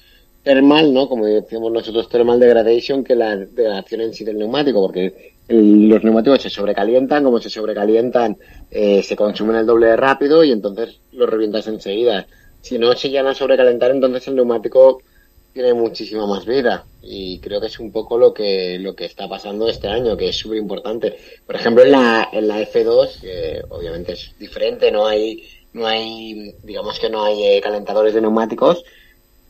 termal, 0.44 0.94
¿no? 0.94 1.08
Como 1.08 1.26
decimos 1.26 1.72
nosotros, 1.72 2.10
thermal 2.10 2.40
degradation 2.40 3.04
que 3.04 3.16
la 3.16 3.38
degradación 3.38 4.02
en 4.02 4.14
sí 4.14 4.24
del 4.26 4.40
neumático, 4.40 4.82
porque 4.82 5.34
los 5.48 6.04
neumáticos 6.04 6.42
se 6.42 6.50
sobrecalientan, 6.50 7.24
como 7.24 7.40
se 7.40 7.50
sobrecalientan, 7.50 8.38
eh, 8.72 9.02
se 9.04 9.16
consumen 9.16 9.58
el 9.58 9.66
doble 9.66 9.88
de 9.88 9.96
rápido 9.96 10.44
y 10.44 10.52
entonces 10.52 11.00
los 11.14 11.30
revientas 11.30 11.68
enseguida. 11.68 12.26
Si 12.62 12.78
no 12.78 12.94
se 12.94 13.10
llegan 13.10 13.28
a 13.28 13.34
sobrecalentar, 13.34 13.92
entonces 13.92 14.28
el 14.28 14.36
neumático 14.36 15.02
tiene 15.54 15.74
muchísima 15.74 16.26
más 16.26 16.46
vida. 16.46 16.86
Y 17.02 17.40
creo 17.40 17.60
que 17.60 17.68
es 17.68 17.80
un 17.80 17.92
poco 17.92 18.18
lo 18.18 18.34
que 18.34 18.78
lo 18.80 18.96
que 18.96 19.06
está 19.06 19.28
pasando 19.28 19.68
este 19.68 19.88
año 19.88 20.16
que 20.16 20.30
es 20.30 20.38
súper 20.38 20.58
importante 20.58 21.18
por 21.46 21.56
ejemplo 21.56 21.84
en 21.84 21.92
la 21.92 22.30
en 22.32 22.48
la 22.48 22.62
F2 22.62 23.22
que 23.22 23.62
obviamente 23.70 24.14
es 24.14 24.36
diferente 24.38 24.92
no 24.92 25.08
hay 25.08 25.44
no 25.74 25.88
hay 25.88 26.54
digamos 26.64 27.00
que 27.00 27.10
no 27.10 27.24
hay 27.24 27.44
eh, 27.44 27.62
calentadores 27.62 28.14
de 28.14 28.22
neumáticos 28.22 28.84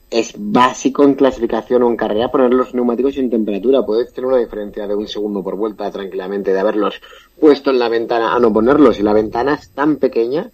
es 0.09 0.33
básico 0.37 1.03
en 1.03 1.13
clasificación 1.13 1.83
o 1.83 1.89
en 1.89 1.95
carrera 1.95 2.31
poner 2.31 2.51
los 2.51 2.73
neumáticos 2.73 3.17
en 3.17 3.29
temperatura. 3.29 3.85
Puedes 3.85 4.11
tener 4.11 4.27
una 4.27 4.39
diferencia 4.39 4.87
de 4.87 4.95
un 4.95 5.07
segundo 5.07 5.43
por 5.43 5.55
vuelta 5.55 5.91
tranquilamente 5.91 6.51
de 6.51 6.59
haberlos 6.59 6.99
puesto 7.39 7.69
en 7.69 7.79
la 7.79 7.89
ventana 7.89 8.33
a 8.33 8.39
no 8.39 8.51
ponerlos. 8.51 8.99
Y 8.99 9.03
la 9.03 9.13
ventana 9.13 9.53
es 9.53 9.69
tan 9.69 9.97
pequeña 9.97 10.49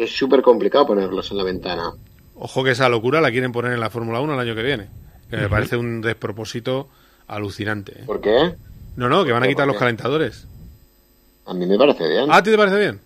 que 0.00 0.04
es 0.04 0.16
súper 0.16 0.40
complicado 0.40 0.86
ponerlos 0.86 1.30
en 1.30 1.36
la 1.36 1.44
ventana 1.44 1.92
Ojo 2.36 2.64
que 2.64 2.70
esa 2.70 2.88
locura 2.88 3.20
la 3.20 3.30
quieren 3.30 3.52
poner 3.52 3.72
en 3.74 3.80
la 3.80 3.90
Fórmula 3.90 4.18
1 4.20 4.32
el 4.32 4.40
año 4.40 4.54
que 4.54 4.62
viene. 4.62 4.86
Que 5.28 5.36
me 5.36 5.48
parece 5.50 5.76
un 5.76 6.00
despropósito 6.00 6.88
alucinante. 7.28 7.92
¿eh? 8.00 8.02
¿por 8.06 8.22
qué? 8.22 8.54
No, 8.96 9.10
no, 9.10 9.26
que 9.26 9.32
van 9.32 9.42
a 9.42 9.44
¿Por 9.46 9.50
quitar 9.50 9.66
los 9.66 9.76
calentadores. 9.76 10.46
a 11.44 11.52
mí 11.52 11.66
me 11.66 11.76
parece 11.76 12.08
bien 12.08 12.24
Ah, 12.30 12.38
¿a 12.38 12.42
ti 12.42 12.50
te 12.50 12.56
parece 12.56 12.78
bien? 12.78 13.00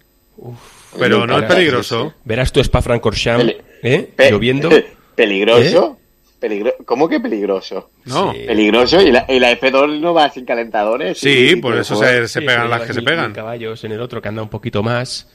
Pero 0.99 1.27
no 1.27 1.39
es 1.41 1.45
peligroso. 1.47 2.15
Verás 2.25 2.53
tu 2.53 2.61
Spa 2.61 2.81
Francorchamps, 2.81 3.55
¿eh? 3.83 4.13
Pe- 4.15 4.31
Lloviendo. 4.31 4.71
¿Peligroso? 5.17 5.99
Peligro- 6.41 6.75
¿Cómo 6.85 7.09
que 7.09 7.19
peligroso? 7.19 7.91
No. 8.05 8.33
Sí. 8.33 8.41
Peligroso 8.47 9.01
y 9.01 9.11
la, 9.11 9.25
y 9.29 9.41
la 9.41 9.51
F2 9.59 9.99
no 9.99 10.15
va 10.15 10.31
sin 10.31 10.45
calentadores. 10.45 11.19
Sí, 11.19 11.57
por 11.57 11.77
eso 11.77 11.97
se, 11.97 12.29
se 12.29 12.41
pegan 12.43 12.71
las 12.71 12.83
que 12.83 12.93
se 12.95 13.03
pegan. 13.03 13.33
caballos 13.33 13.83
en 13.83 13.91
el 13.93 14.01
otro 14.01 14.21
que 14.23 14.29
anda 14.29 14.43
un 14.43 14.49
poquito 14.51 14.83
más. 14.83 15.29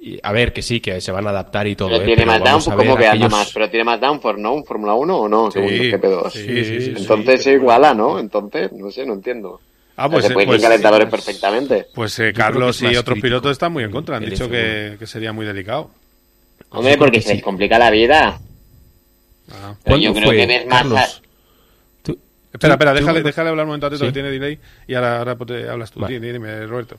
Y, 0.00 0.18
a 0.22 0.30
ver, 0.32 0.52
que 0.52 0.62
sí, 0.62 0.80
que 0.80 1.00
se 1.00 1.10
van 1.10 1.26
a 1.26 1.30
adaptar 1.30 1.66
y 1.66 1.74
todo. 1.74 1.88
Pero 1.88 2.02
¿eh? 2.02 2.06
tiene 2.06 2.22
Pero 2.24 2.26
más 2.44 2.66
ver 2.66 2.76
¿cómo 2.76 2.96
que 2.96 3.06
anda 3.06 3.10
aquellos- 3.26 3.30
más? 3.32 3.50
Pero 3.52 3.68
tiene 3.70 3.84
más 3.84 4.00
downforce, 4.00 4.40
¿no? 4.40 4.54
¿Un 4.54 4.64
Fórmula 4.64 4.94
1 4.94 5.16
o 5.18 5.28
no? 5.28 5.50
Según 5.50 5.68
Sí, 5.70 5.90
los 5.90 6.00
GP2. 6.00 6.30
sí, 6.30 6.38
sí, 6.46 6.64
sí, 6.64 6.80
sí, 6.82 6.94
Entonces 6.96 7.42
se 7.42 7.52
iguala, 7.52 7.94
¿no? 7.94 8.18
Entonces, 8.18 8.70
no 8.72 8.90
sé, 8.90 9.04
no 9.04 9.14
entiendo. 9.14 9.60
Ah, 9.96 10.08
pues, 10.08 10.24
se 10.26 10.32
pueden 10.32 10.48
pues- 10.50 10.62
calentadores 10.62 11.08
perfectamente. 11.08 11.86
Pues 11.92 12.16
eh, 12.20 12.32
Carlos 12.32 12.80
y 12.82 12.86
otros 12.86 13.04
crítico 13.04 13.22
pilotos 13.22 13.50
están 13.52 13.72
muy 13.72 13.82
en 13.82 13.90
contra. 13.90 14.16
Han 14.18 14.24
dicho 14.24 14.44
F1. 14.46 14.50
que, 14.50 14.96
que 15.00 15.06
sería 15.08 15.32
muy 15.32 15.44
delicado. 15.44 15.90
Hombre, 16.70 16.96
porque 16.96 17.18
que 17.18 17.22
se 17.22 17.28
sí. 17.30 17.34
les 17.34 17.42
complica 17.42 17.78
la 17.78 17.90
vida. 17.90 18.38
Ah. 19.50 19.74
Pero 19.82 19.96
¿Cuándo 19.96 20.04
yo 20.04 20.12
creo 20.14 20.26
fue, 20.26 20.36
que 20.36 20.46
ves 20.46 20.66
más... 20.66 21.22
Espera, 22.52 22.74
espera, 22.74 22.94
déjale, 22.94 23.22
déjale 23.22 23.50
hablar 23.50 23.64
un 23.66 23.68
momento 23.68 23.86
a 23.86 23.90
Teto 23.90 24.00
Sí. 24.04 24.06
que 24.06 24.12
tiene 24.12 24.30
delay 24.30 24.58
y 24.86 24.94
ahora, 24.94 25.18
ahora 25.18 25.36
pues, 25.36 25.48
te 25.48 25.68
hablas 25.68 25.90
tú. 25.90 26.00
Vale. 26.00 26.14
Dime, 26.14 26.32
dime, 26.32 26.66
Roberto. 26.66 26.96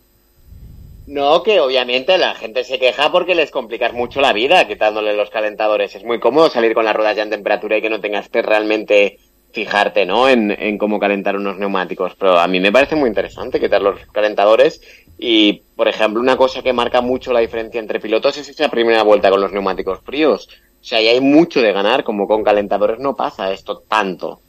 No, 1.10 1.42
que 1.42 1.60
obviamente 1.60 2.20
la 2.20 2.36
gente 2.36 2.64
se 2.64 2.78
queja 2.78 3.12
porque 3.12 3.34
les 3.34 3.50
complicas 3.50 3.94
mucho 3.94 4.22
la 4.22 4.32
vida 4.32 4.68
quitándole 4.68 5.16
los 5.16 5.32
calentadores. 5.32 5.96
Es 5.96 6.04
muy 6.04 6.20
cómodo 6.20 6.52
salir 6.52 6.76
con 6.76 6.86
las 6.86 6.96
ruedas 6.96 7.16
ya 7.16 7.24
en 7.24 7.32
temperatura 7.32 7.78
y 7.78 7.82
que 7.82 7.90
no 7.90 8.00
tengas 8.00 8.30
que 8.30 8.44
realmente 8.44 9.18
fijarte, 9.52 10.06
¿no? 10.06 10.30
En, 10.30 10.52
en 10.52 10.78
cómo 10.78 11.00
calentar 11.00 11.36
unos 11.36 11.58
neumáticos. 11.58 12.14
Pero 12.14 12.38
a 12.38 12.48
mí 12.48 12.60
me 12.60 12.72
parece 12.72 12.96
muy 12.96 13.10
interesante 13.10 13.60
quitar 13.60 13.82
los 13.82 14.00
calentadores 14.12 14.82
y, 15.18 15.64
por 15.76 15.88
ejemplo, 15.88 16.22
una 16.22 16.38
cosa 16.38 16.62
que 16.62 16.74
marca 16.74 17.02
mucho 17.02 17.34
la 17.34 17.40
diferencia 17.40 17.80
entre 17.80 18.00
pilotos 18.00 18.38
es 18.38 18.48
esa 18.48 18.70
primera 18.70 19.02
vuelta 19.02 19.32
con 19.32 19.42
los 19.42 19.52
neumáticos 19.52 20.02
fríos. 20.06 20.48
O 20.80 20.84
sea, 20.84 21.02
y 21.02 21.08
hay 21.08 21.22
mucho 21.22 21.60
de 21.60 21.74
ganar, 21.74 22.04
como 22.04 22.28
con 22.28 22.44
calentadores 22.44 23.00
no 23.00 23.16
pasa 23.16 23.52
esto 23.52 23.82
tanto. 23.88 24.42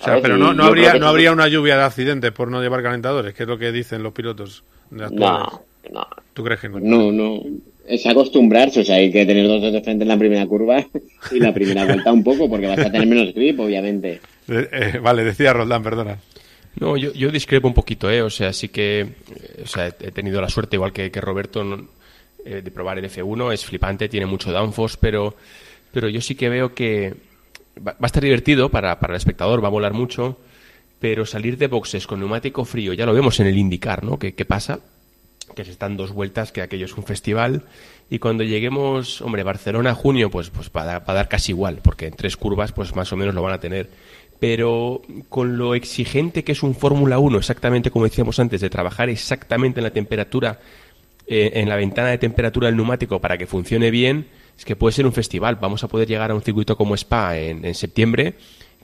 O 0.00 0.02
sea, 0.02 0.18
pero 0.22 0.38
no, 0.38 0.54
no 0.54 0.64
habría, 0.64 0.94
no 0.94 1.08
habría 1.08 1.30
una 1.30 1.46
lluvia 1.48 1.76
de 1.76 1.82
accidentes 1.82 2.32
por 2.32 2.50
no 2.50 2.62
llevar 2.62 2.82
calentadores, 2.82 3.34
que 3.34 3.42
es 3.42 3.48
lo 3.50 3.58
que 3.58 3.70
dicen 3.70 4.02
los 4.02 4.14
pilotos 4.14 4.64
de. 4.88 5.10
No, 5.10 5.62
no, 5.92 6.06
¿Tú 6.32 6.42
crees 6.44 6.60
que 6.60 6.68
no? 6.68 6.80
No, 6.80 7.12
no. 7.12 7.42
Es 7.86 8.06
acostumbrarse, 8.06 8.80
o 8.80 8.84
sea, 8.84 8.96
hay 8.96 9.12
que 9.12 9.26
tener 9.26 9.46
dos 9.46 9.60
dedos 9.60 9.74
de 9.74 9.82
frente 9.82 10.04
en 10.04 10.08
la 10.08 10.16
primera 10.18 10.46
curva 10.46 10.84
y 11.30 11.38
la 11.38 11.52
primera 11.52 11.84
vuelta 11.86 12.12
un 12.12 12.24
poco, 12.24 12.48
porque 12.48 12.66
vas 12.66 12.78
a 12.78 12.90
tener 12.90 13.06
menos 13.06 13.34
grip, 13.34 13.60
obviamente. 13.60 14.20
Eh, 14.48 14.68
eh, 14.72 14.98
vale, 15.02 15.22
decía 15.24 15.52
Roldán, 15.52 15.82
perdona. 15.82 16.18
No, 16.80 16.96
yo, 16.96 17.12
yo 17.12 17.30
discrepo 17.30 17.68
un 17.68 17.74
poquito, 17.74 18.10
¿eh? 18.10 18.22
O 18.22 18.30
sea, 18.30 18.52
sí 18.52 18.68
que 18.68 19.06
o 19.62 19.66
sea, 19.66 19.88
he 19.88 20.10
tenido 20.12 20.40
la 20.40 20.48
suerte, 20.48 20.76
igual 20.76 20.92
que, 20.92 21.10
que 21.10 21.20
Roberto, 21.20 21.62
no- 21.62 21.86
eh, 22.44 22.62
de 22.64 22.70
probar 22.70 22.98
el 22.98 23.04
F1. 23.04 23.52
Es 23.52 23.64
flipante, 23.64 24.08
tiene 24.08 24.26
mucho 24.26 24.50
downforce, 24.50 24.96
pero, 25.00 25.34
pero 25.92 26.08
yo 26.08 26.20
sí 26.20 26.34
que 26.34 26.48
veo 26.48 26.74
que 26.74 27.14
va, 27.78 27.92
va 27.92 27.96
a 28.02 28.06
estar 28.06 28.22
divertido 28.22 28.70
para, 28.70 28.98
para 28.98 29.12
el 29.12 29.18
espectador, 29.18 29.62
va 29.62 29.68
a 29.68 29.70
volar 29.70 29.92
mucho, 29.92 30.38
pero 30.98 31.26
salir 31.26 31.58
de 31.58 31.66
boxes 31.68 32.06
con 32.06 32.18
neumático 32.18 32.64
frío, 32.64 32.92
ya 32.94 33.06
lo 33.06 33.14
vemos 33.14 33.38
en 33.40 33.46
el 33.46 33.56
IndyCar, 33.58 34.02
¿no? 34.04 34.18
¿Qué, 34.18 34.34
qué 34.34 34.44
pasa? 34.44 34.80
Que 35.54 35.64
se 35.64 35.70
están 35.72 35.96
dos 35.96 36.12
vueltas, 36.12 36.52
que 36.52 36.62
aquello 36.62 36.86
es 36.86 36.96
un 36.96 37.04
festival. 37.04 37.62
Y 38.10 38.18
cuando 38.18 38.44
lleguemos, 38.44 39.20
hombre, 39.22 39.42
Barcelona, 39.42 39.94
junio, 39.94 40.30
pues, 40.30 40.50
pues 40.50 40.70
va 40.74 40.82
a, 40.82 41.00
dar- 41.14 41.28
casi 41.28 41.52
igual, 41.52 41.80
porque 41.82 42.06
en 42.06 42.14
tres 42.14 42.36
curvas, 42.36 42.72
pues 42.72 42.94
más 42.96 43.12
o 43.12 43.16
menos 43.16 43.34
lo 43.34 43.42
van 43.42 43.52
a 43.54 43.60
tener. 43.60 43.88
Pero 44.40 45.02
con 45.28 45.56
lo 45.58 45.74
exigente 45.74 46.44
que 46.44 46.52
es 46.52 46.62
un 46.62 46.74
Fórmula 46.74 47.18
1, 47.18 47.38
exactamente 47.38 47.90
como 47.90 48.04
decíamos 48.04 48.38
antes, 48.38 48.60
de 48.60 48.68
trabajar 48.70 49.08
exactamente 49.08 49.80
en 49.80 49.84
la 49.84 49.90
temperatura, 49.92 50.60
eh, 51.26 51.52
en 51.54 51.68
la 51.68 51.76
ventana 51.76 52.08
de 52.08 52.18
temperatura 52.18 52.66
del 52.66 52.76
neumático 52.76 53.20
para 53.20 53.38
que 53.38 53.46
funcione 53.46 53.90
bien, 53.90 54.26
es 54.58 54.64
que 54.64 54.76
puede 54.76 54.92
ser 54.92 55.06
un 55.06 55.12
festival. 55.12 55.56
Vamos 55.60 55.84
a 55.84 55.88
poder 55.88 56.08
llegar 56.08 56.30
a 56.30 56.34
un 56.34 56.42
circuito 56.42 56.76
como 56.76 56.94
Spa 56.94 57.38
en, 57.38 57.64
en 57.64 57.74
septiembre, 57.74 58.34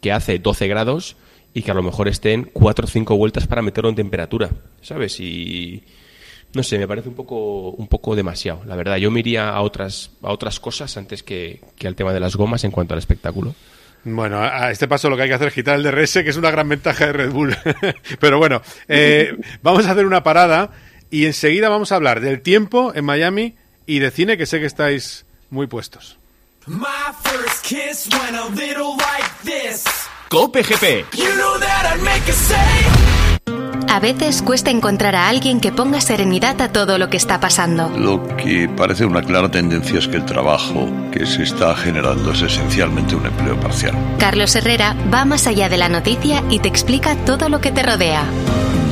que 0.00 0.12
hace 0.12 0.38
12 0.38 0.66
grados 0.68 1.16
y 1.52 1.62
que 1.62 1.70
a 1.70 1.74
lo 1.74 1.82
mejor 1.82 2.08
estén 2.08 2.48
4 2.52 2.84
o 2.84 2.88
5 2.88 3.16
vueltas 3.16 3.46
para 3.46 3.60
meterlo 3.60 3.90
en 3.90 3.96
temperatura, 3.96 4.50
¿sabes? 4.82 5.18
Y 5.20 5.82
no 6.52 6.62
sé, 6.62 6.78
me 6.78 6.88
parece 6.88 7.08
un 7.08 7.14
poco, 7.14 7.70
un 7.70 7.86
poco 7.86 8.16
demasiado, 8.16 8.62
la 8.66 8.76
verdad. 8.76 8.96
Yo 8.96 9.10
me 9.10 9.20
iría 9.20 9.50
a 9.50 9.60
otras, 9.62 10.10
a 10.22 10.32
otras 10.32 10.58
cosas 10.60 10.96
antes 10.96 11.22
que, 11.22 11.60
que 11.76 11.86
al 11.86 11.94
tema 11.94 12.12
de 12.12 12.20
las 12.20 12.36
gomas 12.36 12.64
en 12.64 12.70
cuanto 12.70 12.94
al 12.94 12.98
espectáculo. 12.98 13.54
Bueno, 14.04 14.40
a 14.40 14.70
este 14.70 14.88
paso 14.88 15.10
lo 15.10 15.16
que 15.16 15.24
hay 15.24 15.28
que 15.28 15.34
hacer 15.34 15.48
es 15.48 15.54
quitar 15.54 15.76
el 15.76 15.82
DRS, 15.82 16.14
que 16.14 16.30
es 16.30 16.36
una 16.36 16.50
gran 16.50 16.68
ventaja 16.68 17.06
de 17.06 17.12
Red 17.12 17.30
Bull. 17.32 17.56
Pero 18.20 18.38
bueno, 18.38 18.62
eh, 18.88 19.36
vamos 19.62 19.86
a 19.86 19.92
hacer 19.92 20.06
una 20.06 20.22
parada 20.22 20.70
y 21.10 21.26
enseguida 21.26 21.68
vamos 21.68 21.92
a 21.92 21.96
hablar 21.96 22.20
del 22.20 22.40
tiempo 22.40 22.92
en 22.94 23.04
Miami 23.04 23.56
y 23.86 23.98
de 23.98 24.10
cine 24.10 24.38
que 24.38 24.46
sé 24.46 24.58
que 24.58 24.66
estáis 24.66 25.26
muy 25.50 25.66
puestos. 25.66 26.18
My 26.66 27.12
first 27.22 27.64
kiss 27.64 28.08
went 28.12 28.36
a 28.36 28.48
little 28.54 28.96
like 28.96 29.30
this. 29.44 29.84
Cope 30.30 30.62
GP. 30.62 31.06
You 31.16 31.34
know 31.36 31.58
that 31.58 31.92
I'd 31.92 32.02
make 32.02 32.28
a 32.28 32.32
say. 32.32 33.09
A 33.92 33.98
veces 33.98 34.40
cuesta 34.40 34.70
encontrar 34.70 35.16
a 35.16 35.28
alguien 35.28 35.58
que 35.58 35.72
ponga 35.72 36.00
serenidad 36.00 36.60
a 36.60 36.70
todo 36.70 36.96
lo 36.96 37.10
que 37.10 37.16
está 37.16 37.40
pasando. 37.40 37.88
Lo 37.98 38.24
que 38.36 38.68
parece 38.68 39.04
una 39.04 39.20
clara 39.20 39.50
tendencia 39.50 39.98
es 39.98 40.06
que 40.06 40.16
el 40.16 40.24
trabajo 40.24 40.88
que 41.10 41.26
se 41.26 41.42
está 41.42 41.74
generando 41.74 42.30
es 42.30 42.40
esencialmente 42.40 43.16
un 43.16 43.26
empleo 43.26 43.58
parcial. 43.58 43.92
Carlos 44.20 44.54
Herrera 44.54 44.94
va 45.12 45.24
más 45.24 45.48
allá 45.48 45.68
de 45.68 45.76
la 45.76 45.88
noticia 45.88 46.44
y 46.50 46.60
te 46.60 46.68
explica 46.68 47.16
todo 47.26 47.48
lo 47.48 47.60
que 47.60 47.72
te 47.72 47.82
rodea. 47.82 48.22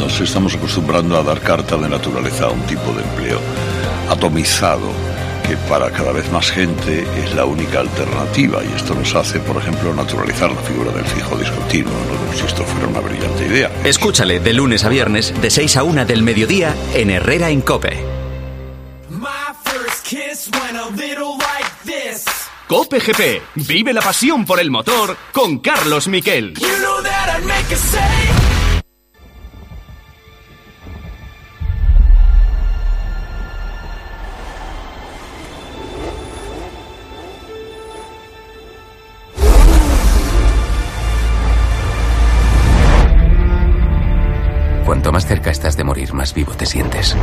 Nos 0.01 0.21
estamos 0.21 0.57
acostumbrando 0.57 1.17
a 1.17 1.23
dar 1.23 1.41
carta 1.43 1.77
de 1.77 1.89
naturaleza 1.89 2.47
a 2.47 2.51
un 2.51 2.63
tipo 2.63 2.93
de 2.93 3.05
empleo 3.05 3.39
atomizado 4.11 4.91
que 5.49 5.57
para 5.69 5.91
cada 5.91 6.13
vez 6.13 6.31
más 6.31 6.51
gente 6.51 7.07
es 7.25 7.35
la 7.35 7.47
única 7.47 7.81
alternativa 7.81 8.63
y 8.63 8.77
esto 8.77 8.95
nos 8.95 9.15
hace, 9.15 9.41
por 9.41 9.57
ejemplo, 9.57 9.95
naturalizar 9.95 10.51
la 10.53 10.61
figura 10.61 10.93
del 10.93 11.07
fijo 11.07 11.37
discontinuo, 11.37 11.93
no 11.93 12.19
como 12.19 12.33
si 12.35 12.45
esto 12.45 12.65
fuera 12.65 12.87
una 12.87 13.01
brillante 13.01 13.47
idea. 13.47 13.71
Escúchale 13.85 14.41
de 14.41 14.53
lunes 14.53 14.85
a 14.85 14.91
viernes 14.91 15.33
de 15.41 15.51
6 15.51 15.79
a 15.79 15.85
1 15.85 16.05
del 16.05 16.23
mediodía 16.23 16.77
en 16.95 17.11
Herrera 17.11 17.49
en 17.49 17.63
Cope. 17.63 17.97
My 19.09 19.29
first 19.65 20.05
kiss 20.05 20.51
went 20.53 20.77
a 20.77 20.91
little 20.91 21.39
like 21.39 21.71
this. 21.85 22.25
Cope 22.67 23.01
GP. 23.01 23.43
Vive 23.67 23.95
la 23.95 24.03
pasión 24.03 24.45
por 24.45 24.61
el 24.61 24.71
motor 24.71 25.17
con 25.33 25.61
Carlos 25.61 26.09
Miquel. 26.09 26.55
You 26.55 26.67
know 26.81 26.99
más 46.29 46.35
vivo 46.35 46.53
te 46.53 46.67
sientes. 46.67 47.17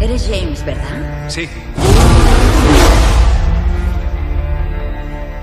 Eres 0.00 0.28
James, 0.30 0.62
¿verdad? 0.64 1.28
Sí. 1.28 1.48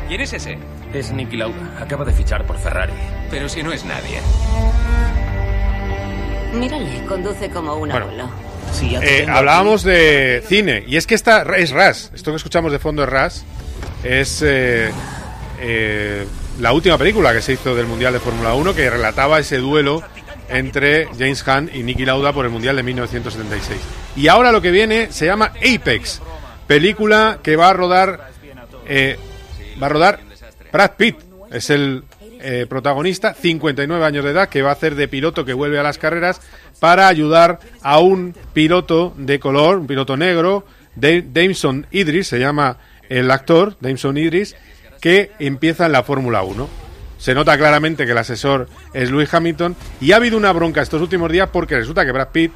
¿Quién 0.08 0.22
es 0.22 0.34
ese? 0.34 0.60
Es 0.94 1.12
Nicky 1.12 1.38
Lauda. 1.38 1.76
Acaba 1.82 2.06
de 2.06 2.14
fichar 2.14 2.46
por 2.46 2.60
Ferrari. 2.60 2.94
Pero 3.32 3.50
si 3.50 3.64
no 3.64 3.72
es 3.72 3.84
nadie. 3.86 4.20
Mírale, 6.54 7.04
conduce 7.08 7.50
como 7.50 7.74
un 7.74 7.90
Bueno. 7.90 8.06
abuelo. 8.06 8.30
Eh, 9.02 9.26
hablábamos 9.28 9.84
de 9.84 10.44
cine, 10.48 10.84
y 10.88 10.98
es 10.98 11.08
que 11.08 11.16
esta 11.16 11.42
es 11.58 11.72
RAS. 11.72 12.12
Esto 12.14 12.32
que 12.32 12.38
escuchamos 12.38 12.72
de 12.72 12.78
fondo 12.80 13.04
es 13.04 13.10
RAS. 13.10 13.44
Es 14.04 14.44
eh, 14.46 14.92
eh, 15.60 16.28
la 16.60 16.74
última 16.74 16.98
película 16.98 17.34
que 17.34 17.42
se 17.42 17.54
hizo 17.54 17.74
del 17.76 17.88
Mundial 17.88 18.14
de 18.14 18.20
Fórmula 18.20 18.54
1 18.54 18.76
que 18.76 18.90
relataba 18.90 19.40
ese 19.40 19.58
duelo 19.58 20.04
entre 20.50 21.06
James 21.18 21.44
Hunt 21.48 21.74
y 21.76 21.84
Nicky 21.84 22.06
Lauda 22.06 22.34
por 22.34 22.46
el 22.46 22.52
Mundial 22.52 22.76
de 22.76 22.84
1976. 22.84 23.80
Y 24.16 24.28
ahora 24.28 24.52
lo 24.52 24.62
que 24.62 24.72
viene 24.72 25.12
se 25.12 25.26
llama 25.26 25.52
Apex, 25.58 26.22
película 26.68 27.40
que 27.44 27.56
va 27.56 27.70
a 27.70 27.74
rodar 27.74 28.30
eh, 28.88 29.18
va 29.82 29.88
a 29.88 29.90
rodar 29.90 30.20
Brad 30.72 30.92
Pitt. 30.98 31.18
Es 31.52 31.70
el 31.70 32.04
eh, 32.42 32.66
protagonista, 32.68 33.34
59 33.34 34.04
años 34.06 34.26
de 34.26 34.32
edad, 34.32 34.50
que 34.50 34.62
va 34.62 34.70
a 34.70 34.74
hacer 34.74 34.96
de 34.96 35.08
piloto 35.08 35.46
que 35.46 35.54
vuelve 35.54 35.80
a 35.80 35.84
las 35.84 35.98
carreras 35.98 36.42
para 36.80 37.08
ayudar 37.08 37.60
a 37.82 38.00
un 38.00 38.36
piloto 38.54 39.14
de 39.18 39.40
color, 39.40 39.78
un 39.78 39.88
piloto 39.88 40.18
negro, 40.18 40.66
Da- 40.96 41.22
Damson 41.26 41.88
Idris, 41.92 42.28
se 42.28 42.40
llama 42.40 42.78
el 43.08 43.32
actor, 43.32 43.76
Damson 43.80 44.18
Idris, 44.18 44.56
que 45.00 45.32
empieza 45.40 45.86
en 45.86 45.92
la 45.94 46.04
Fórmula 46.04 46.44
1. 46.44 46.68
Se 47.24 47.34
nota 47.34 47.58
claramente 47.58 48.06
que 48.06 48.12
el 48.12 48.18
asesor 48.18 48.68
es 48.94 49.10
Lewis 49.10 49.34
Hamilton 49.34 49.78
y 50.02 50.12
ha 50.12 50.18
habido 50.18 50.36
una 50.36 50.52
bronca 50.52 50.82
estos 50.82 51.02
últimos 51.02 51.32
días 51.32 51.48
porque 51.54 51.78
resulta 51.78 52.06
que 52.06 52.12
Brad 52.12 52.28
Pitt, 52.34 52.52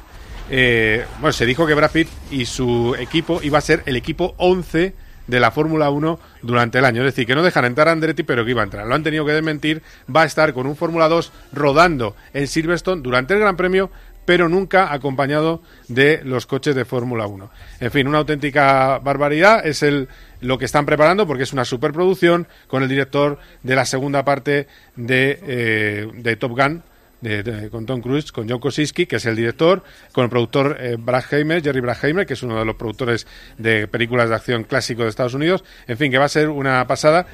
eh, 0.50 1.06
bueno, 1.20 1.32
se 1.32 1.46
dijo 1.46 1.66
que 1.66 1.72
Brad 1.72 1.90
Pitt 1.90 2.08
y 2.30 2.44
su 2.44 2.94
equipo 2.98 3.40
iba 3.42 3.56
a 3.56 3.62
ser 3.62 3.82
el 3.86 3.96
equipo 3.96 4.34
11 4.36 4.92
de 5.26 5.40
la 5.40 5.52
Fórmula 5.52 5.88
1 5.88 6.20
durante 6.42 6.80
el 6.80 6.84
año. 6.84 7.00
Es 7.00 7.14
decir, 7.14 7.26
que 7.26 7.34
no 7.34 7.42
dejan 7.42 7.64
entrar 7.64 7.88
a 7.88 7.92
Andretti, 7.92 8.24
pero 8.24 8.44
que 8.44 8.50
iba 8.50 8.60
a 8.60 8.64
entrar. 8.64 8.86
Lo 8.86 8.94
han 8.94 9.02
tenido 9.02 9.24
que 9.24 9.32
desmentir. 9.32 9.82
Va 10.14 10.20
a 10.20 10.26
estar 10.26 10.52
con 10.52 10.66
un 10.66 10.76
Fórmula 10.76 11.08
2 11.08 11.32
rodando 11.54 12.14
en 12.34 12.46
Silverstone 12.46 13.00
durante 13.00 13.32
el 13.32 13.40
Gran 13.40 13.56
Premio, 13.56 13.90
pero 14.26 14.50
nunca 14.50 14.92
acompañado 14.92 15.62
de 15.88 16.20
los 16.24 16.44
coches 16.44 16.74
de 16.74 16.84
Fórmula 16.84 17.26
1. 17.26 17.50
En 17.80 17.90
fin, 17.90 18.06
una 18.06 18.18
auténtica 18.18 18.98
barbaridad. 18.98 19.66
Es 19.66 19.82
el, 19.82 20.10
lo 20.40 20.58
que 20.58 20.64
están 20.64 20.86
preparando 20.86 21.26
porque 21.26 21.42
es 21.44 21.52
una 21.52 21.64
superproducción 21.64 22.46
con 22.66 22.82
el 22.82 22.88
director 22.88 23.38
de 23.62 23.74
la 23.76 23.84
segunda 23.84 24.24
parte 24.24 24.66
de, 24.96 25.38
eh, 25.46 26.08
de 26.14 26.36
Top 26.36 26.52
Gun. 26.58 26.82
de- 27.20 27.68
con 27.72 27.84
Tom 27.84 28.00
Cruise, 28.00 28.30
con 28.30 28.48
John 28.48 28.60
Kosinski, 28.60 29.06
que 29.06 29.16
es 29.16 29.26
el 29.26 29.34
director, 29.34 29.82
con 30.12 30.22
el 30.22 30.30
productor 30.30 30.76
eh, 30.78 30.94
Brackheimer, 30.96 31.60
Jerry 31.60 31.80
Brackheimer, 31.80 32.24
que 32.24 32.34
es 32.34 32.42
uno 32.44 32.56
de 32.60 32.64
los 32.64 32.76
productores 32.76 33.26
de 33.56 33.88
películas 33.88 34.28
de 34.28 34.36
acción 34.36 34.62
clásicos 34.62 35.02
de 35.04 35.08
Estados 35.10 35.34
Unidos. 35.34 35.64
En 35.88 35.98
fin, 35.98 36.12
que 36.12 36.18
va 36.18 36.26
a 36.26 36.28
ser 36.28 36.48
una 36.48 36.86
pasada. 36.86 37.26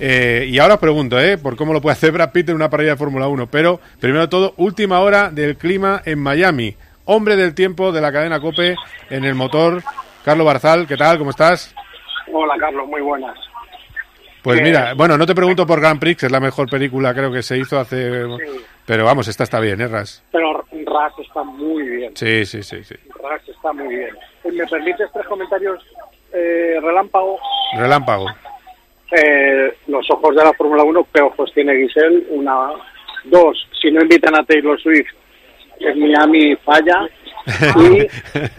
Eh, 0.00 0.46
y 0.50 0.58
ahora 0.58 0.74
os 0.74 0.80
pregunto, 0.80 1.20
¿eh? 1.20 1.38
Por 1.38 1.54
cómo 1.54 1.72
lo 1.72 1.80
puede 1.80 1.92
hacer 1.92 2.10
Brad 2.10 2.32
Pitt 2.32 2.48
en 2.48 2.56
una 2.56 2.68
parrilla 2.68 2.90
de 2.90 2.96
Fórmula 2.96 3.28
1. 3.28 3.46
Pero, 3.48 3.80
primero 4.00 4.22
de 4.22 4.28
todo, 4.28 4.54
última 4.56 4.98
hora 4.98 5.30
del 5.30 5.56
clima 5.56 6.02
en 6.04 6.18
Miami. 6.18 6.74
Hombre 7.04 7.36
del 7.36 7.54
tiempo 7.54 7.92
de 7.92 8.00
la 8.00 8.10
cadena 8.10 8.40
COPE 8.40 8.74
en 9.08 9.24
el 9.24 9.36
motor. 9.36 9.84
Carlos 10.24 10.46
Barzal, 10.46 10.88
¿qué 10.88 10.96
tal? 10.96 11.16
¿Cómo 11.16 11.30
estás? 11.30 11.72
Hola 12.32 12.54
Carlos, 12.58 12.86
muy 12.86 13.00
buenas. 13.00 13.38
Pues 14.42 14.62
mira, 14.62 14.94
bueno, 14.94 15.18
no 15.18 15.26
te 15.26 15.34
pregunto 15.34 15.66
por 15.66 15.80
Grand 15.80 16.00
Prix, 16.00 16.20
que 16.20 16.26
es 16.26 16.32
la 16.32 16.40
mejor 16.40 16.70
película 16.70 17.12
creo 17.12 17.30
que 17.32 17.42
se 17.42 17.58
hizo 17.58 17.78
hace... 17.78 18.24
Pero 18.86 19.04
vamos, 19.04 19.28
esta 19.28 19.44
está 19.44 19.60
bien, 19.60 19.80
¿eh, 19.82 19.88
Ras? 19.88 20.24
Pero 20.32 20.64
Ras 20.86 21.12
está 21.18 21.42
muy 21.42 21.82
bien. 21.82 22.16
Sí, 22.16 22.46
sí, 22.46 22.62
sí, 22.62 22.82
sí. 22.82 22.94
Ras 23.22 23.46
está 23.46 23.72
muy 23.72 23.94
bien. 23.94 24.16
Eh, 24.44 24.52
¿Me 24.52 24.66
permites 24.66 25.10
tres 25.12 25.26
comentarios 25.26 25.84
eh, 26.32 26.78
relámpago? 26.80 27.38
Relámpago. 27.76 28.26
Eh, 29.12 29.74
los 29.88 30.10
ojos 30.10 30.34
de 30.34 30.44
la 30.44 30.52
Fórmula 30.54 30.84
1, 30.84 31.06
¿qué 31.12 31.20
ojos 31.20 31.52
tiene 31.52 31.76
Giselle? 31.76 32.24
Una, 32.30 32.70
dos, 33.24 33.68
si 33.80 33.90
no 33.90 34.00
invitan 34.00 34.34
a 34.36 34.44
Taylor 34.44 34.80
Swift, 34.80 35.12
en 35.80 36.00
Miami 36.00 36.56
falla. 36.56 37.08
Y 37.76 38.06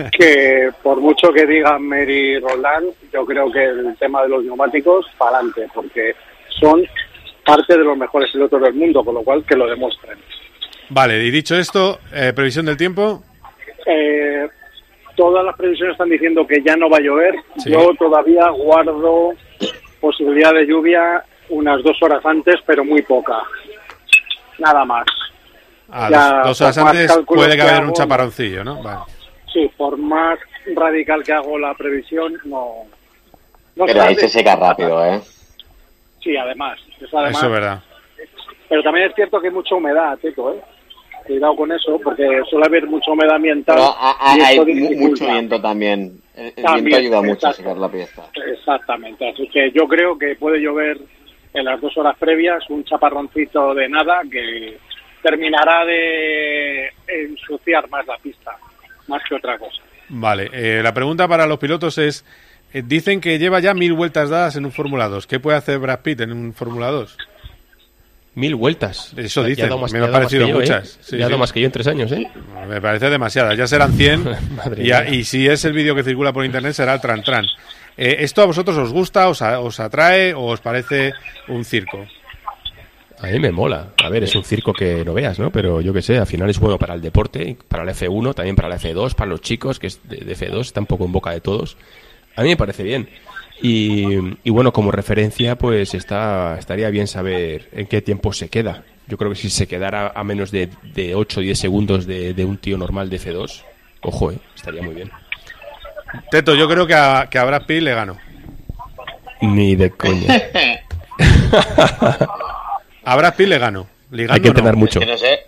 que 0.18 0.70
por 0.82 1.00
mucho 1.00 1.32
que 1.32 1.46
digan 1.46 1.88
Mary 1.88 2.40
Roland, 2.40 2.88
yo 3.14 3.26
creo 3.26 3.52
que 3.52 3.64
el 3.64 3.96
tema 3.98 4.24
de 4.24 4.30
los 4.30 4.44
neumáticos, 4.44 5.06
para 5.18 5.38
adelante, 5.38 5.68
porque 5.74 6.16
son 6.60 6.86
parte 7.46 7.78
de 7.78 7.84
los 7.84 7.98
mejores 7.98 8.32
pilotos 8.32 8.62
del 8.62 8.74
mundo, 8.74 9.04
con 9.04 9.16
lo 9.16 9.24
cual 9.24 9.44
que 9.46 9.56
lo 9.56 9.68
demuestren. 9.68 10.18
Vale, 10.90 11.24
y 11.24 11.32
dicho 11.32 11.56
esto, 11.56 12.00
eh, 12.14 12.34
previsión 12.36 12.66
del 12.66 12.78
tiempo. 12.78 13.24
Eh, 13.86 14.48
todas 15.16 15.46
las 15.46 15.56
previsiones 15.56 15.94
están 15.94 16.10
diciendo 16.10 16.46
que 16.48 16.62
ya 16.64 16.76
no 16.76 16.90
va 16.90 16.98
a 16.98 17.02
llover. 17.02 17.36
Sí. 17.58 17.72
Yo 17.72 17.94
todavía 17.98 18.50
guardo 18.50 19.34
posibilidad 20.00 20.54
de 20.54 20.66
lluvia 20.66 21.24
unas 21.50 21.84
dos 21.84 21.98
horas 22.02 22.26
antes, 22.26 22.56
pero 22.66 22.84
muy 22.84 23.02
poca. 23.02 23.38
Nada 24.58 24.86
más. 24.86 25.06
Ah, 25.92 26.10
Ya, 26.12 26.42
dos, 26.44 26.62
horas 26.62 26.78
antes 26.78 27.18
puede 27.26 27.56
que 27.56 27.62
haber 27.62 27.84
un 27.86 27.94
chaparroncillo, 27.94 28.64
¿no? 28.64 28.82
Vale. 28.84 29.00
Sí, 29.52 29.70
por 29.78 29.98
más 29.98 30.38
radical 30.76 31.24
que 31.24 31.34
hago 31.34 31.58
la 31.58 31.74
previsión, 31.74 32.38
no. 32.46 32.84
no 33.76 33.86
Pero 33.86 34.04
ahí 34.04 34.16
se 34.16 34.30
seca 34.30 34.56
rápido, 34.56 35.04
¿eh? 35.06 35.20
Sí, 36.22 36.36
además. 36.38 36.80
Eso, 37.00 37.18
además. 37.18 37.38
Eso 37.38 37.46
es 37.48 37.52
verdad. 37.52 37.80
Pero 38.68 38.84
también 38.84 39.08
es 39.10 39.16
cierto 39.16 39.42
que 39.42 39.48
hay 39.48 39.54
mucha 39.54 39.74
humedad, 39.76 40.18
Tito, 40.20 40.54
¿eh? 40.54 40.62
Cuidado 41.26 41.56
con 41.56 41.72
eso, 41.72 42.00
porque 42.04 42.42
suele 42.50 42.66
haber 42.68 42.88
mucha 42.88 43.12
humedad 43.12 43.36
ambiental. 43.36 43.76
Pero 43.78 43.96
ha- 43.98 44.18
ha- 44.20 44.38
y 44.38 44.42
hay 44.42 44.66
dificulta. 44.66 45.08
mucho 45.08 45.26
viento 45.26 45.62
también. 45.62 46.22
El, 46.36 46.46
el 46.56 46.64
También, 46.64 46.86
viento 46.86 46.98
ayuda 47.18 47.22
mucho 47.22 47.48
a 47.48 47.54
secar 47.54 47.78
la 47.78 47.90
pieza. 47.90 48.24
Exactamente, 48.52 49.28
así 49.30 49.48
que 49.50 49.72
yo 49.72 49.88
creo 49.88 50.18
que 50.18 50.36
puede 50.36 50.60
llover 50.62 50.98
en 51.54 51.66
las 51.66 51.82
dos 51.82 51.98
horas 51.98 52.16
previas 52.18 52.64
un 52.70 52.84
chaparroncito 52.84 53.74
de 53.74 53.90
nada 53.90 54.22
que 54.32 54.78
terminará 55.22 55.86
de 55.86 56.90
ensuciar 57.08 57.90
más 57.90 58.06
la 58.08 58.18
pista, 58.18 58.52
más 59.08 59.22
que 59.28 59.36
otra 59.36 59.58
cosa. 59.58 59.82
Vale, 60.10 60.50
eh, 60.54 60.82
la 60.84 60.94
pregunta 60.94 61.28
para 61.28 61.46
los 61.46 61.60
pilotos 61.60 61.98
es, 61.98 62.26
eh, 62.74 62.82
dicen 62.86 63.22
que 63.22 63.38
lleva 63.40 63.60
ya 63.60 63.74
mil 63.74 63.94
vueltas 63.94 64.30
dadas 64.30 64.56
en 64.56 64.66
un 64.66 64.72
Fórmula 64.72 65.08
2. 65.08 65.28
¿Qué 65.28 65.40
puede 65.40 65.58
hacer 65.58 65.80
Brad 65.80 66.00
Pitt 66.02 66.22
en 66.22 66.32
un 66.32 66.54
Fórmula 66.54 66.88
2? 66.88 67.18
Mil 68.36 68.56
vueltas. 68.56 69.12
Eso 69.18 69.44
más- 69.78 69.92
me 69.92 70.00
han 70.00 70.12
parecido 70.12 70.48
¿eh? 70.48 70.54
muchas. 70.54 70.98
Sí, 71.02 71.18
Ya 71.18 71.28
sí. 71.28 71.36
más 71.36 71.52
que 71.52 71.60
yo 71.62 71.66
en 71.66 71.72
tres 71.72 71.88
años, 71.88 72.12
¿eh? 72.12 72.28
Me 72.68 72.80
parece 72.80 73.10
demasiadas, 73.10 73.58
ya 73.58 73.68
serán 73.68 73.94
100 73.94 74.24
Madre 74.56 74.84
y, 74.84 74.92
a- 74.92 75.02
mía. 75.02 75.14
y 75.14 75.24
si 75.26 75.48
es 75.48 75.66
el 75.66 75.74
vídeo 75.74 75.94
que 75.96 76.04
circula 76.04 76.32
por 76.32 76.46
internet 76.46 76.74
será 76.74 76.94
el 76.94 77.02
tran 77.02 77.24
tran. 77.24 77.46
Eh, 77.98 78.18
¿Esto 78.20 78.42
a 78.42 78.46
vosotros 78.46 78.78
os 78.78 78.94
gusta, 78.94 79.28
os, 79.28 79.42
a- 79.42 79.60
os 79.60 79.80
atrae 79.80 80.34
o 80.34 80.44
os 80.46 80.62
parece 80.62 81.12
un 81.50 81.66
circo? 81.66 82.08
A 83.22 83.28
mí 83.28 83.40
me 83.40 83.52
mola. 83.52 83.90
A 84.04 84.10
ver, 84.10 84.24
es 84.24 84.36
un 84.36 84.44
circo 84.44 84.74
que 84.74 85.04
no 85.04 85.14
veas, 85.14 85.40
¿no? 85.40 85.52
Pero 85.52 85.82
yo 85.82 85.94
qué 85.94 86.02
sé, 86.02 86.18
al 86.18 86.28
final 86.28 86.50
es 86.50 86.60
bueno 86.60 86.80
para 86.80 86.94
el 86.94 87.02
deporte, 87.02 87.58
para 87.68 87.84
el 87.84 87.90
F1, 87.90 88.34
también 88.34 88.56
para 88.56 88.70
la 88.70 88.78
F2, 88.78 89.14
para 89.14 89.30
los 89.30 89.42
chicos, 89.42 89.78
que 89.78 89.88
es 89.88 90.00
de, 90.08 90.18
de 90.18 90.36
F2, 90.36 90.62
está 90.62 90.80
un 90.80 90.86
poco 90.86 91.06
en 91.06 91.12
boca 91.12 91.32
de 91.32 91.42
todos. 91.42 91.76
A 92.36 92.44
mí 92.44 92.50
me 92.50 92.58
parece 92.58 92.84
bien. 92.84 93.10
Y, 93.62 94.06
y 94.44 94.50
bueno, 94.52 94.72
como 94.72 94.92
referencia, 94.92 95.58
pues 95.58 95.94
está, 95.94 96.58
estaría 96.58 96.90
bien 96.90 97.08
saber 97.08 97.68
en 97.74 97.88
qué 97.88 98.02
tiempo 98.02 98.32
se 98.32 98.48
queda. 98.48 98.84
Yo 99.08 99.18
creo 99.18 99.32
que 99.32 99.36
si 99.36 99.50
se 99.50 99.68
quedara 99.68 100.14
a 100.16 100.24
menos 100.24 100.52
de, 100.52 100.70
de 100.94 101.16
8 101.16 101.40
o 101.40 101.44
10 101.44 101.60
segundos 101.60 102.06
de, 102.06 102.34
de 102.34 102.46
un 102.46 102.58
tío 102.58 102.78
normal 102.78 103.10
de 103.10 103.20
F2, 103.20 103.64
ojo, 104.02 104.32
eh, 104.32 104.38
estaría 104.56 104.82
muy 104.82 104.96
bien. 104.96 105.12
Teto, 106.32 106.56
yo 106.56 106.70
creo 106.70 106.88
que 106.88 106.94
a, 106.94 107.28
que 107.30 107.38
a 107.38 107.44
Brad 107.44 107.66
Pitt 107.66 107.82
le 107.82 107.94
gano. 107.94 108.18
Ni 109.42 109.76
de 109.76 109.90
coña. 109.92 110.42
A 113.12 113.16
Brad 113.16 113.36
Pitt 113.36 113.48
le 113.48 113.58
gano. 113.58 113.88
Ligando, 114.12 114.34
Hay 114.34 114.42
que 114.42 114.48
entrenar 114.50 114.74
no. 114.74 114.80
mucho. 114.80 115.00
Es 115.00 115.06
que 115.06 115.12
no 115.12 115.18
sé, 115.18 115.46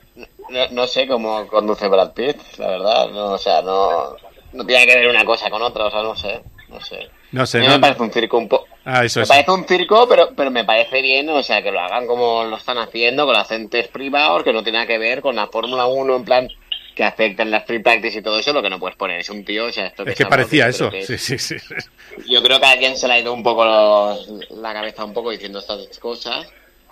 no, 0.49 0.67
no 0.71 0.87
sé 0.87 1.07
cómo 1.07 1.47
conduce 1.47 1.87
Brad 1.87 2.11
Pitt, 2.13 2.37
la 2.57 2.67
verdad. 2.67 3.09
No, 3.09 3.25
o 3.31 3.37
sea, 3.37 3.61
no, 3.61 4.15
no 4.53 4.65
tiene 4.65 4.85
que 4.85 4.95
ver 4.97 5.07
una 5.07 5.25
cosa 5.25 5.49
con 5.49 5.61
otra, 5.61 5.85
o 5.85 5.91
sea, 5.91 6.03
no 6.03 6.15
sé, 6.15 6.41
no 6.69 6.79
sé. 6.81 7.09
No 7.31 7.45
sé, 7.45 7.59
A 7.59 7.61
mí 7.61 7.67
no- 7.67 7.73
me 7.75 7.79
parece 7.79 8.01
un 8.03 8.11
circo 8.11 8.37
un 8.37 8.49
poco... 8.49 8.67
Ah, 8.83 9.05
eso 9.05 9.19
me 9.19 9.23
es. 9.23 9.29
parece 9.29 9.51
un 9.51 9.65
circo, 9.65 10.07
pero, 10.09 10.29
pero 10.35 10.51
me 10.51 10.65
parece 10.65 11.01
bien, 11.01 11.29
o 11.29 11.41
sea, 11.43 11.61
que 11.63 11.71
lo 11.71 11.79
hagan 11.79 12.05
como 12.07 12.43
lo 12.43 12.57
están 12.57 12.77
haciendo, 12.77 13.25
con 13.25 13.35
agentes 13.35 13.87
privados, 13.87 14.43
que 14.43 14.51
no 14.51 14.63
tiene 14.63 14.79
nada 14.79 14.87
que 14.87 14.97
ver 14.97 15.21
con 15.21 15.35
la 15.35 15.47
Fórmula 15.47 15.85
1, 15.85 16.15
en 16.17 16.25
plan, 16.25 16.49
que 16.93 17.03
afectan 17.05 17.49
las 17.49 17.65
free 17.65 17.79
practice 17.79 18.19
y 18.19 18.21
todo 18.21 18.37
eso, 18.37 18.51
lo 18.51 18.61
que 18.61 18.69
no 18.69 18.79
puedes 18.79 18.97
poner 18.97 19.21
es 19.21 19.29
un 19.29 19.45
tío, 19.45 19.65
o 19.67 19.71
sea, 19.71 19.85
esto 19.87 20.03
Es 20.03 20.07
que 20.07 20.11
es 20.13 20.19
algo 20.21 20.29
parecía 20.29 20.67
eso. 20.67 20.89
que 20.89 21.03
Sí, 21.05 21.17
sí, 21.17 21.37
sí. 21.37 21.55
Yo 22.29 22.43
creo 22.43 22.59
que 22.59 22.65
a 22.65 22.71
alguien 22.71 22.97
se 22.97 23.07
le 23.07 23.13
ha 23.13 23.19
ido 23.19 23.31
un 23.33 23.43
poco 23.43 23.63
los- 23.63 24.27
la 24.51 24.73
cabeza 24.73 25.05
un 25.05 25.13
poco 25.13 25.29
diciendo 25.31 25.59
estas 25.59 25.97
cosas, 25.99 26.47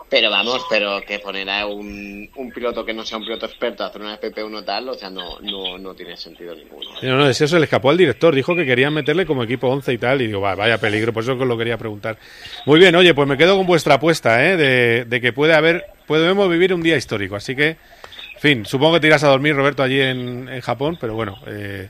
pero 0.10 0.30
vamos, 0.32 0.66
pero 0.70 1.02
que 1.06 1.20
poner 1.20 1.50
a 1.50 1.66
un, 1.68 2.30
un 2.36 2.52
piloto 2.52 2.84
que 2.84 2.94
no 2.94 3.04
sea 3.06 3.18
un 3.20 3.26
piloto 3.26 3.46
experto 3.46 3.84
a 3.84 3.88
hacer 3.88 4.02
una 4.02 4.20
FP1 4.20 4.66
tal, 4.66 4.90
o 4.90 4.94
sea, 4.96 5.10
no, 5.10 5.40
no, 5.42 5.78
no 5.78 5.94
tiene 5.94 6.18
sentido 6.18 6.56
ninguno. 6.56 6.90
No, 7.02 7.18
no, 7.18 7.30
eso 7.30 7.48
se 7.48 7.58
le 7.60 7.66
escapó 7.66 7.90
al 7.92 7.98
director. 7.98 8.34
Dijo 8.34 8.56
que 8.56 8.66
querían 8.66 8.94
meterle 8.94 9.26
como 9.26 9.44
equipo 9.44 9.68
11 9.70 9.94
y 9.94 9.98
tal. 9.98 10.22
Y 10.22 10.28
digo, 10.28 10.42
va, 10.42 10.56
vaya 10.56 10.78
peligro. 10.80 11.14
Por 11.14 11.24
eso 11.24 11.36
que 11.38 11.44
os 11.44 11.48
lo 11.48 11.58
quería 11.58 11.78
preguntar. 11.78 12.18
Muy 12.66 12.80
bien, 12.80 12.96
oye, 12.96 13.14
pues 13.14 13.28
me 13.28 13.38
quedo 13.38 13.56
con 13.58 13.68
vuestra 13.68 13.96
apuesta, 13.96 14.44
¿eh? 14.46 14.58
De, 14.58 15.06
de 15.06 15.22
que 15.22 15.32
puede 15.34 15.54
haber, 15.54 15.86
podemos 16.08 16.50
vivir 16.50 16.74
un 16.74 16.82
día 16.82 16.96
histórico. 16.98 17.36
Así 17.36 17.56
que, 17.56 17.70
en 17.70 18.40
fin, 18.40 18.66
supongo 18.66 18.96
que 18.96 19.00
te 19.02 19.08
irás 19.08 19.24
a 19.24 19.28
dormir, 19.30 19.56
Roberto, 19.56 19.84
allí 19.84 20.02
en, 20.02 20.50
en 20.50 20.62
Japón. 20.62 20.98
Pero 21.00 21.14
bueno, 21.14 21.38
eh, 21.46 21.90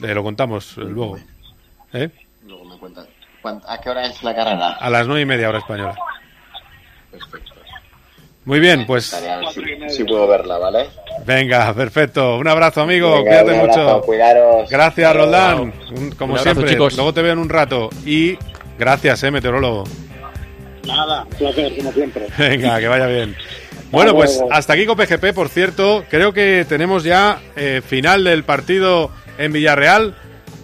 te 0.00 0.14
lo 0.14 0.22
contamos 0.22 0.76
eh, 0.76 0.80
luego. 0.82 1.18
¿Eh? 1.92 2.10
Luego 2.46 2.64
me 2.66 2.76
cuentan. 2.78 3.06
¿Cuánt- 3.42 3.62
¿A 3.66 3.80
qué 3.80 3.90
hora 3.90 4.06
es 4.06 4.22
la 4.22 4.34
carrera? 4.34 4.72
A 4.72 4.90
las 4.90 5.06
nueve 5.06 5.22
y 5.22 5.26
media 5.26 5.48
hora 5.48 5.58
española. 5.58 5.94
Muy 8.44 8.60
bien, 8.60 8.86
pues 8.86 9.06
si, 9.54 9.88
si 9.96 10.04
puedo 10.04 10.26
verla, 10.26 10.58
¿vale? 10.58 10.86
venga, 11.24 11.72
perfecto. 11.72 12.36
Un 12.36 12.46
abrazo, 12.46 12.82
amigo. 12.82 13.10
Venga, 13.22 13.22
Cuídate 13.42 13.52
un 13.52 13.60
abrazo, 13.60 13.80
mucho. 13.94 14.00
cuidaros. 14.02 14.70
Gracias, 14.70 15.14
luego. 15.14 15.24
Roldán. 15.32 15.60
Un- 15.96 16.10
como 16.12 16.34
Un 16.34 16.38
abrazo, 16.40 16.54
siempre. 16.60 16.70
chicos. 16.74 16.94
Luego 16.96 17.14
te 17.14 17.22
veo 17.22 17.32
en 17.32 17.38
un 17.38 17.48
rato. 17.48 17.88
Y 18.04 18.36
gracias, 18.78 19.22
eh, 19.22 19.30
meteorólogo. 19.30 19.84
Nada, 20.86 21.22
un 21.22 21.30
placer, 21.30 21.74
como 21.76 21.92
siempre. 21.92 22.26
Venga, 22.38 22.78
que 22.80 22.88
vaya 22.88 23.06
bien. 23.06 23.34
Bueno, 23.90 24.12
pues 24.14 24.42
hasta 24.50 24.72
aquí 24.74 24.84
con 24.86 24.96
PGP, 24.98 25.32
por 25.32 25.48
cierto. 25.48 26.04
Creo 26.10 26.32
que 26.34 26.66
tenemos 26.68 27.04
ya 27.04 27.38
eh, 27.56 27.80
final 27.86 28.24
del 28.24 28.44
partido 28.44 29.10
en 29.38 29.52
Villarreal. 29.52 30.14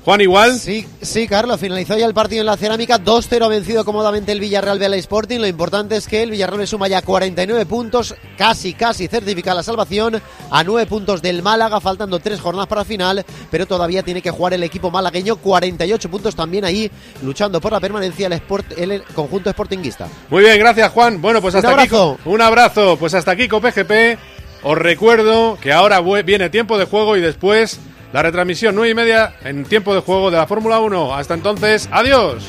Juan, 0.03 0.21
igual. 0.23 0.59
Sí, 0.59 0.87
sí, 1.03 1.29
Carlos, 1.29 1.61
finalizó 1.61 1.97
ya 1.97 2.07
el 2.07 2.15
partido 2.15 2.41
en 2.41 2.47
la 2.47 2.57
cerámica. 2.57 2.99
2-0 2.99 3.45
ha 3.45 3.49
vencido 3.49 3.85
cómodamente 3.85 4.33
el 4.33 4.41
Villarreal 4.41 4.79
Vela 4.79 4.97
Sporting. 4.97 5.39
Lo 5.41 5.47
importante 5.47 5.95
es 5.97 6.07
que 6.09 6.23
el 6.23 6.31
Villarreal 6.31 6.61
le 6.61 6.67
suma 6.67 6.89
ya 6.89 7.03
49 7.03 7.67
puntos, 7.67 8.15
casi, 8.39 8.73
casi 8.73 9.09
certifica 9.09 9.53
la 9.53 9.63
salvación. 9.63 10.21
A 10.51 10.65
9 10.65 10.87
puntos 10.87 11.21
del 11.21 11.43
Málaga, 11.43 11.81
faltando 11.81 12.19
3 12.19 12.41
jornadas 12.41 12.67
para 12.67 12.85
final, 12.85 13.25
pero 13.51 13.67
todavía 13.67 14.03
tiene 14.03 14.23
que 14.23 14.31
jugar 14.31 14.55
el 14.55 14.63
equipo 14.63 14.91
malagueño. 14.91 15.37
48 15.37 16.11
puntos 16.11 16.35
también 16.35 16.65
ahí, 16.65 16.91
luchando 17.23 17.61
por 17.61 17.73
la 17.73 17.81
permanencia 17.81 18.27
el, 18.27 18.33
sport, 18.33 18.73
el 18.79 19.03
conjunto 19.15 19.51
sportinguista. 19.51 20.09
Muy 20.31 20.43
bien, 20.45 20.59
gracias, 20.59 20.91
Juan. 20.93 21.21
Bueno, 21.21 21.43
pues 21.43 21.55
hasta 21.55 21.69
aquí. 21.69 21.81
abrazo. 21.81 22.19
con- 22.25 22.33
Un 22.35 22.41
abrazo. 22.41 22.97
Pues 22.99 23.13
hasta 23.13 23.33
aquí 23.33 23.49
PGP. 23.49 24.19
Os 24.63 24.77
recuerdo 24.77 25.59
que 25.61 25.73
ahora 25.73 26.01
viene 26.23 26.49
tiempo 26.51 26.79
de 26.79 26.85
juego 26.87 27.17
y 27.17 27.21
después 27.21 27.79
la 28.13 28.23
retransmisión 28.23 28.75
9 28.75 28.91
y 28.91 28.95
media 28.95 29.35
en 29.45 29.65
tiempo 29.65 29.95
de 29.95 30.01
juego 30.01 30.31
de 30.31 30.37
la 30.37 30.47
Fórmula 30.47 30.81
1. 30.81 31.15
Hasta 31.15 31.35
entonces, 31.35 31.89
adiós. 31.93 32.49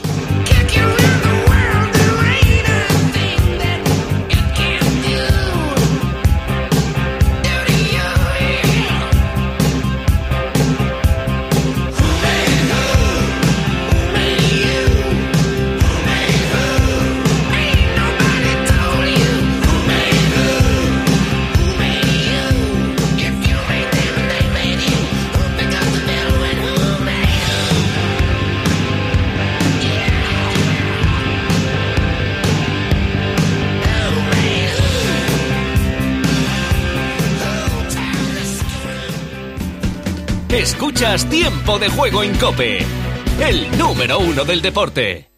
Escuchas 40.62 41.28
Tiempo 41.28 41.80
de 41.80 41.90
Juego 41.90 42.22
en 42.22 42.38
Cope, 42.38 42.86
el 43.40 43.80
número 43.80 44.20
uno 44.20 44.46
del 44.46 44.62
deporte. 44.62 45.31